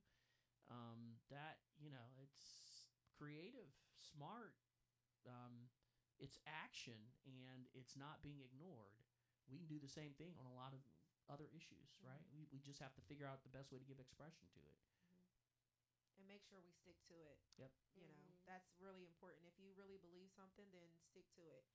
[0.67, 4.55] um, that you know, it's creative, smart.
[5.23, 5.71] Um,
[6.23, 6.95] it's action,
[7.27, 9.03] and it's not being ignored.
[9.51, 10.79] We can do the same thing on a lot of
[11.27, 12.23] other issues, right?
[12.31, 14.79] We, we just have to figure out the best way to give expression to it.
[16.15, 17.39] And make sure we stick to it.
[17.59, 17.71] Yep.
[17.99, 18.45] You know, Mhm.
[18.47, 19.43] that's really important.
[19.49, 21.65] If you really believe something, then stick to it.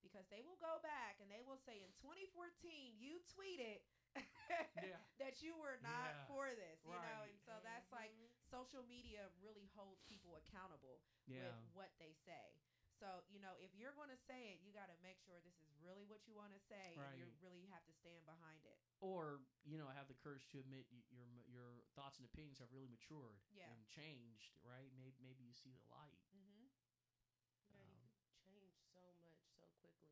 [0.00, 3.82] Because they will go back and they will say in 2014 you tweeted
[4.78, 5.02] Yeah.
[5.18, 6.26] that you were not Yeah.
[6.30, 8.30] for this, you know, and so that's like Mhm.
[8.46, 11.50] social media really holds people accountable Yeah.
[11.50, 12.54] with what they say.
[12.98, 15.54] So, you know, if you're going to say it, you got to make sure this
[15.62, 18.74] is really what you want to say and you really have to stand behind it.
[18.98, 22.90] Or you know, have the courage to admit your your thoughts and opinions have really
[22.90, 23.70] matured Yeah.
[23.70, 24.90] and changed, right?
[24.98, 26.18] Maybe maybe you see the light.
[26.34, 26.66] Mhm.
[27.70, 30.10] Yeah, Um, you could change so much so quickly.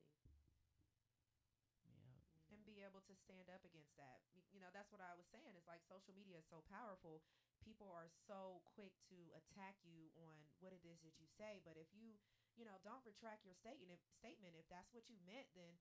[1.83, 2.55] Yeah.
[2.55, 4.23] and be able to stand up against that.
[4.55, 5.59] You know, that's what I was saying.
[5.59, 7.21] It's like social media is so powerful.
[7.67, 11.75] People are so quick to attack you on what it is that you say, but
[11.77, 12.15] if you,
[12.57, 15.77] you know, don't retract your statement, if, statement if that's what you meant, then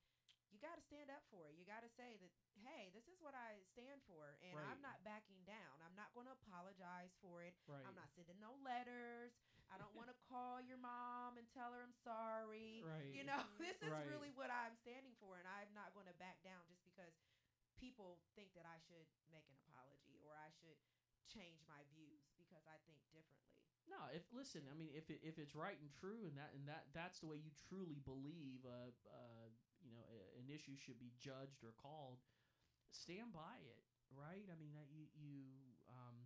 [0.54, 1.58] you got to stand up for it.
[1.60, 2.32] You got to say that,
[2.64, 5.84] hey, this is what I stand for, and I'm not backing down.
[5.84, 7.56] I'm not going to apologize for it.
[7.68, 7.84] Right.
[7.84, 9.36] I'm not sending no letters.
[9.68, 12.86] I don't want to call your mom and tell her I'm sorry.
[12.86, 13.12] Right.
[13.12, 14.08] You know, this is Right.
[14.08, 17.12] really what I'm standing for, and I'm not going to back down just because
[17.76, 20.80] people think that I should make an apology or I should
[21.28, 23.75] change my views because I think differently.
[23.86, 26.66] No, if listen, I mean, if it, if it's right and true, and that and
[26.66, 29.48] that that's the way you truly believe, uh, uh,
[29.86, 32.18] you know, a, an issue should be judged or called,
[32.90, 34.46] stand by it, right?
[34.50, 35.46] I mean, that you you
[35.94, 36.26] um,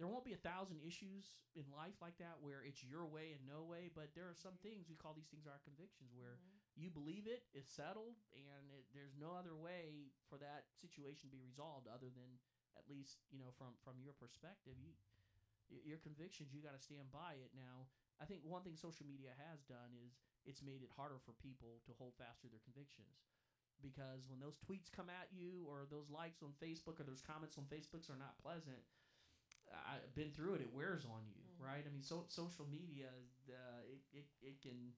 [0.00, 3.44] there won't be a thousand issues in life like that where it's your way and
[3.44, 6.40] no way, but there are some things we call these things our convictions where
[6.74, 11.36] you believe it, it's settled, and it, there's no other way for that situation to
[11.36, 12.40] be resolved other than
[12.80, 14.74] at least you know from from your perspective.
[14.80, 14.96] You
[15.70, 17.52] your convictions you got to stand by it.
[17.54, 17.90] Now
[18.20, 21.82] i think one thing social media has done is it's made it harder for people
[21.86, 23.26] to hold fast to their convictions.
[23.82, 27.58] Because when those tweets come at you or those likes on facebook or those comments
[27.58, 28.78] on facebooks are not pleasant
[29.90, 31.86] i've been through it it wears on you right?
[31.86, 33.14] I mean so social media
[33.46, 34.94] uh, it, it, it can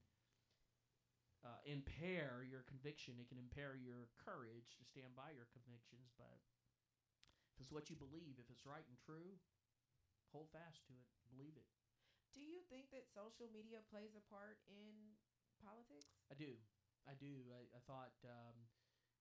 [1.45, 3.21] uh, impair your conviction.
[3.21, 6.09] It can impair your courage to stand by your convictions.
[6.17, 6.41] But
[7.53, 9.37] if it's what you believe if it's right and true
[10.35, 11.71] hold fast to it believe it
[12.35, 15.15] Do you think that social media plays a part in
[15.63, 16.11] politics?
[16.27, 16.59] I do.
[17.07, 17.47] I do.
[17.55, 18.67] I, I thought, um,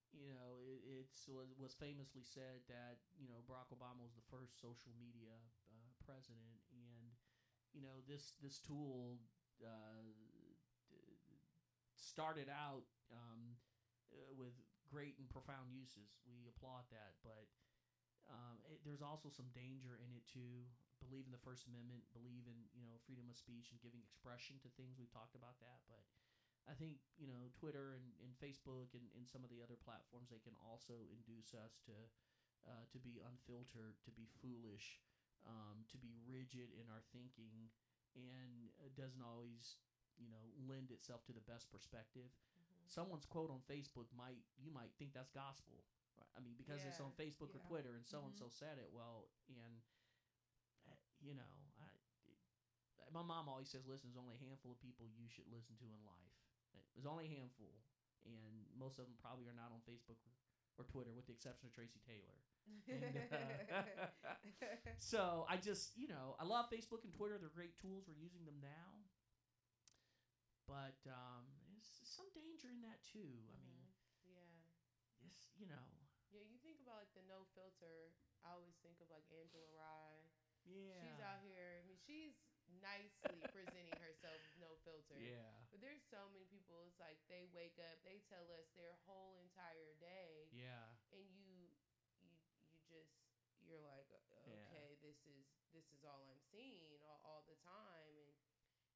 [0.09, 4.25] you know, it, it's was, was famously said that you know Barack Obama was the
[4.33, 5.37] first social media
[5.69, 7.13] uh, president, and
[7.75, 9.21] you know this this tool
[9.61, 10.09] uh,
[11.95, 13.57] started out um,
[14.13, 14.53] uh, with
[14.89, 16.17] great and profound uses.
[16.25, 17.45] We applaud that, but
[18.29, 20.65] um, it, there's also some danger in it too.
[21.09, 24.57] Believe in the First Amendment, believe in you know freedom of speech and giving expression
[24.63, 24.95] to things.
[24.97, 26.01] We've talked about that, but
[26.65, 30.31] I think you know Twitter and, and Facebook and, and some of the other platforms
[30.31, 31.95] they can also induce us to
[32.65, 35.03] uh, to be unfiltered, to be foolish,
[35.43, 37.67] um, to be rigid in our thinking,
[38.15, 39.77] and it doesn't always
[40.15, 42.31] you know lend itself to the best perspective.
[42.87, 45.83] Someone's quote on Facebook might you might think that's gospel.
[46.19, 46.31] right?
[46.35, 47.61] I mean because it's on Facebook or.
[47.67, 48.39] Twitter and so and Mhm.
[48.39, 48.87] so said it.
[48.93, 49.79] Well, and
[51.23, 51.47] you know
[51.79, 51.87] I.
[53.13, 55.85] My mom always says, "Listen, there's only a handful of people you should listen to
[55.85, 56.33] in life.
[56.97, 57.69] There's only a handful,
[58.25, 60.17] and most of them probably are not on Facebook
[60.77, 62.37] or, Twitter, with the exception of Tracy Taylor.
[62.89, 63.85] And, uh,
[64.97, 67.37] so I just, you know, I love Facebook and Twitter.
[67.37, 68.09] They're great tools.
[68.09, 69.05] We're using them now,
[70.65, 73.45] but um, there's some danger in that too.
[73.53, 73.85] I mean,
[74.25, 74.57] Yeah.
[75.21, 75.85] this, you know,
[76.33, 78.09] Yeah, you think about like the no filter.
[78.41, 80.02] I always think of like Angela Rye.
[80.65, 81.79] Yeah, She's out here.
[81.79, 82.33] I mean, she's
[82.81, 85.19] nicely presenting herself with no filter.
[85.19, 86.81] yeah, But there's so many people.
[86.87, 91.67] It's like they wake up, they tell us their whole entire day, yeah, and you,
[92.21, 92.31] you,
[92.71, 93.11] you just
[93.63, 94.59] you're like, "Uh, Yeah.
[94.67, 98.31] okay, this is this is all I'm seeing all, all the time, and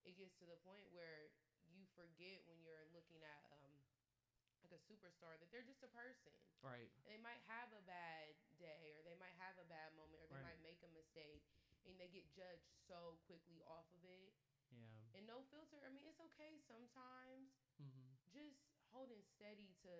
[0.05, 1.31] it gets to the point where
[1.67, 3.73] you forget when you're looking at um
[4.63, 6.33] like a superstar that they're just a person.
[6.61, 10.19] right, And they might have a bad day or they might have a bad moment
[10.21, 10.57] or they Right.
[10.57, 11.45] might make a mistake
[11.85, 14.33] and they get judged so quickly off of it.
[14.73, 17.55] yeah, And no filter, I mean, it's okay sometimes.
[17.79, 18.11] Mm-hmm.
[18.33, 18.59] Just
[18.91, 19.91] holding steady to,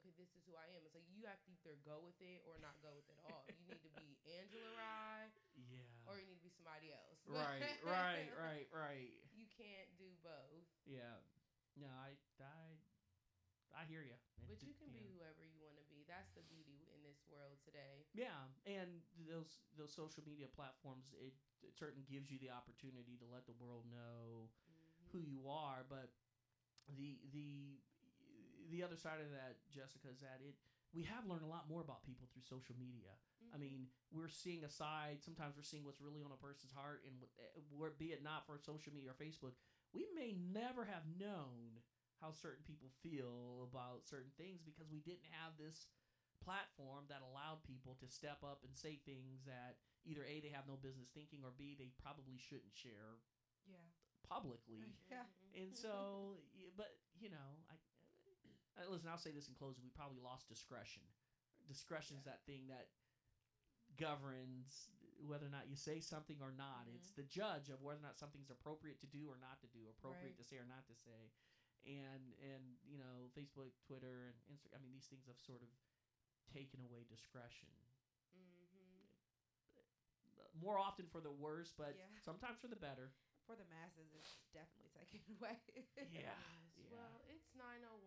[0.00, 0.82] okay, this is who I am.
[0.86, 3.26] It's like you have to either go with it or not go with it at
[3.30, 3.46] all.
[3.54, 5.30] You need to be Angela Rye
[5.70, 7.18] yeah, or you need to be somebody else.
[7.26, 9.12] right, right, right, right.
[9.30, 10.66] You can't do both.
[10.84, 11.22] Yeah.
[11.76, 12.80] No, I I
[13.76, 14.16] I hear you.
[14.48, 16.06] But you can be whoever you want to be.
[16.08, 17.02] That's the beauty in
[17.32, 18.06] world today.
[18.14, 18.36] Yeah,
[18.66, 23.46] and those those social media platforms it, it certainly gives you the opportunity to let
[23.46, 24.50] the world know
[25.12, 26.10] who you are, but
[26.98, 27.80] the the
[28.70, 30.54] the other side of that, Jessica, is that it
[30.94, 33.12] we have learned a lot more about people through social media.
[33.52, 35.20] I mean, we're seeing a side.
[35.20, 38.22] Sometimes we're seeing what's really on a person's heart, and what- eh, where be it
[38.22, 39.54] not for social media or Facebook,
[39.92, 41.82] we may never have known
[42.20, 45.86] how certain people feel about certain things because we didn't have this
[46.42, 50.68] platform that allowed people to step up and say things that either a they have
[50.70, 53.18] no business thinking or b they probably shouldn't share
[53.66, 53.80] Yeah.
[54.28, 54.84] publicly.
[55.10, 55.26] Yeah.
[55.56, 56.36] And so,
[56.76, 57.76] but you know, I,
[58.76, 59.08] I listen.
[59.08, 61.02] I'll say this in closing: we probably lost discretion.
[61.66, 62.92] Discretion is that thing that
[63.96, 64.90] governs
[65.24, 66.84] whether or not you say something or not.
[66.84, 67.00] Mm-hmm.
[67.00, 69.88] It's the judge of whether or not something's appropriate to do or not to do,
[69.88, 70.42] appropriate Right.
[70.44, 71.32] to say or not to say.
[71.88, 74.76] And and you know, Facebook, Twitter, and Instagram.
[74.76, 75.70] I mean, these things have sort of
[76.52, 77.68] taken away discretion.
[78.36, 79.06] Mm-hmm.
[80.62, 82.08] More often for the worse, but Yeah.
[82.24, 83.12] sometimes for the better.
[83.44, 85.58] For the masses, it's definitely taken away.
[86.10, 86.34] Yeah.
[86.74, 86.90] Yeah.
[86.90, 88.02] Well, it's 901.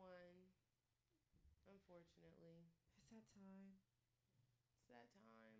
[1.70, 2.66] Unfortunately,
[2.98, 3.78] It's that time.
[4.76, 5.58] it's that time.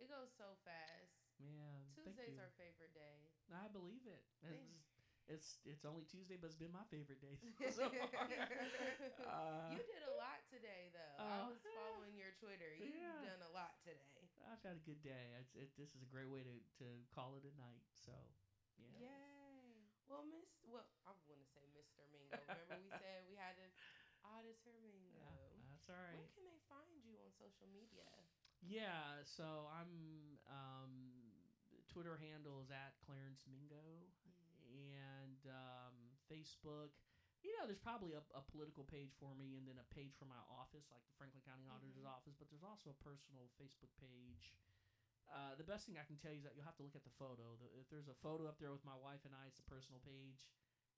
[0.00, 1.12] It goes so fast.
[1.38, 1.84] Yeah.
[1.94, 3.28] Tuesday's our favorite day.
[3.52, 4.24] I believe it.
[4.40, 4.91] Thank- It's-
[5.28, 7.38] it's it's only Tuesday, but it's been my favorite day.
[7.70, 8.26] so far.
[9.22, 11.16] Uh, you did a lot today, though.
[11.18, 12.74] I Oh, was following your Twitter.
[12.74, 13.22] You've Yeah.
[13.22, 14.26] done a lot today.
[14.42, 15.38] I've had a good day.
[15.38, 17.86] It's, it, this is a great way to, to call it a night.
[17.94, 18.12] So,
[18.78, 19.06] yeah.
[19.06, 19.86] Yay.
[20.10, 22.02] Well, Miss, well, I want to say Mr.
[22.12, 22.36] Mingo.
[22.42, 23.70] Remember we said we had an
[24.26, 25.22] auditor Mingo.
[25.56, 26.18] Yeah, that's all right.
[26.18, 28.04] Where can they find you on social media?
[28.60, 30.92] Yeah, so I'm um,
[31.90, 34.06] Twitter handle is at Clarence Mingo,
[35.44, 35.94] and um,
[36.30, 36.94] Facebook.
[37.42, 40.30] You know, there's probably a, a political page for me, and then a page for
[40.30, 42.14] my office, like the Franklin County Auditor's Mhm.
[42.14, 42.38] office.
[42.38, 44.54] But there's also a personal Facebook page.
[45.26, 47.02] Uh, the best thing I can tell you is that you'll have to look at
[47.02, 47.56] the photo.
[47.58, 49.98] The, if there's a photo up there with my wife and I, it's the personal
[50.06, 50.46] page.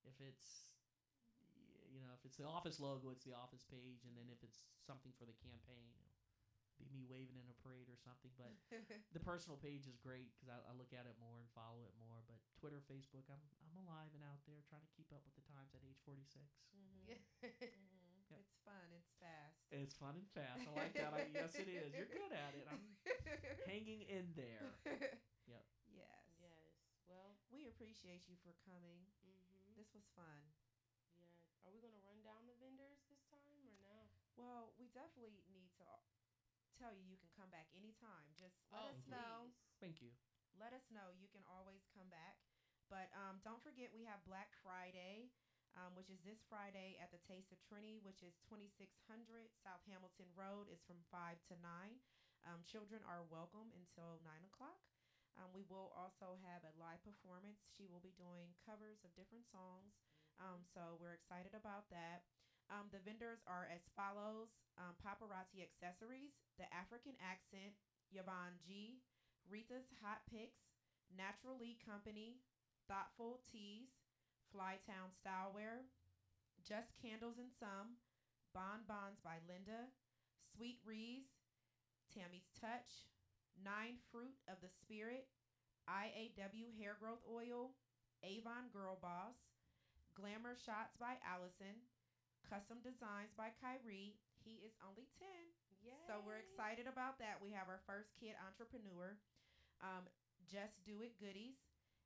[0.04, 0.72] If it's
[1.94, 4.66] you know, if it's the office logo, it's the office page, and then if it's
[4.82, 5.94] something for the campaign,
[6.80, 8.30] be me waving in a parade or something.
[8.38, 8.52] But
[9.16, 11.94] the personal page is great because I, I look at it more and follow it
[11.98, 12.22] more.
[12.26, 15.44] But Twitter, Facebook, I'm I'm alive and out there trying to keep up with the
[15.46, 16.26] times at age 46.
[16.74, 17.14] Yeah.
[17.14, 17.18] Mhm.
[18.32, 18.40] Yep.
[18.40, 18.86] It's fun.
[18.96, 19.60] It's fast.
[19.70, 20.64] It's fun and fast.
[20.64, 21.12] I like that.
[21.12, 21.92] I, yes, it is.
[21.92, 22.64] You're good at it.
[22.66, 22.80] I'm
[23.70, 24.64] hanging in there.
[25.46, 25.62] Yep.
[25.92, 26.24] yes.
[26.40, 26.66] yes.
[27.06, 29.06] Well, We appreciate you for coming.
[29.22, 29.76] mm-hmm.
[29.78, 30.40] This was fun.
[31.20, 31.68] yeah.
[31.68, 34.08] Are we gonna run down the vendors this time or no?
[34.34, 35.53] Well, we definitely need to
[36.78, 38.28] tell you you can come back anytime.
[38.38, 39.14] Just let oh, us please.
[39.14, 39.36] know.
[39.78, 40.10] Thank you.
[40.58, 41.14] Let us know.
[41.18, 42.38] You can always come back.
[42.92, 45.32] But um, don't forget, we have Black Friday,
[45.74, 48.86] um, which is this Friday at the Taste of Trinity, which is 2600
[49.64, 50.68] South Hamilton Road.
[50.68, 51.96] It's from 5 to 9.
[52.44, 54.84] Um, children are welcome until 9 o'clock.
[55.34, 57.58] Um, we will also have a live performance.
[57.74, 59.96] She will be doing covers of different songs.
[60.38, 62.22] Um, so we're excited about that.
[62.70, 64.48] Um, the vendors are as follows
[64.80, 67.74] um, Paparazzi Accessories, The African Accent,
[68.14, 69.02] Yvonne G,
[69.50, 70.70] Rita's Hot Picks,
[71.10, 72.38] Natural League Company,
[72.86, 73.90] Thoughtful Teas,
[74.54, 75.90] Flytown Stylewear,
[76.62, 77.98] Just Candles and Some,
[78.54, 79.90] Bon Bons by Linda,
[80.54, 81.26] Sweet Rees,
[82.14, 83.10] Tammy's Touch,
[83.58, 85.26] Nine Fruit of the Spirit,
[85.90, 87.74] IAW Hair Growth Oil,
[88.22, 89.34] Avon Girl Boss,
[90.14, 91.82] Glamour Shots by Allison,
[92.46, 94.14] Custom Designs by Kyrie.
[94.46, 95.26] He is only 10.
[95.84, 95.92] Yeah.
[96.06, 97.40] So we're excited about that.
[97.40, 99.16] We have our first kid entrepreneur.
[99.80, 100.08] Um,
[100.46, 101.56] Just Do It Goodies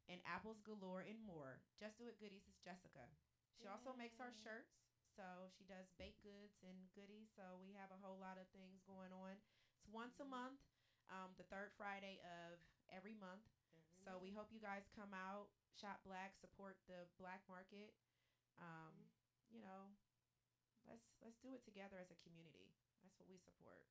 [0.09, 1.61] and Apples Galore and more.
[1.79, 3.07] Just Do It Goodies is Jessica.
[3.59, 4.73] She also makes our shirts.
[5.17, 7.29] So she does baked goods and goodies.
[7.35, 9.41] So we have a whole lot of things going on.
[9.75, 10.29] It's once a Mhm.
[10.29, 10.61] month,
[11.09, 13.43] um, the third Friday of every month.
[13.75, 15.49] Every So we hope you guys come out,
[15.81, 17.93] shop black, support the black market.
[18.59, 19.09] Um,
[19.51, 19.51] Mhm.
[19.51, 19.97] You know,
[20.87, 22.68] let's let's do it together as a community.
[23.19, 23.83] That's what we support.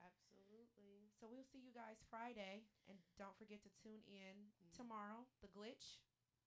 [0.00, 1.12] Absolutely.
[1.20, 4.72] So we'll see you guys Friday, and don't forget to tune in Mm.
[4.72, 5.26] tomorrow.
[5.44, 6.00] The Glitch,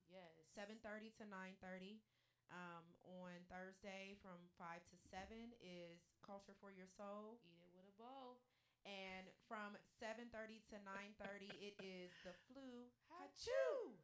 [0.09, 0.33] Yes.
[0.57, 2.01] seven thirty to nine thirty.
[2.49, 7.85] Um, on Thursday from five to seven is Culture for Your Soul, Eat it with
[7.85, 8.41] a bowl.
[8.85, 13.93] and from seven thirty to nine thirty it is the Flu Achoo!
[13.93, 13.99] Hachoo.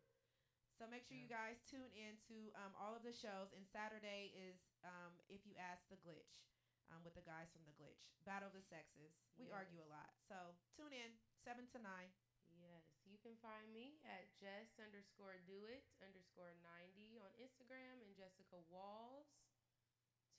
[0.77, 3.49] So make sure you guys tune in to um, all of the shows.
[3.55, 6.45] And Saturday is um, if you ask the Glitch
[6.91, 9.13] um, with the guys from the Glitch, Battle of the Sexes.
[9.37, 12.11] We argue a lot, so tune in seven to nine.
[12.55, 18.15] Yes, you can find me at Jess underscore do it underscore ninety on Instagram and
[18.15, 19.27] Jessica Walls,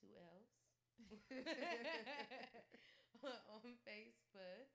[0.00, 0.48] two L's,
[3.50, 4.70] on Facebook.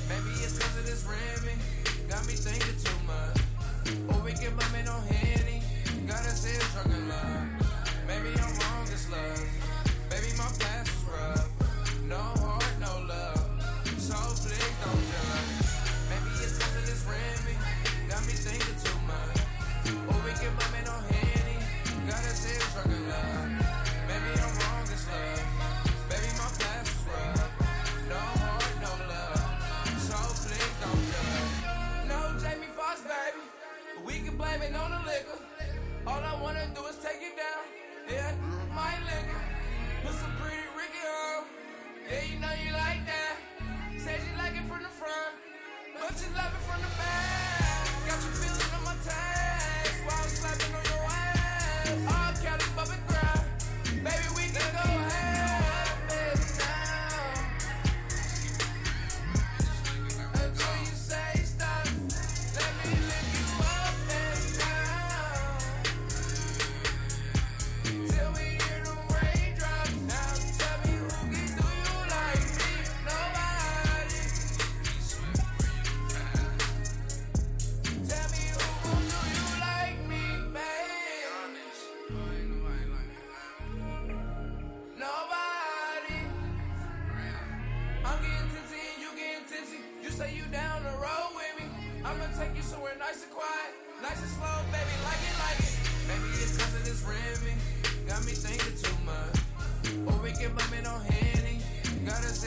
[0.09, 1.55] Maybe it's cause of this Remy.
[2.09, 3.39] Got me thinking too much.
[4.15, 5.61] Or we can blame it on Henny.
[6.07, 7.64] Gotta say it's drunk in love.
[8.15, 9.43] Maybe I'm wrong, it's love.
[10.09, 11.51] Baby, my past was rough.
[12.07, 13.43] No heart, no love.
[13.99, 15.67] So please don't judge.
[16.07, 17.59] Maybe it's cause of Remy.
[18.07, 19.35] Got me thinking too much.
[20.07, 21.59] Or we can blame it on Henny.
[22.07, 23.51] Gotta say it's in love.
[24.07, 25.43] Maybe I'm wrong, it's love.
[26.07, 27.51] Baby, my past was rough.
[28.07, 29.43] No heart, no love.
[29.99, 31.51] So please don't judge.
[32.07, 33.43] No Jamie Foxx, baby.
[34.07, 35.39] We can blame it on the liquor.
[36.07, 37.84] All I wanna do is take you down.
[38.07, 38.31] Yeah,
[39.09, 39.41] liquor.
[40.03, 41.43] Put some pretty Ricky on.
[42.05, 43.37] Yeah, you know you like that.
[43.97, 45.33] Said you like it from the front,
[45.97, 47.89] but you love it from the back.
[48.05, 48.21] Got
[48.77, 48.93] on my
[50.05, 51.97] while I'm slapping on your ass.
[52.13, 52.33] All
[53.89, 55.14] Baby, we can go high.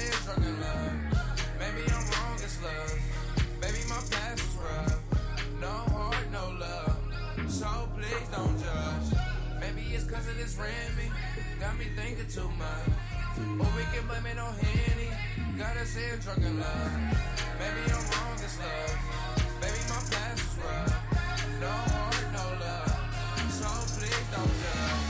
[0.07, 0.93] Love.
[1.59, 2.99] Maybe I'm wrong, it's love.
[3.61, 4.99] Baby, my past is rough.
[5.61, 6.97] No heart, no love.
[7.49, 9.19] So please don't judge.
[9.61, 11.11] Maybe it's cause of this Remy,
[11.61, 12.89] got me thinking too much.
[13.39, 15.11] Or we can blame it on Henny,
[15.59, 16.93] it's drunk in love.
[17.59, 18.95] Maybe I'm wrong, it's love.
[19.61, 21.61] Baby, my past is rough.
[21.61, 22.95] No heart, no love.
[23.51, 23.69] So
[23.99, 25.07] please don't judge.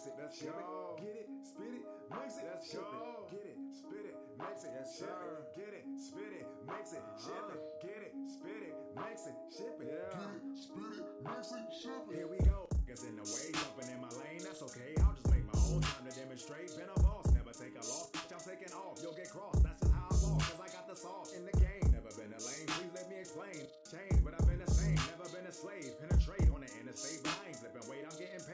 [0.00, 1.04] Mix it, Let's ship it.
[1.04, 3.04] Get it, spit it, mix it, Let's ship it.
[3.28, 5.44] Get it, spit it, mix it, yes, ship it.
[5.52, 7.20] Get it, spit it, mix it, uh-huh.
[7.20, 7.60] ship it.
[7.84, 9.92] Get it, spit it, mix it, ship it.
[9.92, 12.16] Get it, spit it, mix it, ship it.
[12.16, 12.64] Here we go.
[12.88, 14.96] Cause in the way, jumping in my lane, that's okay.
[15.04, 16.72] I'll just make my own time to demonstrate.
[16.80, 18.08] Been a boss, never take a loss.
[18.16, 19.62] Bitch, I'm taking off, you'll get crossed.
[19.62, 21.92] That's just how I ball, cause I got the sauce in the game.
[21.92, 23.68] Never been a lame, please let me explain.
[23.84, 25.92] Change, but I've been the same, never been a slave.
[26.00, 28.08] Penetrate on the interstate, but I ain't flipping weight.
[28.08, 28.49] I'm getting paid.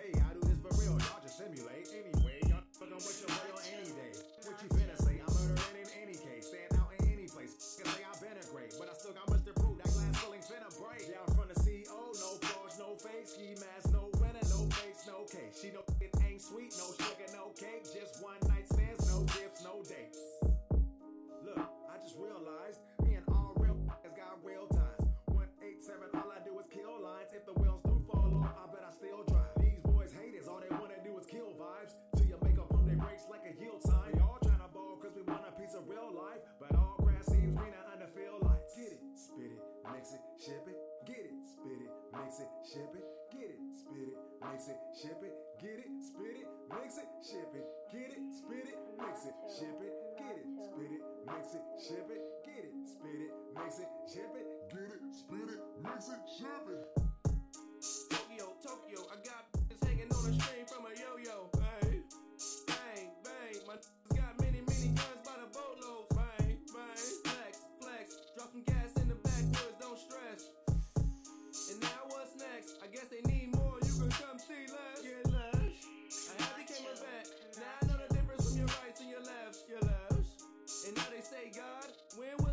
[17.63, 17.69] No.
[17.93, 20.21] Just one night stands, no gifts, no dates.
[21.45, 25.09] Look, I just realized me and all real has got real ties.
[25.33, 27.33] 187, all I do is kill lines.
[27.33, 29.57] If the wheels do fall off, I bet I still drive.
[29.61, 31.97] These boys hate haters, all they wanna do is kill vibes.
[32.17, 34.13] Till you make 'em pump their brakes like a yield sign.
[34.13, 36.43] We all tryna ball cause we want a piece of real life.
[36.61, 38.77] But all grass seems greener under field lights.
[38.77, 39.61] Get it, spit it,
[39.93, 40.79] mix it, ship it.
[41.07, 43.26] Get it, spit it, mix it, ship it.
[44.51, 45.35] Mix it, ship it.
[45.61, 47.67] Get it, spit it, mix it, ship it.
[47.91, 49.93] Get it, spit it, mix it, ship it.
[50.19, 52.23] Get it, spit it, mix it, ship it.
[52.45, 54.47] Get it, spit it, mix it, ship it.
[54.71, 56.83] Get it, spit it, mix it, ship it.
[58.11, 59.43] Tokyo, Tokyo, I got
[59.83, 60.67] hanging on a string
[82.17, 82.46] Where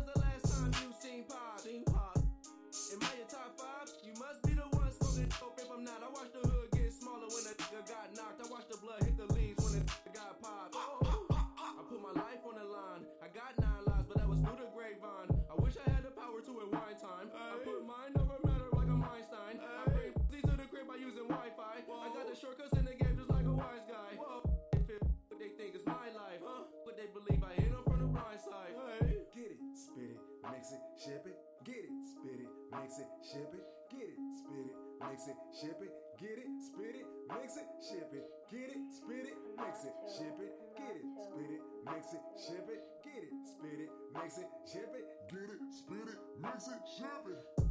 [32.84, 33.64] mix it, ship it.
[33.90, 35.92] Get it, spit it, mix it, ship it.
[36.20, 38.24] Get it, spit it, mix it, ship it.
[38.52, 40.52] Get it, spit it, mix it, ship it.
[40.76, 42.82] Get it, spit it, mix it, ship it.
[43.02, 45.06] Get it, spit it, mix it, ship it.
[45.32, 47.63] Get it, spit it, mix it, ship it.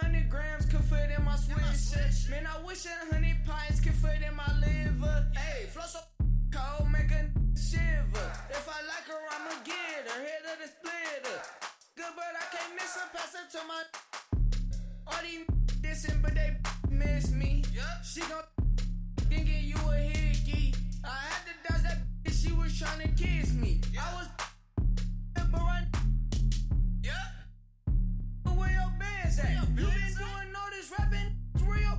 [0.00, 2.28] Hundred grams could fit in my switch.
[2.30, 5.26] Man, I wish a hundred pints could fit in my liver.
[5.36, 6.00] Hey, flow so
[6.52, 8.28] cold, make a shiver.
[8.50, 10.20] If I like her, I'ma get her.
[10.20, 11.38] Hit her the splitter.
[11.96, 13.08] Good, but I can't miss her.
[13.14, 13.82] Pass her to my.
[15.06, 15.46] All these
[15.82, 16.56] dissing, but they
[16.90, 17.64] miss me.
[18.04, 18.42] She gon'
[19.28, 20.74] thinking you a hickey.
[21.04, 23.80] I had to dodge that she was trying to kiss me.
[23.98, 24.28] I was
[25.50, 25.87] but right
[29.40, 29.68] at?
[29.68, 31.36] You been doing all this rapping?
[31.58, 31.98] Your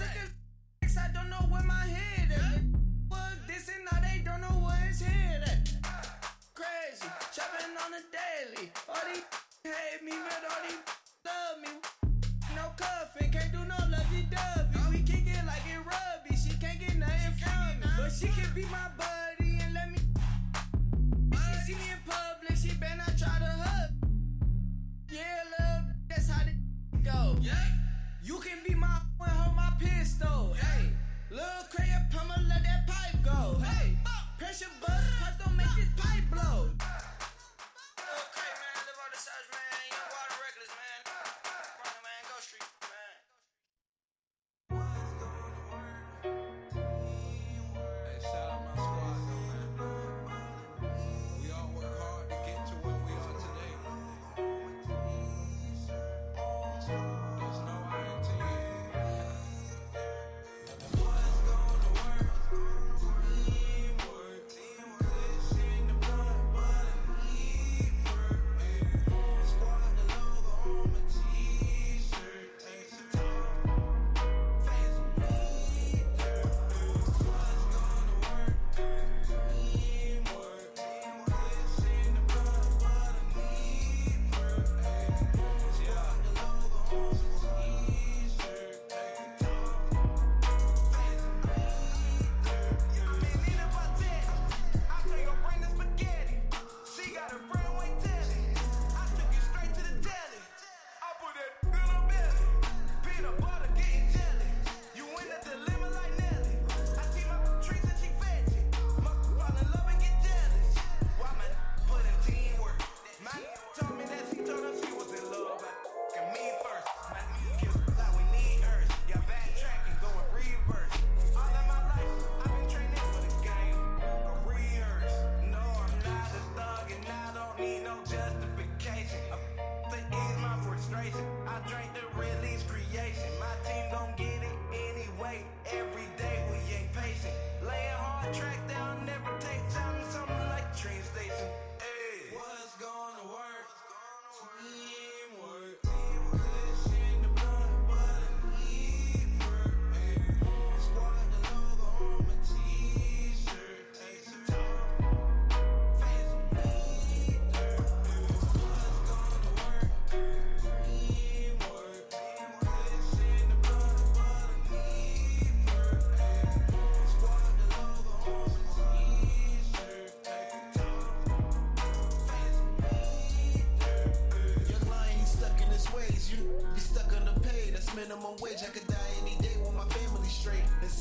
[0.00, 0.32] at?
[0.98, 2.28] I don't know where my head
[3.46, 4.68] this and they don't know.
[6.54, 7.08] Crazy,
[7.84, 8.70] on the daily.
[8.88, 9.24] All these
[9.64, 10.82] hate me, but all these
[11.24, 11.72] love me.
[12.54, 14.78] No cuffing, can't do no lovey dovey.
[14.90, 15.62] We kick it like.
[16.36, 18.88] She can't get nothing from me, but she can be my
[27.42, 27.54] Yeah.
[28.22, 30.54] You can be my and hold my pistol.
[30.54, 30.90] Hey,
[31.28, 33.58] little crazy pummer, let that pipe go.
[33.58, 33.98] Hey,
[34.38, 36.70] pressure bust, don't make this pipe blow.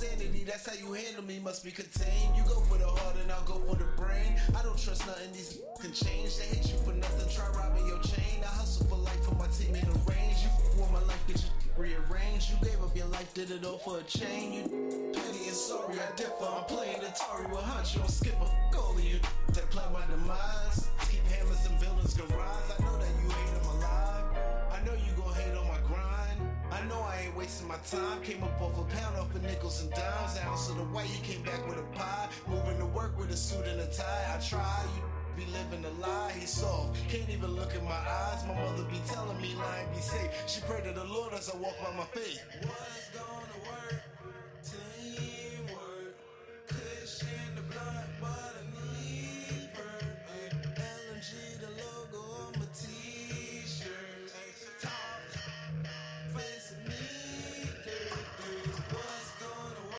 [0.01, 1.39] Insanity, that's how you handle me.
[1.43, 2.35] Must be contained.
[2.35, 4.33] You go for the heart and I'll go for the brain.
[4.57, 5.31] I don't trust nothing.
[5.31, 6.37] These can change.
[6.37, 7.29] They hate you for nothing.
[7.29, 8.41] Try robbing your chain.
[8.41, 10.41] I hustle for life for my team in the range.
[10.41, 12.49] You for my life, get you rearranged.
[12.49, 14.53] You gave up your life, did it all for a chain.
[14.53, 14.63] You
[15.13, 16.49] petty and sorry, I differ.
[16.49, 18.41] I'm playing Atari with Hunch on skipper.
[18.41, 19.19] F- all of you
[19.53, 20.89] that play my demise.
[21.11, 22.30] Keep hammers and garage.
[27.31, 28.21] Ain't wasting my time.
[28.21, 30.37] Came up off a pound off of nickels and dimes.
[30.45, 32.29] Ounce of the white, you came back with a pie.
[32.47, 34.35] Moving to work with a suit and a tie.
[34.35, 35.01] I try, you
[35.35, 36.97] be living a lie, he's soft.
[37.09, 38.45] Can't even look in my eyes.
[38.47, 40.29] My mother be telling me, lying be safe.
[40.47, 42.41] She pray to the Lord as I walk by my faith.
[42.61, 43.40] Was gonna